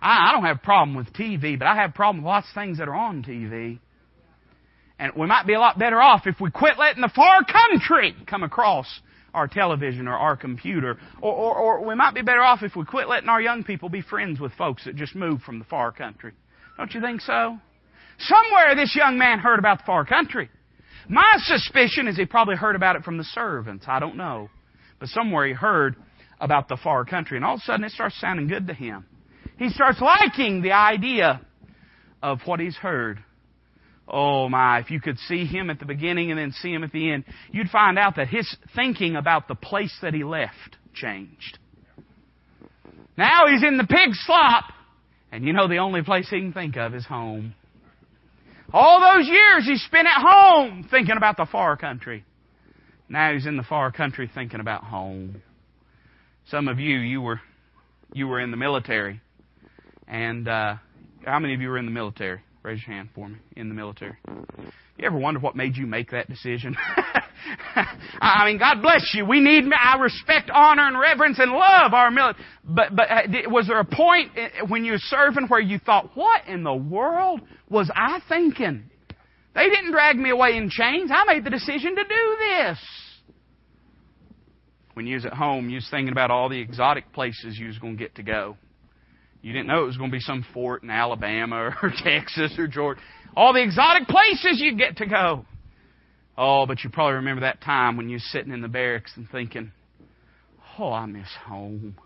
I, 0.00 0.28
I 0.28 0.32
don't 0.32 0.44
have 0.44 0.56
a 0.56 0.64
problem 0.64 0.96
with 0.96 1.12
TV, 1.12 1.58
but 1.58 1.66
I 1.66 1.76
have 1.76 1.90
a 1.90 1.92
problem 1.92 2.24
with 2.24 2.28
lots 2.28 2.48
of 2.48 2.54
things 2.54 2.78
that 2.78 2.88
are 2.88 2.94
on 2.94 3.22
TV. 3.22 3.78
And 4.98 5.12
we 5.16 5.26
might 5.26 5.46
be 5.46 5.54
a 5.54 5.60
lot 5.60 5.78
better 5.78 6.00
off 6.00 6.26
if 6.26 6.40
we 6.40 6.50
quit 6.50 6.78
letting 6.78 7.02
the 7.02 7.10
far 7.14 7.44
country 7.44 8.14
come 8.26 8.42
across 8.42 8.86
our 9.32 9.46
television 9.46 10.08
or 10.08 10.16
our 10.16 10.36
computer. 10.36 10.98
Or, 11.20 11.32
or, 11.32 11.56
or, 11.56 11.86
we 11.86 11.94
might 11.94 12.14
be 12.14 12.22
better 12.22 12.42
off 12.42 12.62
if 12.62 12.74
we 12.74 12.84
quit 12.84 13.08
letting 13.08 13.28
our 13.28 13.40
young 13.40 13.62
people 13.62 13.88
be 13.88 14.02
friends 14.02 14.40
with 14.40 14.52
folks 14.54 14.84
that 14.84 14.96
just 14.96 15.14
moved 15.14 15.42
from 15.42 15.58
the 15.60 15.64
far 15.66 15.92
country. 15.92 16.32
Don't 16.76 16.92
you 16.94 17.00
think 17.00 17.20
so? 17.20 17.58
Somewhere 18.18 18.74
this 18.74 18.96
young 18.96 19.18
man 19.18 19.38
heard 19.38 19.60
about 19.60 19.78
the 19.78 19.84
far 19.84 20.04
country. 20.04 20.50
My 21.08 21.36
suspicion 21.38 22.08
is 22.08 22.16
he 22.16 22.26
probably 22.26 22.56
heard 22.56 22.74
about 22.74 22.96
it 22.96 23.04
from 23.04 23.18
the 23.18 23.24
servants. 23.24 23.84
I 23.88 24.00
don't 24.00 24.16
know. 24.16 24.50
But 24.98 25.08
somewhere 25.10 25.46
he 25.46 25.52
heard 25.52 25.94
about 26.40 26.68
the 26.68 26.76
far 26.76 27.04
country. 27.04 27.38
And 27.38 27.44
all 27.44 27.54
of 27.54 27.60
a 27.60 27.64
sudden 27.64 27.84
it 27.84 27.92
starts 27.92 28.20
sounding 28.20 28.48
good 28.48 28.66
to 28.66 28.74
him. 28.74 29.06
He 29.58 29.70
starts 29.70 30.00
liking 30.00 30.62
the 30.62 30.72
idea 30.72 31.40
of 32.22 32.40
what 32.44 32.60
he's 32.60 32.76
heard. 32.76 33.18
Oh 34.06 34.48
my, 34.48 34.78
if 34.78 34.90
you 34.90 35.00
could 35.00 35.18
see 35.18 35.44
him 35.44 35.68
at 35.68 35.78
the 35.78 35.84
beginning 35.84 36.30
and 36.30 36.38
then 36.38 36.52
see 36.52 36.72
him 36.72 36.82
at 36.82 36.92
the 36.92 37.10
end, 37.10 37.24
you'd 37.52 37.68
find 37.68 37.98
out 37.98 38.16
that 38.16 38.28
his 38.28 38.56
thinking 38.74 39.16
about 39.16 39.48
the 39.48 39.54
place 39.54 39.94
that 40.00 40.14
he 40.14 40.24
left 40.24 40.76
changed. 40.94 41.58
Now 43.16 43.48
he's 43.48 43.62
in 43.64 43.76
the 43.76 43.84
pig 43.84 44.10
slop, 44.12 44.64
and 45.30 45.44
you 45.44 45.52
know 45.52 45.68
the 45.68 45.78
only 45.78 46.02
place 46.02 46.28
he 46.30 46.40
can 46.40 46.52
think 46.52 46.76
of 46.76 46.94
is 46.94 47.04
home. 47.04 47.54
All 48.72 49.00
those 49.00 49.26
years 49.26 49.66
he 49.66 49.76
spent 49.76 50.06
at 50.06 50.22
home 50.22 50.86
thinking 50.90 51.16
about 51.16 51.36
the 51.36 51.46
far 51.50 51.76
country. 51.76 52.24
Now 53.08 53.32
he's 53.32 53.46
in 53.46 53.56
the 53.56 53.62
far 53.62 53.90
country 53.90 54.30
thinking 54.32 54.60
about 54.60 54.84
home. 54.84 55.42
Some 56.46 56.68
of 56.68 56.78
you, 56.78 56.98
you 56.98 57.20
were, 57.20 57.40
you 58.12 58.28
were 58.28 58.40
in 58.40 58.50
the 58.50 58.56
military. 58.56 59.20
And 60.08 60.48
uh, 60.48 60.76
how 61.24 61.38
many 61.38 61.54
of 61.54 61.60
you 61.60 61.68
were 61.68 61.78
in 61.78 61.84
the 61.84 61.92
military? 61.92 62.40
Raise 62.62 62.80
your 62.86 62.96
hand 62.96 63.10
for 63.14 63.28
me. 63.28 63.36
In 63.56 63.68
the 63.68 63.74
military. 63.74 64.16
You 64.26 65.06
ever 65.06 65.16
wonder 65.16 65.38
what 65.38 65.54
made 65.54 65.76
you 65.76 65.86
make 65.86 66.10
that 66.10 66.28
decision? 66.28 66.76
I 68.20 68.44
mean, 68.46 68.58
God 68.58 68.82
bless 68.82 69.12
you. 69.14 69.24
We 69.24 69.40
need. 69.40 69.64
I 69.72 69.96
respect, 69.98 70.50
honor, 70.50 70.86
and 70.86 70.98
reverence, 70.98 71.38
and 71.38 71.52
love 71.52 71.94
our 71.94 72.10
military. 72.10 72.44
But 72.64 72.96
but 72.96 73.10
uh, 73.10 73.22
was 73.48 73.68
there 73.68 73.78
a 73.78 73.84
point 73.84 74.32
uh, 74.36 74.66
when 74.66 74.84
you 74.84 74.92
were 74.92 74.98
serving 74.98 75.46
where 75.46 75.60
you 75.60 75.78
thought, 75.78 76.10
"What 76.14 76.46
in 76.48 76.64
the 76.64 76.74
world 76.74 77.40
was 77.70 77.90
I 77.94 78.20
thinking?" 78.28 78.84
They 79.54 79.68
didn't 79.68 79.92
drag 79.92 80.16
me 80.16 80.30
away 80.30 80.56
in 80.56 80.68
chains. 80.68 81.10
I 81.12 81.24
made 81.24 81.44
the 81.44 81.50
decision 81.50 81.94
to 81.96 82.04
do 82.04 82.36
this. 82.38 82.78
When 84.94 85.06
you 85.06 85.14
was 85.14 85.26
at 85.26 85.32
home, 85.32 85.68
you 85.68 85.76
was 85.76 85.88
thinking 85.90 86.12
about 86.12 86.30
all 86.30 86.48
the 86.48 86.60
exotic 86.60 87.12
places 87.12 87.56
you 87.58 87.68
was 87.68 87.78
going 87.78 87.96
to 87.96 88.02
get 88.02 88.16
to 88.16 88.22
go. 88.22 88.56
You 89.42 89.52
didn't 89.52 89.68
know 89.68 89.82
it 89.82 89.86
was 89.86 89.96
going 89.96 90.10
to 90.10 90.16
be 90.16 90.20
some 90.20 90.44
fort 90.52 90.82
in 90.82 90.90
Alabama 90.90 91.76
or 91.82 91.92
Texas 92.04 92.54
or 92.58 92.66
Georgia. 92.66 93.00
All 93.36 93.52
the 93.52 93.62
exotic 93.62 94.08
places 94.08 94.60
you 94.60 94.76
get 94.76 94.96
to 94.98 95.06
go. 95.06 95.44
Oh, 96.36 96.66
but 96.66 96.82
you 96.82 96.90
probably 96.90 97.14
remember 97.14 97.40
that 97.42 97.60
time 97.60 97.96
when 97.96 98.08
you 98.08 98.16
were 98.16 98.30
sitting 98.30 98.52
in 98.52 98.60
the 98.60 98.68
barracks 98.68 99.12
and 99.16 99.28
thinking, 99.30 99.72
oh, 100.78 100.92
I 100.92 101.06
miss 101.06 101.28
home. 101.46 101.96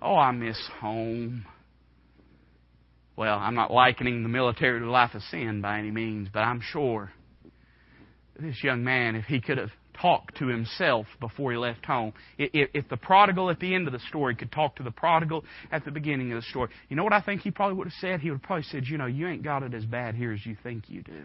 Oh, 0.00 0.14
I 0.14 0.30
miss 0.30 0.60
home. 0.80 1.44
Well, 3.16 3.38
I'm 3.38 3.54
not 3.54 3.70
likening 3.70 4.22
the 4.22 4.28
military 4.28 4.78
to 4.80 4.90
life 4.90 5.14
of 5.14 5.22
sin 5.22 5.60
by 5.62 5.78
any 5.78 5.90
means, 5.90 6.28
but 6.32 6.40
I'm 6.40 6.60
sure 6.60 7.12
this 8.38 8.62
young 8.62 8.84
man, 8.84 9.16
if 9.16 9.24
he 9.24 9.40
could 9.40 9.58
have 9.58 9.70
talked 10.00 10.36
to 10.38 10.46
himself 10.46 11.06
before 11.20 11.52
he 11.52 11.58
left 11.58 11.84
home, 11.84 12.12
if, 12.38 12.88
the 12.88 12.96
prodigal 12.96 13.50
at 13.50 13.60
the 13.60 13.74
end 13.74 13.86
of 13.86 13.92
the 13.92 14.00
story 14.08 14.34
could 14.34 14.52
talk 14.52 14.76
to 14.76 14.82
the 14.82 14.90
prodigal 14.90 15.44
at 15.70 15.84
the 15.84 15.90
beginning 15.90 16.32
of 16.32 16.36
the 16.42 16.48
story, 16.48 16.70
you 16.88 16.96
know 16.96 17.04
what 17.04 17.12
I 17.12 17.20
think 17.20 17.42
he 17.42 17.50
probably 17.50 17.76
would 17.76 17.86
have 17.86 17.94
said? 18.00 18.20
He 18.20 18.30
would 18.30 18.38
have 18.40 18.42
probably 18.42 18.64
said, 18.64 18.86
You 18.86 18.98
know, 18.98 19.06
you 19.06 19.28
ain't 19.28 19.42
got 19.42 19.62
it 19.62 19.74
as 19.74 19.84
bad 19.84 20.14
here 20.14 20.32
as 20.32 20.44
you 20.44 20.56
think 20.62 20.84
you 20.88 21.02
do. 21.02 21.24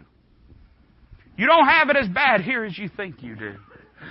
You 1.36 1.46
don't 1.46 1.66
have 1.66 1.88
it 1.88 1.96
as 1.96 2.08
bad 2.08 2.42
here 2.42 2.64
as 2.64 2.76
you 2.76 2.88
think 2.94 3.22
you 3.22 3.36
do. 3.36 3.54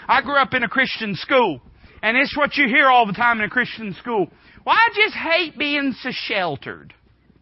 I 0.07 0.21
grew 0.21 0.35
up 0.35 0.53
in 0.53 0.63
a 0.63 0.69
Christian 0.69 1.15
school, 1.15 1.61
and 2.01 2.17
it's 2.17 2.35
what 2.35 2.55
you 2.55 2.67
hear 2.67 2.87
all 2.87 3.05
the 3.05 3.13
time 3.13 3.39
in 3.39 3.45
a 3.45 3.49
Christian 3.49 3.93
school. 3.95 4.27
Well, 4.65 4.75
I 4.75 4.89
just 4.95 5.15
hate 5.15 5.57
being 5.57 5.93
so 6.01 6.09
sheltered. 6.11 6.93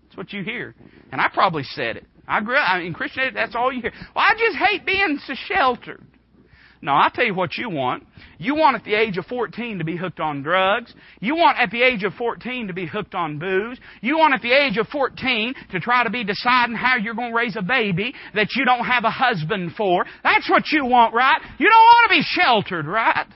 That's 0.04 0.18
what 0.18 0.34
you 0.34 0.44
hear. 0.44 0.76
And 1.12 1.22
I 1.22 1.30
probably 1.34 1.64
said 1.64 1.98
it. 1.98 2.06
I 2.28 2.42
grew 2.42 2.56
up 2.56 2.82
in 2.82 2.94
Christianity, 2.94 3.34
that's 3.34 3.56
all 3.56 3.74
you 3.74 3.82
hear. 3.82 3.94
Well, 4.16 4.24
I 4.24 4.34
just 4.34 4.58
hate 4.58 4.86
being 4.86 5.20
so 5.26 5.34
sheltered. 5.48 6.06
No, 6.82 6.94
I'll 6.94 7.10
tell 7.10 7.26
you 7.26 7.34
what 7.34 7.58
you 7.58 7.70
want. 7.70 8.06
You 8.38 8.56
want 8.56 8.78
at 8.78 8.86
the 8.86 8.96
age 8.96 9.18
of 9.18 9.26
14 9.26 9.80
to 9.80 9.84
be 9.84 9.98
hooked 9.98 10.22
on 10.22 10.44
drugs. 10.44 10.94
You 11.20 11.36
want 11.36 11.58
at 11.60 11.72
the 11.72 11.82
age 11.82 12.04
of 12.04 12.14
14 12.14 12.68
to 12.68 12.74
be 12.74 12.86
hooked 12.86 13.14
on 13.14 13.38
booze. 13.38 13.78
You 14.02 14.18
want 14.18 14.34
at 14.34 14.42
the 14.42 14.54
age 14.54 14.78
of 14.78 14.88
14 14.88 15.56
to 15.72 15.80
try 15.82 16.06
to 16.06 16.10
be 16.10 16.24
deciding 16.24 16.76
how 16.76 16.96
you're 16.96 17.16
going 17.16 17.32
to 17.32 17.38
raise 17.38 17.58
a 17.58 17.62
baby 17.62 18.14
that 18.34 18.50
you 18.56 18.64
don't 18.64 18.86
have 18.86 19.04
a 19.04 19.10
husband 19.10 19.74
for. 19.76 20.06
That's 20.24 20.50
what 20.50 20.64
you 20.72 20.86
want, 20.86 21.14
right? 21.14 21.42
You 21.58 21.70
don't 21.70 21.76
want 21.76 22.12
to 22.12 22.18
be 22.18 22.24
sheltered, 22.24 22.88
right? 22.88 23.28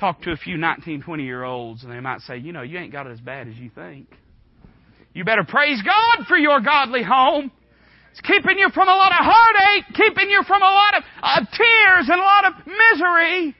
Talk 0.00 0.22
to 0.22 0.32
a 0.32 0.36
few 0.36 0.56
19, 0.56 1.02
20 1.02 1.22
year 1.22 1.44
olds 1.44 1.84
and 1.84 1.92
they 1.92 2.00
might 2.00 2.20
say, 2.22 2.36
you 2.36 2.52
know, 2.52 2.62
you 2.62 2.78
ain't 2.78 2.92
got 2.92 3.06
it 3.06 3.10
as 3.10 3.20
bad 3.20 3.46
as 3.46 3.54
you 3.54 3.70
think. 3.72 4.08
You 5.12 5.24
better 5.24 5.44
praise 5.44 5.80
God 5.82 6.26
for 6.26 6.36
your 6.36 6.60
godly 6.60 7.04
home. 7.04 7.52
It's 8.14 8.20
keeping 8.20 8.58
you 8.60 8.68
from 8.70 8.86
a 8.86 8.94
lot 8.94 9.10
of 9.10 9.18
heartache, 9.22 9.86
keeping 9.92 10.30
you 10.30 10.44
from 10.46 10.62
a 10.62 10.66
lot 10.66 10.94
of, 10.94 11.48
tears 11.50 12.08
and 12.08 12.20
a 12.20 12.22
lot 12.22 12.44
of 12.44 12.52
misery. 12.64 13.56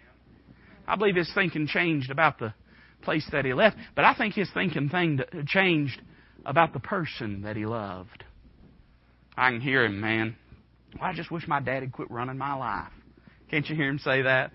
I 0.86 0.94
believe 0.94 1.16
his 1.16 1.28
thinking 1.34 1.66
changed 1.66 2.08
about 2.08 2.38
the 2.38 2.54
place 3.02 3.28
that 3.32 3.44
he 3.44 3.52
left, 3.52 3.76
but 3.96 4.04
I 4.04 4.14
think 4.14 4.34
his 4.34 4.48
thinking 4.54 4.88
thing 4.90 5.18
uh, 5.20 5.42
changed 5.44 6.00
about 6.46 6.72
the 6.72 6.78
person 6.78 7.42
that 7.42 7.56
he 7.56 7.66
loved. 7.66 8.22
I 9.36 9.50
can 9.50 9.60
hear 9.60 9.84
him, 9.84 10.00
man. 10.00 10.36
Well, 11.00 11.10
I 11.10 11.14
just 11.14 11.32
wish 11.32 11.48
my 11.48 11.58
dad'd 11.58 11.90
quit 11.90 12.08
running 12.08 12.38
my 12.38 12.54
life. 12.54 12.92
Can't 13.50 13.68
you 13.68 13.74
hear 13.74 13.88
him 13.88 13.98
say 13.98 14.22
that? 14.22 14.52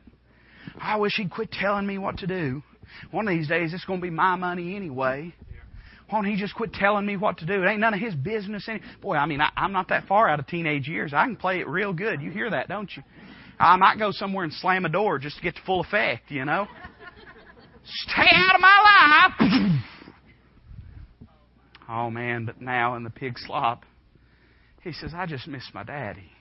I 0.80 0.96
wish 0.96 1.16
he'd 1.18 1.30
quit 1.30 1.52
telling 1.52 1.86
me 1.86 1.98
what 1.98 2.20
to 2.20 2.28
do. 2.28 2.64
One 3.12 3.28
of 3.28 3.34
these 3.34 3.50
days, 3.50 3.74
it's 3.74 3.84
going 3.84 4.00
to 4.00 4.04
be 4.04 4.12
my 4.12 4.38
money 4.38 4.78
anyway. 4.78 5.34
Why 6.10 6.22
don't 6.22 6.26
he 6.32 6.38
just 6.38 6.56
quit 6.56 6.74
telling 6.74 7.06
me 7.06 7.18
what 7.18 7.38
to 7.40 7.46
do? 7.46 7.62
It 7.62 7.68
ain't 7.68 7.80
none 7.80 7.94
of 7.94 8.00
his 8.00 8.16
business. 8.16 8.68
Any- 8.68 8.82
Boy, 9.02 9.16
I 9.16 9.28
mean, 9.28 9.42
I, 9.42 9.52
I'm 9.56 9.72
not 9.72 9.90
that 9.90 10.08
far 10.08 10.28
out 10.28 10.40
of 10.40 10.48
teenage 10.48 10.88
years. 10.88 11.14
I 11.14 11.26
can 11.26 11.36
play 11.36 11.60
it 11.60 11.68
real 11.68 11.94
good. 11.94 12.22
You 12.22 12.32
hear 12.32 12.50
that, 12.50 12.68
don't 12.68 12.90
you? 12.96 13.04
I 13.60 13.76
might 13.76 14.00
go 14.00 14.12
somewhere 14.12 14.44
and 14.44 14.54
slam 14.54 14.86
a 14.86 14.90
door 14.90 15.20
just 15.20 15.38
to 15.38 15.44
get 15.44 15.56
the 15.56 15.62
full 15.66 15.82
effect, 15.82 16.32
you 16.32 16.46
know? 16.46 16.68
Stay 17.84 18.28
out 18.34 18.56
of 18.56 18.62
my 18.62 19.28
life! 19.40 19.82
oh 21.90 22.10
man, 22.10 22.46
but 22.46 22.62
now 22.62 22.96
in 22.96 23.04
the 23.04 23.10
pig 23.10 23.38
slop, 23.38 23.84
he 24.82 24.94
says, 24.94 25.12
I 25.16 25.26
just 25.26 25.48
miss 25.48 25.64
my 25.74 25.84
daddy. 25.84 26.32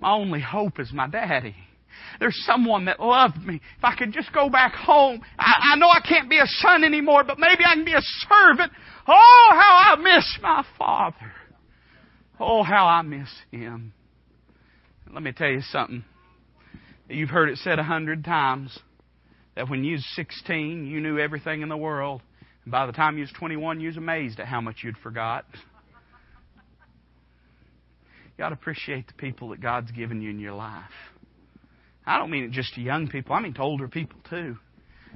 My 0.00 0.12
only 0.12 0.40
hope 0.40 0.78
is 0.78 0.92
my 0.92 1.08
daddy. 1.08 1.56
There's 2.20 2.38
someone 2.44 2.86
that 2.86 3.00
loved 3.00 3.38
me. 3.44 3.60
If 3.78 3.84
I 3.84 3.94
could 3.96 4.12
just 4.12 4.32
go 4.32 4.48
back 4.48 4.74
home, 4.74 5.20
I, 5.38 5.72
I 5.72 5.76
know 5.76 5.88
I 5.88 6.00
can't 6.06 6.28
be 6.28 6.38
a 6.38 6.46
son 6.46 6.84
anymore, 6.84 7.24
but 7.24 7.38
maybe 7.38 7.64
I 7.64 7.74
can 7.74 7.84
be 7.84 7.94
a 7.94 8.02
servant. 8.28 8.72
Oh, 9.06 9.48
how 9.52 9.94
I 9.94 9.96
miss 9.96 10.38
my 10.42 10.64
father. 10.78 11.32
Oh, 12.40 12.62
how 12.62 12.86
I 12.86 13.02
miss 13.02 13.28
him. 13.50 13.92
Let 15.12 15.22
me 15.22 15.32
tell 15.32 15.48
you 15.48 15.62
something. 15.62 16.04
You've 17.08 17.30
heard 17.30 17.48
it 17.48 17.58
said 17.58 17.78
a 17.78 17.84
hundred 17.84 18.24
times 18.24 18.78
that 19.56 19.68
when 19.68 19.82
you 19.82 19.94
was 19.94 20.06
16, 20.14 20.86
you 20.86 21.00
knew 21.00 21.18
everything 21.18 21.62
in 21.62 21.68
the 21.68 21.76
world. 21.76 22.22
And 22.64 22.70
by 22.70 22.86
the 22.86 22.92
time 22.92 23.16
you 23.16 23.22
was 23.22 23.32
21, 23.38 23.80
you 23.80 23.88
was 23.88 23.96
amazed 23.96 24.38
at 24.40 24.46
how 24.46 24.60
much 24.60 24.76
you'd 24.84 24.98
forgot. 24.98 25.46
You 28.36 28.44
ought 28.44 28.50
to 28.50 28.54
appreciate 28.54 29.08
the 29.08 29.14
people 29.14 29.48
that 29.48 29.60
God's 29.60 29.90
given 29.90 30.22
you 30.22 30.30
in 30.30 30.38
your 30.38 30.52
life. 30.52 30.84
I 32.08 32.18
don't 32.18 32.30
mean 32.30 32.44
it 32.44 32.52
just 32.52 32.74
to 32.74 32.80
young 32.80 33.08
people. 33.08 33.34
I 33.34 33.40
mean 33.40 33.52
to 33.54 33.60
older 33.60 33.86
people 33.86 34.18
too. 34.30 34.56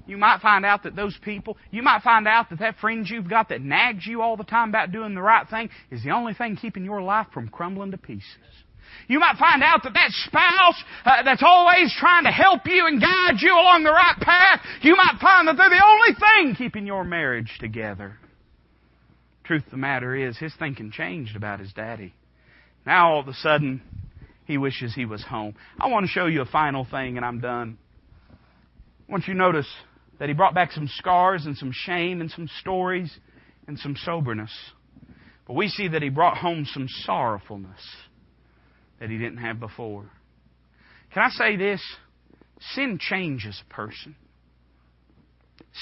You 0.06 0.18
might 0.18 0.40
find 0.40 0.66
out 0.66 0.82
that 0.82 0.94
those 0.94 1.16
people, 1.22 1.56
you 1.70 1.82
might 1.82 2.02
find 2.02 2.28
out 2.28 2.50
that 2.50 2.58
that 2.58 2.76
friend 2.78 3.08
you've 3.08 3.30
got 3.30 3.48
that 3.48 3.62
nags 3.62 4.06
you 4.06 4.20
all 4.20 4.36
the 4.36 4.44
time 4.44 4.68
about 4.68 4.92
doing 4.92 5.14
the 5.14 5.22
right 5.22 5.48
thing 5.48 5.70
is 5.90 6.02
the 6.02 6.10
only 6.10 6.34
thing 6.34 6.56
keeping 6.56 6.84
your 6.84 7.00
life 7.00 7.28
from 7.32 7.48
crumbling 7.48 7.92
to 7.92 7.98
pieces. 7.98 8.26
You 9.08 9.20
might 9.20 9.38
find 9.38 9.62
out 9.62 9.84
that 9.84 9.94
that 9.94 10.10
spouse 10.10 10.84
uh, 11.04 11.22
that's 11.22 11.42
always 11.42 11.94
trying 11.98 12.24
to 12.24 12.30
help 12.30 12.66
you 12.66 12.86
and 12.86 13.00
guide 13.00 13.40
you 13.40 13.54
along 13.54 13.84
the 13.84 13.90
right 13.90 14.18
path, 14.20 14.60
you 14.82 14.94
might 14.96 15.18
find 15.20 15.48
that 15.48 15.56
they're 15.56 15.70
the 15.70 15.84
only 15.84 16.14
thing 16.18 16.54
keeping 16.56 16.86
your 16.86 17.04
marriage 17.04 17.56
together. 17.58 18.18
Truth 19.44 19.64
of 19.66 19.70
the 19.70 19.76
matter 19.78 20.14
is, 20.14 20.36
his 20.36 20.52
thinking 20.58 20.90
changed 20.90 21.36
about 21.36 21.60
his 21.60 21.72
daddy. 21.72 22.12
Now 22.84 23.12
all 23.12 23.20
of 23.20 23.28
a 23.28 23.34
sudden, 23.34 23.80
he 24.44 24.58
wishes 24.58 24.94
he 24.94 25.04
was 25.04 25.22
home. 25.22 25.54
I 25.80 25.88
want 25.88 26.04
to 26.06 26.10
show 26.10 26.26
you 26.26 26.42
a 26.42 26.46
final 26.46 26.84
thing, 26.84 27.16
and 27.16 27.24
I'm 27.24 27.40
done. 27.40 27.78
I 29.08 29.12
want 29.12 29.26
you 29.26 29.34
to 29.34 29.38
notice 29.38 29.68
that 30.18 30.28
he 30.28 30.34
brought 30.34 30.54
back 30.54 30.72
some 30.72 30.88
scars 30.88 31.46
and 31.46 31.56
some 31.56 31.72
shame 31.72 32.20
and 32.20 32.30
some 32.30 32.48
stories 32.60 33.14
and 33.66 33.78
some 33.78 33.96
soberness. 34.04 34.52
But 35.46 35.54
we 35.54 35.68
see 35.68 35.88
that 35.88 36.02
he 36.02 36.08
brought 36.08 36.36
home 36.36 36.66
some 36.72 36.86
sorrowfulness 37.04 37.80
that 39.00 39.10
he 39.10 39.18
didn't 39.18 39.38
have 39.38 39.58
before. 39.58 40.10
Can 41.12 41.22
I 41.22 41.30
say 41.30 41.56
this? 41.56 41.82
Sin 42.74 42.98
changes 43.00 43.60
a 43.68 43.74
person. 43.74 44.14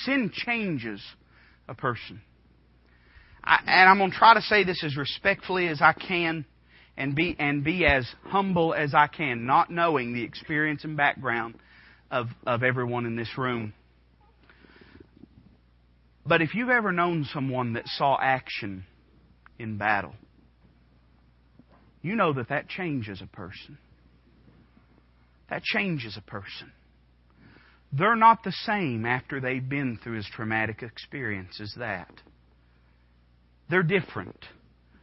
Sin 0.04 0.30
changes 0.32 1.02
a 1.68 1.74
person. 1.74 2.22
I, 3.44 3.60
and 3.66 3.88
I'm 3.88 3.98
going 3.98 4.10
to 4.10 4.16
try 4.16 4.34
to 4.34 4.42
say 4.42 4.64
this 4.64 4.82
as 4.84 4.96
respectfully 4.96 5.68
as 5.68 5.80
I 5.80 5.92
can 5.92 6.44
and 7.00 7.14
be, 7.14 7.34
and 7.38 7.64
be 7.64 7.86
as 7.86 8.06
humble 8.24 8.74
as 8.74 8.92
I 8.94 9.06
can, 9.06 9.46
not 9.46 9.70
knowing 9.70 10.12
the 10.12 10.22
experience 10.22 10.84
and 10.84 10.98
background 10.98 11.54
of, 12.10 12.26
of 12.46 12.62
everyone 12.62 13.06
in 13.06 13.16
this 13.16 13.38
room. 13.38 13.72
But 16.26 16.42
if 16.42 16.54
you've 16.54 16.68
ever 16.68 16.92
known 16.92 17.26
someone 17.32 17.72
that 17.72 17.88
saw 17.88 18.18
action 18.20 18.84
in 19.58 19.78
battle, 19.78 20.12
you 22.02 22.16
know 22.16 22.34
that 22.34 22.50
that 22.50 22.68
changes 22.68 23.22
a 23.22 23.26
person. 23.26 23.78
That 25.48 25.62
changes 25.62 26.18
a 26.18 26.30
person. 26.30 26.70
They're 27.94 28.14
not 28.14 28.44
the 28.44 28.52
same 28.66 29.06
after 29.06 29.40
they've 29.40 29.66
been 29.66 29.98
through 30.04 30.18
as 30.18 30.26
traumatic 30.36 30.82
experience 30.82 31.58
as 31.62 31.72
that. 31.78 32.12
They're 33.70 33.82
different. 33.82 34.44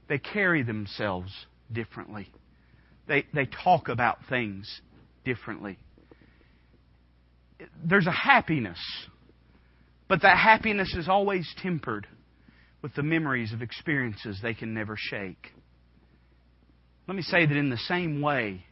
They 0.07 0.19
carry 0.19 0.61
themselves 0.61 1.33
differently. 1.71 2.31
They, 3.07 3.25
they 3.33 3.45
talk 3.45 3.89
about 3.89 4.19
things 4.29 4.81
differently. 5.23 5.77
There's 7.83 8.07
a 8.07 8.11
happiness, 8.11 8.79
but 10.07 10.21
that 10.21 10.37
happiness 10.37 10.93
is 10.95 11.07
always 11.09 11.47
tempered 11.61 12.07
with 12.81 12.93
the 12.95 13.03
memories 13.03 13.53
of 13.53 13.61
experiences 13.61 14.39
they 14.41 14.53
can 14.53 14.73
never 14.73 14.95
shake. 14.97 15.53
Let 17.07 17.15
me 17.15 17.23
say 17.23 17.45
that 17.45 17.57
in 17.57 17.69
the 17.69 17.77
same 17.77 18.21
way, 18.21 18.63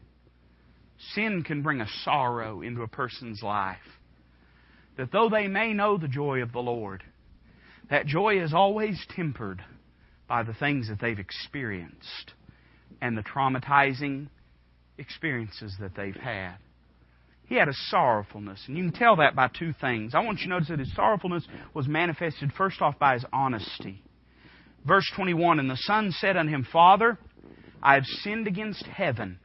sin 1.14 1.44
can 1.44 1.62
bring 1.62 1.82
a 1.82 1.88
sorrow 2.04 2.62
into 2.62 2.82
a 2.82 2.88
person's 2.88 3.42
life. 3.42 3.78
That 4.98 5.12
though 5.12 5.30
they 5.30 5.48
may 5.48 5.74
know 5.74 5.98
the 5.98 6.08
joy 6.08 6.42
of 6.42 6.52
the 6.52 6.60
Lord, 6.60 7.04
that 7.90 8.06
joy 8.06 8.42
is 8.42 8.54
always 8.54 9.04
tempered 9.16 9.64
by 10.28 10.44
the 10.44 10.54
things 10.54 10.90
that 10.90 11.00
they've 11.00 11.20
experienced 11.20 12.34
and 13.02 13.18
the 13.18 13.24
traumatizing 13.24 14.28
experiences 14.98 15.76
that 15.80 15.96
they've 15.96 16.16
had. 16.16 16.56
He 17.48 17.56
had 17.56 17.68
a 17.68 17.74
sorrowfulness, 17.90 18.64
and 18.68 18.76
you 18.76 18.90
can 18.90 18.94
tell 18.94 19.18
that 19.18 19.36
by 19.36 19.50
two 19.50 19.74
things. 19.80 20.16
I 20.16 20.22
want 20.22 20.40
you 20.40 20.46
to 20.46 20.50
notice 20.50 20.70
that 20.70 20.80
his 20.80 20.94
sorrowfulness 20.96 21.46
was 21.74 21.88
manifested 21.88 22.52
first 22.58 22.82
off 22.82 22.98
by 22.98 23.14
his 23.14 23.26
honesty. 23.32 24.02
Verse 24.86 25.10
21 25.16 25.60
And 25.60 25.70
the 25.70 25.78
son 25.78 26.12
said 26.12 26.38
unto 26.38 26.52
him, 26.52 26.68
Father, 26.72 27.20
I 27.84 27.96
have 27.96 28.06
sinned 28.06 28.48
against 28.48 28.84
heaven 28.86 29.40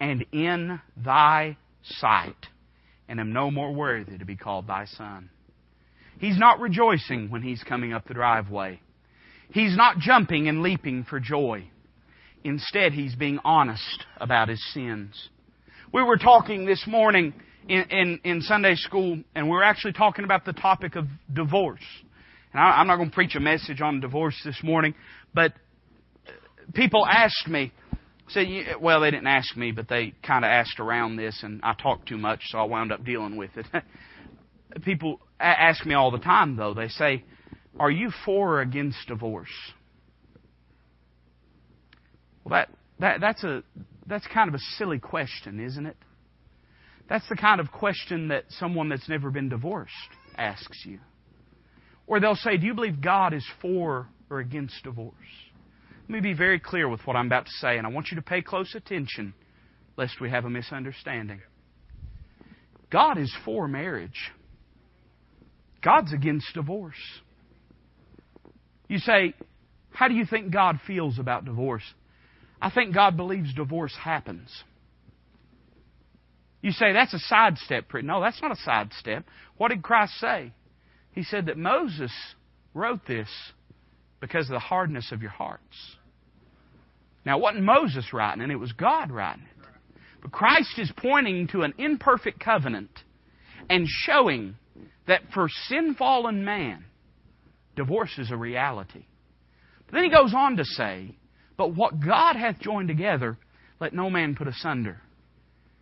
and 0.00 0.24
in 0.32 0.80
thy 0.96 1.56
sight, 1.84 2.46
and 3.08 3.20
am 3.20 3.32
no 3.32 3.50
more 3.50 3.72
worthy 3.72 4.18
to 4.18 4.24
be 4.24 4.36
called 4.36 4.66
thy 4.66 4.86
son. 4.86 5.30
He's 6.18 6.38
not 6.38 6.60
rejoicing 6.60 7.30
when 7.30 7.42
he's 7.42 7.62
coming 7.62 7.92
up 7.92 8.06
the 8.06 8.14
driveway. 8.14 8.80
He's 9.52 9.76
not 9.76 9.98
jumping 9.98 10.48
and 10.48 10.62
leaping 10.62 11.04
for 11.04 11.20
joy. 11.20 11.70
Instead, 12.44 12.92
he's 12.92 13.14
being 13.14 13.38
honest 13.44 14.04
about 14.18 14.48
his 14.48 14.62
sins. 14.72 15.28
We 15.92 16.02
were 16.02 16.16
talking 16.16 16.64
this 16.64 16.84
morning 16.86 17.34
in, 17.68 17.82
in, 17.90 18.20
in, 18.24 18.40
Sunday 18.42 18.74
school, 18.76 19.18
and 19.34 19.46
we 19.46 19.50
were 19.50 19.62
actually 19.62 19.92
talking 19.92 20.24
about 20.24 20.44
the 20.44 20.52
topic 20.52 20.96
of 20.96 21.06
divorce. 21.32 21.84
And 22.52 22.60
I, 22.60 22.78
I'm 22.78 22.86
not 22.86 22.96
going 22.96 23.10
to 23.10 23.14
preach 23.14 23.34
a 23.34 23.40
message 23.40 23.80
on 23.80 24.00
divorce 24.00 24.40
this 24.44 24.58
morning, 24.62 24.94
but 25.34 25.52
people 26.74 27.06
asked 27.06 27.48
me, 27.48 27.72
said, 28.28 28.46
well, 28.80 29.00
they 29.00 29.10
didn't 29.10 29.26
ask 29.26 29.56
me, 29.56 29.72
but 29.72 29.88
they 29.88 30.14
kind 30.24 30.44
of 30.44 30.48
asked 30.48 30.78
around 30.78 31.16
this, 31.16 31.40
and 31.42 31.60
I 31.62 31.74
talked 31.74 32.08
too 32.08 32.18
much, 32.18 32.40
so 32.46 32.58
I 32.58 32.64
wound 32.64 32.92
up 32.92 33.04
dealing 33.04 33.36
with 33.36 33.50
it. 33.56 33.66
people 34.84 35.20
ask 35.38 35.84
me 35.84 35.94
all 35.94 36.10
the 36.10 36.18
time, 36.18 36.56
though. 36.56 36.74
They 36.74 36.88
say, 36.88 37.24
are 37.78 37.90
you 37.90 38.10
for 38.24 38.56
or 38.56 38.60
against 38.60 38.98
divorce? 39.08 39.48
Well, 42.44 42.58
that, 42.58 42.70
that, 42.98 43.20
that's, 43.20 43.44
a, 43.44 43.62
that's 44.06 44.26
kind 44.26 44.48
of 44.48 44.54
a 44.54 44.60
silly 44.78 44.98
question, 44.98 45.60
isn't 45.60 45.86
it? 45.86 45.96
That's 47.08 47.28
the 47.28 47.36
kind 47.36 47.60
of 47.60 47.72
question 47.72 48.28
that 48.28 48.44
someone 48.50 48.88
that's 48.88 49.08
never 49.08 49.30
been 49.30 49.48
divorced 49.48 49.92
asks 50.36 50.84
you. 50.86 51.00
Or 52.06 52.20
they'll 52.20 52.36
say, 52.36 52.56
Do 52.56 52.66
you 52.66 52.74
believe 52.74 53.00
God 53.00 53.34
is 53.34 53.44
for 53.60 54.08
or 54.30 54.38
against 54.38 54.82
divorce? 54.84 55.14
Let 56.02 56.08
me 56.08 56.20
be 56.20 56.34
very 56.34 56.60
clear 56.60 56.88
with 56.88 57.06
what 57.06 57.16
I'm 57.16 57.26
about 57.26 57.46
to 57.46 57.52
say, 57.60 57.78
and 57.78 57.86
I 57.86 57.90
want 57.90 58.08
you 58.10 58.16
to 58.16 58.22
pay 58.22 58.42
close 58.42 58.74
attention 58.74 59.34
lest 59.96 60.20
we 60.20 60.30
have 60.30 60.44
a 60.44 60.50
misunderstanding. 60.50 61.40
God 62.90 63.18
is 63.18 63.32
for 63.44 63.68
marriage, 63.68 64.32
God's 65.82 66.12
against 66.12 66.52
divorce. 66.54 66.94
You 68.88 68.98
say, 68.98 69.34
How 69.90 70.08
do 70.08 70.14
you 70.14 70.26
think 70.26 70.52
God 70.52 70.80
feels 70.86 71.18
about 71.18 71.44
divorce? 71.44 71.84
I 72.60 72.70
think 72.70 72.94
God 72.94 73.16
believes 73.16 73.54
divorce 73.54 73.94
happens. 73.98 74.50
You 76.62 76.72
say 76.72 76.92
that's 76.92 77.14
a 77.14 77.18
sidestep. 77.18 77.86
No, 78.02 78.20
that's 78.20 78.40
not 78.42 78.52
a 78.52 78.56
sidestep. 78.56 79.24
What 79.56 79.68
did 79.68 79.82
Christ 79.82 80.12
say? 80.20 80.52
He 81.12 81.22
said 81.22 81.46
that 81.46 81.56
Moses 81.56 82.12
wrote 82.74 83.06
this 83.06 83.28
because 84.20 84.46
of 84.46 84.52
the 84.52 84.58
hardness 84.58 85.10
of 85.12 85.22
your 85.22 85.30
hearts. 85.30 85.96
Now, 87.24 87.38
it 87.38 87.42
wasn't 87.42 87.64
Moses 87.64 88.12
writing 88.12 88.42
it, 88.42 88.50
it 88.50 88.56
was 88.56 88.72
God 88.72 89.10
writing 89.10 89.44
it. 89.44 89.66
But 90.22 90.32
Christ 90.32 90.78
is 90.78 90.92
pointing 90.96 91.48
to 91.48 91.62
an 91.62 91.74
imperfect 91.78 92.40
covenant 92.40 92.90
and 93.70 93.86
showing 93.88 94.56
that 95.06 95.22
for 95.32 95.48
sin 95.68 95.94
fallen 95.98 96.44
man, 96.44 96.84
divorce 97.74 98.12
is 98.18 98.30
a 98.30 98.36
reality. 98.36 99.04
But 99.86 99.94
then 99.94 100.04
he 100.04 100.10
goes 100.10 100.34
on 100.34 100.56
to 100.56 100.64
say, 100.64 101.16
But 101.60 101.76
what 101.76 102.00
God 102.00 102.36
hath 102.36 102.58
joined 102.58 102.88
together, 102.88 103.36
let 103.80 103.92
no 103.92 104.08
man 104.08 104.34
put 104.34 104.48
asunder. 104.48 104.98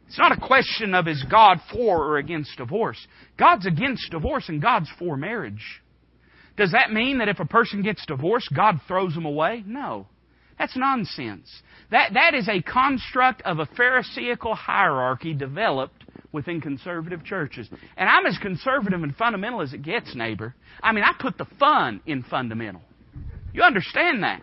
It's 0.09 0.19
not 0.19 0.37
a 0.37 0.41
question 0.45 0.93
of 0.93 1.07
is 1.07 1.25
God 1.31 1.59
for 1.73 2.05
or 2.05 2.17
against 2.19 2.59
divorce. 2.59 2.99
God's 3.39 3.65
against 3.65 4.11
divorce 4.11 4.49
and 4.49 4.61
God's 4.61 4.91
for 4.99 5.17
marriage. 5.17 5.81
Does 6.57 6.73
that 6.73 6.93
mean 6.93 7.19
that 7.19 7.29
if 7.29 7.39
a 7.39 7.45
person 7.45 7.85
gets 7.85 8.05
divorced, 8.07 8.53
God 8.53 8.81
throws 8.89 9.15
them 9.15 9.25
away? 9.25 9.63
No. 9.65 10.09
That's 10.59 10.77
nonsense. 10.77 11.49
That, 11.93 12.15
that 12.15 12.35
is 12.35 12.49
a 12.49 12.61
construct 12.61 13.43
of 13.43 13.61
a 13.61 13.67
Pharisaical 13.77 14.57
hierarchy 14.57 15.33
developed 15.33 16.03
within 16.33 16.61
conservative 16.61 17.25
churches. 17.25 17.69
And 17.97 18.09
I'm 18.09 18.27
as 18.27 18.37
conservative 18.39 19.05
and 19.05 19.15
fundamental 19.15 19.61
as 19.61 19.73
it 19.73 19.83
gets, 19.83 20.17
neighbor. 20.17 20.57
I 20.83 20.91
mean, 20.91 21.05
I 21.05 21.13
put 21.21 21.39
the 21.39 21.47
fun 21.61 22.01
in 22.05 22.25
fundamental. 22.25 22.83
You 23.53 23.63
understand 23.63 24.25
that? 24.25 24.43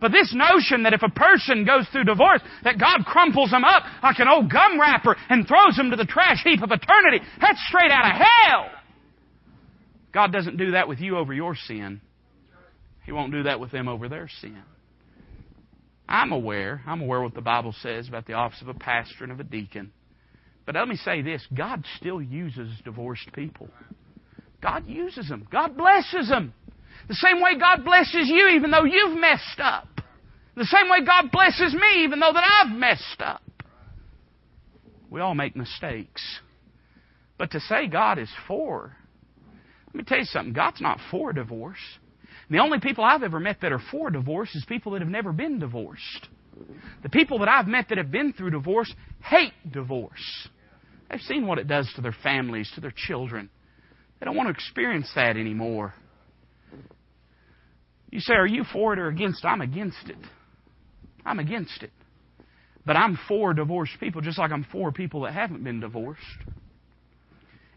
But 0.00 0.12
this 0.12 0.32
notion 0.32 0.84
that 0.84 0.94
if 0.94 1.02
a 1.02 1.08
person 1.08 1.64
goes 1.64 1.86
through 1.88 2.04
divorce, 2.04 2.40
that 2.62 2.78
God 2.78 3.04
crumples 3.04 3.50
them 3.50 3.64
up 3.64 3.82
like 4.02 4.18
an 4.20 4.28
old 4.28 4.50
gum 4.50 4.80
wrapper 4.80 5.16
and 5.28 5.46
throws 5.46 5.76
them 5.76 5.90
to 5.90 5.96
the 5.96 6.04
trash 6.04 6.38
heap 6.44 6.62
of 6.62 6.70
eternity, 6.70 7.24
that's 7.40 7.60
straight 7.66 7.90
out 7.90 8.06
of 8.06 8.12
hell. 8.12 8.70
God 10.12 10.32
doesn't 10.32 10.56
do 10.56 10.72
that 10.72 10.88
with 10.88 11.00
you 11.00 11.18
over 11.18 11.34
your 11.34 11.56
sin. 11.56 12.00
He 13.04 13.12
won't 13.12 13.32
do 13.32 13.44
that 13.44 13.58
with 13.58 13.72
them 13.72 13.88
over 13.88 14.08
their 14.08 14.28
sin. 14.40 14.62
I'm 16.08 16.32
aware, 16.32 16.80
I'm 16.86 17.02
aware 17.02 17.20
what 17.20 17.34
the 17.34 17.40
Bible 17.40 17.74
says 17.82 18.08
about 18.08 18.26
the 18.26 18.32
office 18.32 18.62
of 18.62 18.68
a 18.68 18.74
pastor 18.74 19.24
and 19.24 19.32
of 19.32 19.40
a 19.40 19.44
deacon. 19.44 19.92
But 20.64 20.74
let 20.74 20.88
me 20.88 20.96
say 20.96 21.22
this 21.22 21.46
God 21.54 21.84
still 21.96 22.22
uses 22.22 22.70
divorced 22.84 23.32
people. 23.32 23.68
God 24.62 24.86
uses 24.86 25.28
them, 25.28 25.46
God 25.50 25.76
blesses 25.76 26.28
them. 26.28 26.54
The 27.08 27.14
same 27.14 27.40
way 27.42 27.58
God 27.58 27.84
blesses 27.84 28.28
you 28.28 28.48
even 28.48 28.70
though 28.70 28.84
you've 28.84 29.18
messed 29.18 29.60
up. 29.60 29.88
The 30.56 30.64
same 30.64 30.90
way 30.90 31.04
God 31.04 31.30
blesses 31.30 31.74
me 31.74 32.04
even 32.04 32.20
though 32.20 32.32
that 32.32 32.44
I've 32.44 32.76
messed 32.76 33.20
up. 33.20 33.42
We 35.10 35.20
all 35.20 35.34
make 35.34 35.56
mistakes. 35.56 36.22
But 37.38 37.52
to 37.52 37.60
say 37.60 37.86
God 37.86 38.18
is 38.18 38.30
for, 38.46 38.94
let 39.86 39.94
me 39.94 40.02
tell 40.02 40.18
you 40.18 40.24
something, 40.24 40.52
God's 40.52 40.80
not 40.80 40.98
for 41.10 41.32
divorce. 41.32 41.78
The 42.50 42.58
only 42.58 42.80
people 42.80 43.04
I've 43.04 43.22
ever 43.22 43.40
met 43.40 43.60
that 43.62 43.72
are 43.72 43.80
for 43.90 44.10
divorce 44.10 44.54
is 44.54 44.64
people 44.66 44.92
that 44.92 45.00
have 45.00 45.10
never 45.10 45.32
been 45.32 45.58
divorced. 45.58 46.28
The 47.02 47.08
people 47.08 47.38
that 47.38 47.48
I've 47.48 47.68
met 47.68 47.88
that 47.88 47.98
have 47.98 48.10
been 48.10 48.32
through 48.32 48.50
divorce 48.50 48.92
hate 49.22 49.52
divorce. 49.70 50.48
They've 51.10 51.20
seen 51.20 51.46
what 51.46 51.58
it 51.58 51.68
does 51.68 51.90
to 51.94 52.02
their 52.02 52.16
families, 52.22 52.70
to 52.74 52.80
their 52.80 52.92
children. 52.94 53.48
They 54.18 54.24
don't 54.24 54.36
want 54.36 54.48
to 54.48 54.54
experience 54.54 55.10
that 55.14 55.36
anymore. 55.36 55.94
You 58.10 58.20
say, 58.20 58.34
Are 58.34 58.46
you 58.46 58.64
for 58.72 58.92
it 58.92 58.98
or 58.98 59.08
against? 59.08 59.44
I'm 59.44 59.60
against 59.60 60.08
it. 60.08 60.18
I'm 61.24 61.38
against 61.38 61.82
it. 61.82 61.90
But 62.86 62.96
I'm 62.96 63.18
for 63.28 63.52
divorced 63.52 63.92
people 64.00 64.22
just 64.22 64.38
like 64.38 64.50
I'm 64.50 64.66
for 64.72 64.92
people 64.92 65.22
that 65.22 65.34
haven't 65.34 65.62
been 65.62 65.80
divorced. 65.80 66.22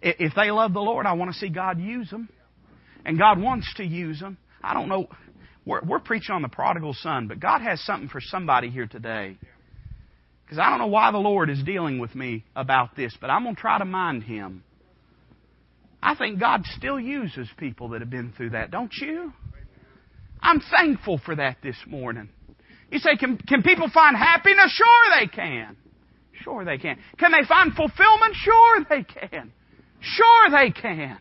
If 0.02 0.34
they 0.36 0.52
love 0.52 0.74
the 0.74 0.80
Lord, 0.80 1.06
I 1.06 1.14
want 1.14 1.34
to 1.34 1.38
see 1.38 1.50
God 1.50 1.80
use 1.80 2.10
them. 2.10 2.30
And 3.06 3.18
God 3.18 3.40
wants 3.40 3.72
to 3.76 3.84
use 3.84 4.20
them. 4.20 4.38
I 4.64 4.74
don't 4.74 4.88
know. 4.88 5.08
We're, 5.66 5.82
we're 5.82 6.00
preaching 6.00 6.34
on 6.34 6.42
the 6.42 6.48
prodigal 6.48 6.94
son, 6.94 7.28
but 7.28 7.40
God 7.40 7.62
has 7.62 7.82
something 7.82 8.10
for 8.10 8.22
somebody 8.22 8.70
here 8.70 8.88
today. 8.88 9.38
Because 10.46 10.60
I 10.60 10.70
don't 10.70 10.80
know 10.80 10.88
why 10.88 11.12
the 11.12 11.18
Lord 11.18 11.50
is 11.50 11.64
dealing 11.64 12.00
with 12.00 12.16
me 12.16 12.44
about 12.56 12.96
this, 12.96 13.16
but 13.20 13.30
I'm 13.30 13.44
going 13.44 13.56
to 13.56 13.62
try 13.62 13.78
to 13.78 13.86
mind 13.86 14.24
Him. 14.24 14.64
I 16.02 16.16
think 16.16 16.40
God 16.40 16.64
still 16.78 17.00
uses 17.00 17.48
people 17.58 17.90
that 17.90 18.02
have 18.02 18.10
been 18.10 18.34
through 18.36 18.52
that, 18.52 18.72
don't 18.72 18.94
you? 19.00 19.34
I'm 20.42 20.60
thankful 20.60 21.20
for 21.24 21.36
that 21.36 21.58
this 21.62 21.78
morning. 21.88 22.30
You 22.92 23.00
say, 23.00 23.16
can, 23.18 23.38
can 23.38 23.64
people 23.64 23.90
find 23.94 24.16
happiness? 24.18 24.72
Sure 24.72 25.20
they 25.20 25.28
can. 25.28 25.78
Sure 26.44 26.66
they 26.66 26.78
can. 26.78 26.98
Can 27.18 27.32
they 27.32 27.48
find 27.48 27.74
fulfillment? 27.74 28.36
Sure 28.36 28.86
they 28.90 29.04
can. 29.04 29.52
Sure 30.02 30.50
they 30.52 30.72
can. 30.72 31.18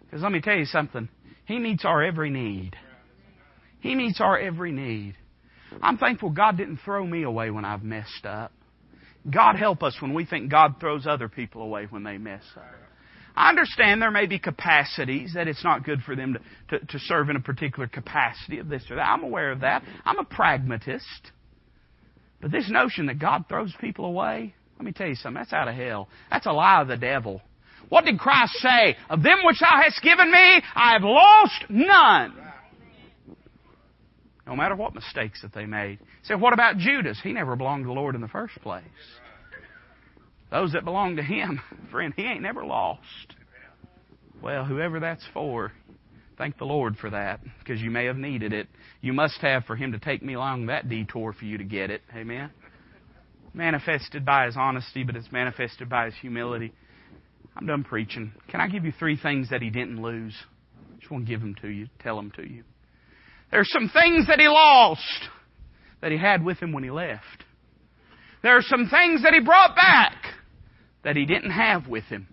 Because 0.00 0.22
let 0.22 0.32
me 0.32 0.40
tell 0.40 0.56
you 0.56 0.64
something. 0.64 1.08
He 1.44 1.58
meets 1.58 1.84
our 1.84 2.02
every 2.02 2.30
need. 2.30 2.74
He 3.80 3.94
meets 3.94 4.20
our 4.20 4.38
every 4.38 4.72
need. 4.72 5.16
I'm 5.82 5.98
thankful 5.98 6.30
God 6.30 6.56
didn't 6.56 6.80
throw 6.84 7.06
me 7.06 7.22
away 7.22 7.50
when 7.50 7.64
I've 7.64 7.82
messed 7.82 8.24
up. 8.24 8.52
God 9.28 9.56
help 9.56 9.82
us 9.82 9.96
when 10.00 10.14
we 10.14 10.24
think 10.24 10.50
God 10.50 10.76
throws 10.80 11.06
other 11.06 11.28
people 11.28 11.62
away 11.62 11.86
when 11.88 12.02
they 12.02 12.18
mess 12.18 12.42
up. 12.56 12.64
I 13.36 13.48
understand 13.48 14.02
there 14.02 14.10
may 14.10 14.26
be 14.26 14.38
capacities 14.38 15.32
that 15.34 15.48
it's 15.48 15.64
not 15.64 15.84
good 15.84 16.02
for 16.02 16.16
them 16.16 16.36
to, 16.68 16.78
to, 16.78 16.86
to 16.86 16.98
serve 16.98 17.30
in 17.30 17.36
a 17.36 17.40
particular 17.40 17.86
capacity 17.86 18.58
of 18.58 18.68
this 18.68 18.84
or 18.90 18.96
that. 18.96 19.08
I'm 19.08 19.22
aware 19.22 19.52
of 19.52 19.60
that. 19.60 19.82
I'm 20.04 20.18
a 20.18 20.24
pragmatist. 20.24 21.32
But 22.40 22.50
this 22.50 22.70
notion 22.70 23.06
that 23.06 23.18
God 23.18 23.44
throws 23.48 23.74
people 23.80 24.06
away, 24.06 24.54
let 24.78 24.84
me 24.84 24.92
tell 24.92 25.06
you 25.06 25.14
something, 25.14 25.40
that's 25.40 25.52
out 25.52 25.68
of 25.68 25.74
hell. 25.74 26.08
That's 26.30 26.46
a 26.46 26.52
lie 26.52 26.80
of 26.80 26.88
the 26.88 26.96
devil. 26.96 27.42
What 27.90 28.04
did 28.04 28.18
Christ 28.18 28.52
say? 28.54 28.96
Of 29.08 29.22
them 29.22 29.38
which 29.44 29.60
thou 29.60 29.82
hast 29.82 30.02
given 30.02 30.30
me, 30.30 30.62
I 30.74 30.92
have 30.92 31.02
lost 31.02 31.64
none. 31.68 32.34
No 34.46 34.56
matter 34.56 34.74
what 34.74 34.94
mistakes 34.94 35.42
that 35.42 35.52
they 35.52 35.66
made. 35.66 35.98
Say, 36.24 36.34
what 36.34 36.52
about 36.52 36.78
Judas? 36.78 37.20
He 37.22 37.32
never 37.32 37.56
belonged 37.56 37.84
to 37.84 37.88
the 37.88 37.92
Lord 37.92 38.14
in 38.14 38.20
the 38.20 38.28
first 38.28 38.60
place. 38.62 38.84
Those 40.50 40.72
that 40.72 40.84
belong 40.84 41.16
to 41.16 41.22
Him, 41.22 41.60
friend, 41.90 42.12
He 42.16 42.24
ain't 42.24 42.42
never 42.42 42.64
lost. 42.64 43.00
Well, 44.42 44.64
whoever 44.64 45.00
that's 45.00 45.24
for, 45.32 45.72
thank 46.38 46.58
the 46.58 46.64
Lord 46.64 46.96
for 46.96 47.10
that, 47.10 47.40
because 47.58 47.80
you 47.80 47.90
may 47.90 48.06
have 48.06 48.16
needed 48.16 48.52
it. 48.52 48.68
You 49.00 49.12
must 49.12 49.38
have 49.42 49.64
for 49.64 49.76
Him 49.76 49.92
to 49.92 49.98
take 49.98 50.22
me 50.22 50.34
along 50.34 50.66
that 50.66 50.88
detour 50.88 51.32
for 51.32 51.44
you 51.44 51.58
to 51.58 51.64
get 51.64 51.90
it. 51.90 52.02
Amen? 52.14 52.50
Manifested 53.52 54.24
by 54.24 54.46
His 54.46 54.56
honesty, 54.56 55.04
but 55.04 55.16
it's 55.16 55.30
manifested 55.30 55.88
by 55.88 56.06
His 56.06 56.14
humility. 56.20 56.72
I'm 57.56 57.66
done 57.66 57.84
preaching. 57.84 58.32
Can 58.48 58.60
I 58.60 58.68
give 58.68 58.84
you 58.84 58.92
three 58.98 59.16
things 59.16 59.50
that 59.50 59.60
He 59.60 59.70
didn't 59.70 60.00
lose? 60.00 60.34
Just 60.98 61.10
want 61.10 61.26
to 61.26 61.30
give 61.30 61.40
them 61.40 61.54
to 61.62 61.68
you, 61.68 61.88
tell 62.00 62.16
them 62.16 62.32
to 62.36 62.42
you. 62.42 62.64
There's 63.50 63.70
some 63.70 63.90
things 63.92 64.26
that 64.28 64.38
He 64.38 64.48
lost 64.48 65.28
that 66.00 66.12
He 66.12 66.18
had 66.18 66.44
with 66.44 66.58
Him 66.58 66.72
when 66.72 66.84
He 66.84 66.90
left. 66.90 67.44
There 68.42 68.56
are 68.56 68.62
some 68.62 68.88
things 68.88 69.22
that 69.22 69.34
He 69.34 69.40
brought 69.40 69.76
back 69.76 70.14
that 71.04 71.16
he 71.16 71.24
didn't 71.24 71.50
have 71.50 71.86
with 71.86 72.04
him 72.04 72.28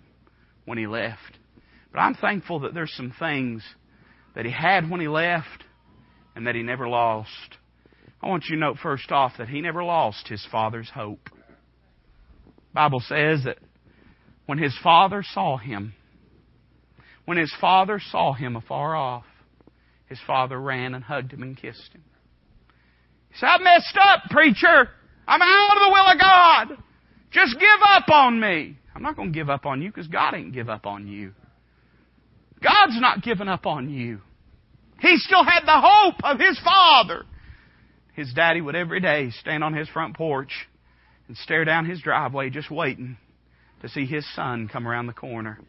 when 0.66 0.78
he 0.78 0.88
left. 0.88 1.38
But 1.92 2.00
I'm 2.00 2.16
thankful 2.16 2.62
that 2.62 2.74
there's 2.74 2.94
some 2.96 3.14
things 3.18 3.64
that 4.36 4.46
he 4.46 4.52
had 4.52 4.90
when 4.90 5.02
he 5.02 5.08
left 5.08 5.64
and 6.36 6.46
that 6.48 6.56
he 6.56 6.64
never 6.64 6.88
lost. 6.88 7.58
I 8.22 8.28
want 8.28 8.46
you 8.50 8.56
to 8.56 8.60
note 8.60 8.78
first 8.82 9.12
off 9.12 9.34
that 9.38 9.50
he 9.50 9.62
never 9.62 9.84
lost 9.84 10.28
his 10.28 10.46
father's 10.52 10.90
hope. 10.90 11.30
The 11.32 12.74
Bible 12.74 13.00
says 13.00 13.44
that 13.46 13.58
when 14.46 14.58
his 14.58 14.78
father 14.84 15.24
saw 15.24 15.58
him, 15.58 15.94
When 17.26 17.38
his 17.38 17.54
father 17.60 18.00
saw 18.12 18.34
him 18.34 18.56
afar 18.56 18.96
off, 18.96 19.26
his 20.08 20.20
father 20.26 20.60
ran 20.60 20.94
and 20.94 21.04
hugged 21.04 21.34
him 21.34 21.44
and 21.44 21.58
kissed 21.58 21.94
him. 21.94 22.04
He 23.30 23.38
said, 23.40 23.48
I 23.48 23.58
messed 23.58 23.98
up, 24.00 24.30
preacher. 24.30 24.90
I'm 25.28 25.42
out 25.42 25.78
of 25.78 25.82
the 25.82 25.92
will 25.92 26.12
of 26.12 26.20
God. 26.20 26.84
Just 27.32 27.54
give 27.60 27.82
up 27.90 28.10
on 28.10 28.40
me. 28.40 28.78
I'm 28.96 29.04
not 29.04 29.16
going 29.16 29.32
to 29.32 29.38
give 29.38 29.50
up 29.50 29.66
on 29.66 29.82
you 29.82 29.90
because 29.90 30.08
God 30.08 30.34
ain't 30.34 30.54
give 30.54 30.70
up 30.70 30.86
on 30.86 31.08
you. 31.08 31.34
God's 32.64 33.00
not 33.00 33.22
given 33.22 33.48
up 33.48 33.66
on 33.66 33.90
you. 33.90 34.22
He 35.00 35.18
still 35.18 35.44
had 35.44 35.62
the 35.66 35.80
hope 35.80 36.16
of 36.24 36.40
his 36.40 36.60
father. 36.64 37.26
His 38.14 38.34
daddy 38.34 38.62
would 38.62 38.76
every 38.76 39.00
day 39.00 39.30
stand 39.30 39.64
on 39.64 39.76
his 39.76 39.88
front 39.90 40.16
porch 40.16 40.68
and 41.28 41.38
stare 41.38 41.66
down 41.66 41.86
his 41.86 42.02
driveway 42.02 42.50
just 42.50 42.72
waiting 42.72 43.18
to 43.82 43.90
see 43.90 44.06
his 44.06 44.26
son 44.34 44.68
come 44.72 44.88
around 44.88 45.06
the 45.06 45.14
corner. 45.14 45.60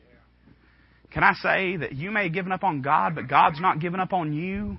Can 1.10 1.24
I 1.24 1.34
say 1.34 1.76
that 1.76 1.92
you 1.92 2.10
may 2.10 2.24
have 2.24 2.32
given 2.32 2.52
up 2.52 2.64
on 2.64 2.80
God, 2.80 3.14
but 3.14 3.28
God's 3.28 3.60
not 3.60 3.80
given 3.80 4.00
up 4.00 4.12
on 4.12 4.32
you? 4.32 4.78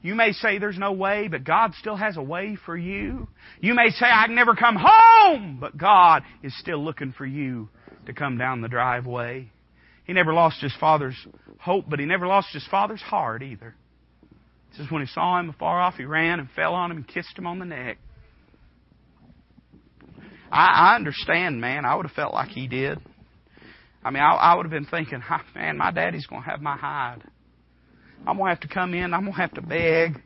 You 0.00 0.14
may 0.14 0.32
say 0.32 0.58
there's 0.58 0.78
no 0.78 0.92
way, 0.92 1.28
but 1.28 1.44
God 1.44 1.72
still 1.78 1.96
has 1.96 2.16
a 2.16 2.22
way 2.22 2.56
for 2.64 2.76
you. 2.76 3.28
You 3.60 3.74
may 3.74 3.90
say 3.90 4.06
I 4.06 4.26
can 4.26 4.36
never 4.36 4.54
come 4.54 4.76
home, 4.78 5.58
but 5.60 5.76
God 5.76 6.22
is 6.42 6.56
still 6.58 6.82
looking 6.82 7.12
for 7.12 7.26
you 7.26 7.68
to 8.06 8.12
come 8.12 8.38
down 8.38 8.60
the 8.60 8.68
driveway. 8.68 9.50
He 10.04 10.12
never 10.12 10.32
lost 10.32 10.60
his 10.62 10.74
father's 10.78 11.16
hope, 11.58 11.86
but 11.88 11.98
he 11.98 12.06
never 12.06 12.26
lost 12.26 12.48
his 12.52 12.66
father's 12.70 13.02
heart 13.02 13.42
either. 13.42 13.74
It 14.70 14.76
says 14.76 14.86
when 14.90 15.02
he 15.02 15.08
saw 15.08 15.38
him 15.38 15.50
afar 15.50 15.80
off, 15.80 15.94
he 15.96 16.04
ran 16.04 16.38
and 16.38 16.48
fell 16.54 16.74
on 16.74 16.90
him 16.90 16.98
and 16.98 17.08
kissed 17.08 17.36
him 17.36 17.46
on 17.46 17.58
the 17.58 17.64
neck. 17.64 17.98
I, 20.50 20.92
I 20.92 20.94
understand, 20.96 21.60
man. 21.60 21.84
I 21.84 21.94
would 21.94 22.06
have 22.06 22.14
felt 22.14 22.32
like 22.32 22.48
he 22.48 22.68
did. 22.68 22.98
I 24.04 24.10
mean, 24.10 24.22
I, 24.22 24.32
I 24.32 24.54
would 24.54 24.64
have 24.64 24.70
been 24.70 24.86
thinking, 24.86 25.20
ah, 25.28 25.42
man, 25.54 25.76
my 25.76 25.90
daddy's 25.90 26.26
going 26.26 26.42
to 26.42 26.48
have 26.48 26.62
my 26.62 26.76
hide. 26.76 27.22
I'm 28.26 28.36
going 28.36 28.46
to 28.46 28.50
have 28.50 28.60
to 28.60 28.68
come 28.68 28.94
in. 28.94 29.14
I'm 29.14 29.22
going 29.22 29.32
to 29.32 29.40
have 29.40 29.54
to 29.54 29.62
beg. 29.62 30.20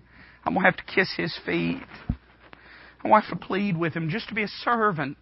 I'm 0.44 0.54
going 0.54 0.64
to 0.64 0.70
have 0.70 0.76
to 0.76 0.94
kiss 0.94 1.12
his 1.16 1.36
feet. 1.46 1.80
I'm 3.04 3.10
going 3.10 3.22
to 3.22 3.28
have 3.28 3.38
to 3.38 3.46
plead 3.46 3.76
with 3.76 3.94
him 3.94 4.08
just 4.08 4.28
to 4.28 4.34
be 4.34 4.42
a 4.42 4.48
servant. 4.64 5.18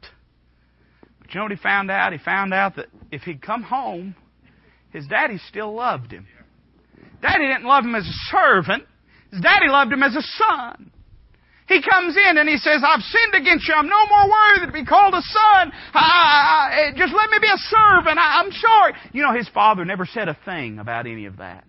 But 1.20 1.32
you 1.34 1.38
know 1.38 1.44
what 1.44 1.52
he 1.52 1.58
found 1.58 1.90
out? 1.90 2.12
He 2.12 2.18
found 2.18 2.54
out 2.54 2.76
that 2.76 2.86
if 3.10 3.22
he'd 3.22 3.42
come 3.42 3.62
home, 3.62 4.14
his 4.90 5.06
daddy 5.06 5.38
still 5.48 5.74
loved 5.74 6.12
him. 6.12 6.26
Daddy 7.22 7.46
didn't 7.46 7.64
love 7.64 7.84
him 7.84 7.94
as 7.94 8.06
a 8.06 8.18
servant. 8.30 8.84
His 9.30 9.40
daddy 9.40 9.68
loved 9.68 9.92
him 9.92 10.02
as 10.02 10.16
a 10.16 10.22
son. 10.22 10.90
He 11.68 11.80
comes 11.80 12.16
in 12.16 12.36
and 12.36 12.48
he 12.48 12.56
says, 12.56 12.82
I've 12.84 13.00
sinned 13.00 13.34
against 13.34 13.68
you. 13.68 13.74
I'm 13.74 13.88
no 13.88 14.06
more 14.06 14.28
worthy 14.28 14.66
to 14.66 14.72
be 14.72 14.84
called 14.84 15.14
a 15.14 15.22
son. 15.22 15.72
I, 15.94 16.90
I, 16.90 16.90
just 16.96 17.14
let 17.14 17.30
me 17.30 17.38
be 17.40 17.46
a 17.46 17.58
servant. 17.58 18.18
I, 18.18 18.42
I'm 18.42 18.50
sorry. 18.50 18.94
You 19.12 19.22
know, 19.22 19.32
his 19.32 19.48
father 19.50 19.84
never 19.84 20.04
said 20.04 20.28
a 20.28 20.36
thing 20.44 20.80
about 20.80 21.06
any 21.06 21.26
of 21.26 21.36
that. 21.36 21.64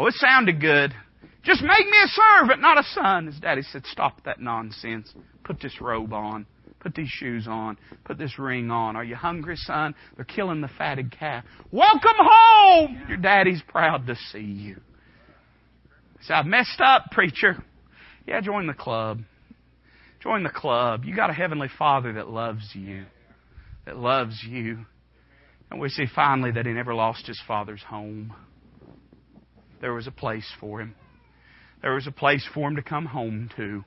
Oh, 0.00 0.06
it 0.06 0.14
sounded 0.14 0.62
good. 0.62 0.94
Just 1.42 1.60
make 1.60 1.86
me 1.86 1.98
a 2.02 2.08
servant, 2.08 2.62
not 2.62 2.78
a 2.78 2.82
son. 2.94 3.26
His 3.26 3.38
daddy 3.38 3.60
said, 3.60 3.84
Stop 3.84 4.24
that 4.24 4.40
nonsense. 4.40 5.12
Put 5.44 5.60
this 5.60 5.78
robe 5.78 6.14
on. 6.14 6.46
Put 6.78 6.94
these 6.94 7.10
shoes 7.10 7.46
on. 7.46 7.76
Put 8.06 8.16
this 8.16 8.38
ring 8.38 8.70
on. 8.70 8.96
Are 8.96 9.04
you 9.04 9.14
hungry, 9.14 9.56
son? 9.56 9.94
They're 10.16 10.24
killing 10.24 10.62
the 10.62 10.70
fatted 10.78 11.14
calf. 11.18 11.44
Welcome 11.70 12.16
home! 12.18 13.02
Your 13.10 13.18
daddy's 13.18 13.60
proud 13.68 14.06
to 14.06 14.16
see 14.32 14.38
you. 14.38 14.76
He 16.18 16.24
said, 16.24 16.32
I've 16.36 16.46
messed 16.46 16.80
up, 16.80 17.10
preacher. 17.10 17.62
Yeah, 18.26 18.40
join 18.40 18.68
the 18.68 18.72
club. 18.72 19.20
Join 20.22 20.44
the 20.44 20.50
club. 20.50 21.04
You 21.04 21.14
got 21.14 21.28
a 21.28 21.34
heavenly 21.34 21.68
father 21.78 22.14
that 22.14 22.30
loves 22.30 22.70
you. 22.72 23.04
That 23.84 23.98
loves 23.98 24.42
you. 24.48 24.86
And 25.70 25.78
we 25.78 25.90
see 25.90 26.06
finally 26.14 26.52
that 26.52 26.64
he 26.64 26.72
never 26.72 26.94
lost 26.94 27.26
his 27.26 27.40
father's 27.46 27.82
home. 27.82 28.34
There 29.80 29.94
was 29.94 30.06
a 30.06 30.12
place 30.12 30.46
for 30.60 30.80
him. 30.80 30.94
There 31.82 31.94
was 31.94 32.06
a 32.06 32.12
place 32.12 32.46
for 32.52 32.68
him 32.68 32.76
to 32.76 32.82
come 32.82 33.06
home 33.06 33.48
to. 33.56 33.84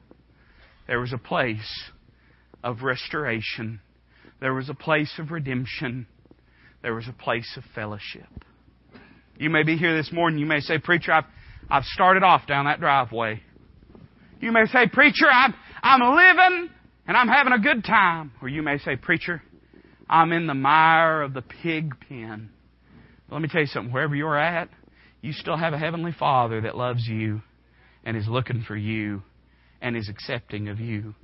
There 0.87 0.99
was 0.99 1.13
a 1.13 1.17
place 1.17 1.91
of 2.63 2.81
restoration. 2.81 3.79
There 4.41 4.53
was 4.53 4.69
a 4.69 4.73
place 4.73 5.13
of 5.19 5.31
redemption. 5.31 6.07
There 6.81 6.95
was 6.95 7.07
a 7.07 7.13
place 7.13 7.57
of 7.57 7.63
fellowship. 7.75 8.27
You 9.37 9.49
may 9.49 9.63
be 9.63 9.77
here 9.77 9.95
this 9.95 10.11
morning. 10.11 10.39
You 10.39 10.45
may 10.45 10.59
say, 10.59 10.79
Preacher, 10.79 11.11
I've, 11.11 11.25
I've 11.69 11.85
started 11.85 12.23
off 12.23 12.47
down 12.47 12.65
that 12.65 12.79
driveway. 12.79 13.41
You 14.41 14.51
may 14.51 14.65
say, 14.65 14.87
Preacher, 14.91 15.27
I'm, 15.31 15.53
I'm 15.81 16.01
living 16.01 16.69
and 17.07 17.17
I'm 17.17 17.27
having 17.27 17.53
a 17.53 17.59
good 17.59 17.83
time. 17.83 18.31
Or 18.41 18.49
you 18.49 18.61
may 18.61 18.79
say, 18.79 18.95
Preacher, 18.95 19.41
I'm 20.09 20.31
in 20.31 20.47
the 20.47 20.53
mire 20.53 21.21
of 21.21 21.33
the 21.33 21.41
pig 21.41 21.93
pen. 22.07 22.49
But 23.29 23.35
Let 23.35 23.41
me 23.41 23.47
tell 23.47 23.61
you 23.61 23.67
something. 23.67 23.93
Wherever 23.93 24.15
you're 24.15 24.37
at, 24.37 24.69
you 25.23 25.31
still 25.31 25.55
have 25.55 25.71
a 25.71 25.79
Heavenly 25.79 26.11
Father 26.11 26.59
that 26.61 26.75
loves 26.75 27.07
you 27.07 27.41
and 28.03 28.17
is 28.17 28.27
looking 28.27 28.61
for 28.67 28.75
you 28.75 29.23
and 29.81 29.95
is 29.95 30.09
accepting 30.09 30.67
of 30.67 30.81
you. 30.81 31.15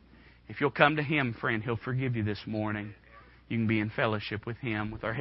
If 0.48 0.62
you'll 0.62 0.72
come 0.72 0.96
to 0.96 1.04
Him, 1.04 1.36
friend, 1.40 1.62
He'll 1.62 1.76
forgive 1.76 2.16
you 2.16 2.24
this 2.24 2.40
morning. 2.46 2.96
You 3.50 3.58
can 3.58 3.68
be 3.68 3.82
in 3.82 3.90
fellowship 3.90 4.46
with 4.46 4.56
Him, 4.60 4.90
with 4.90 5.04
our 5.04 5.14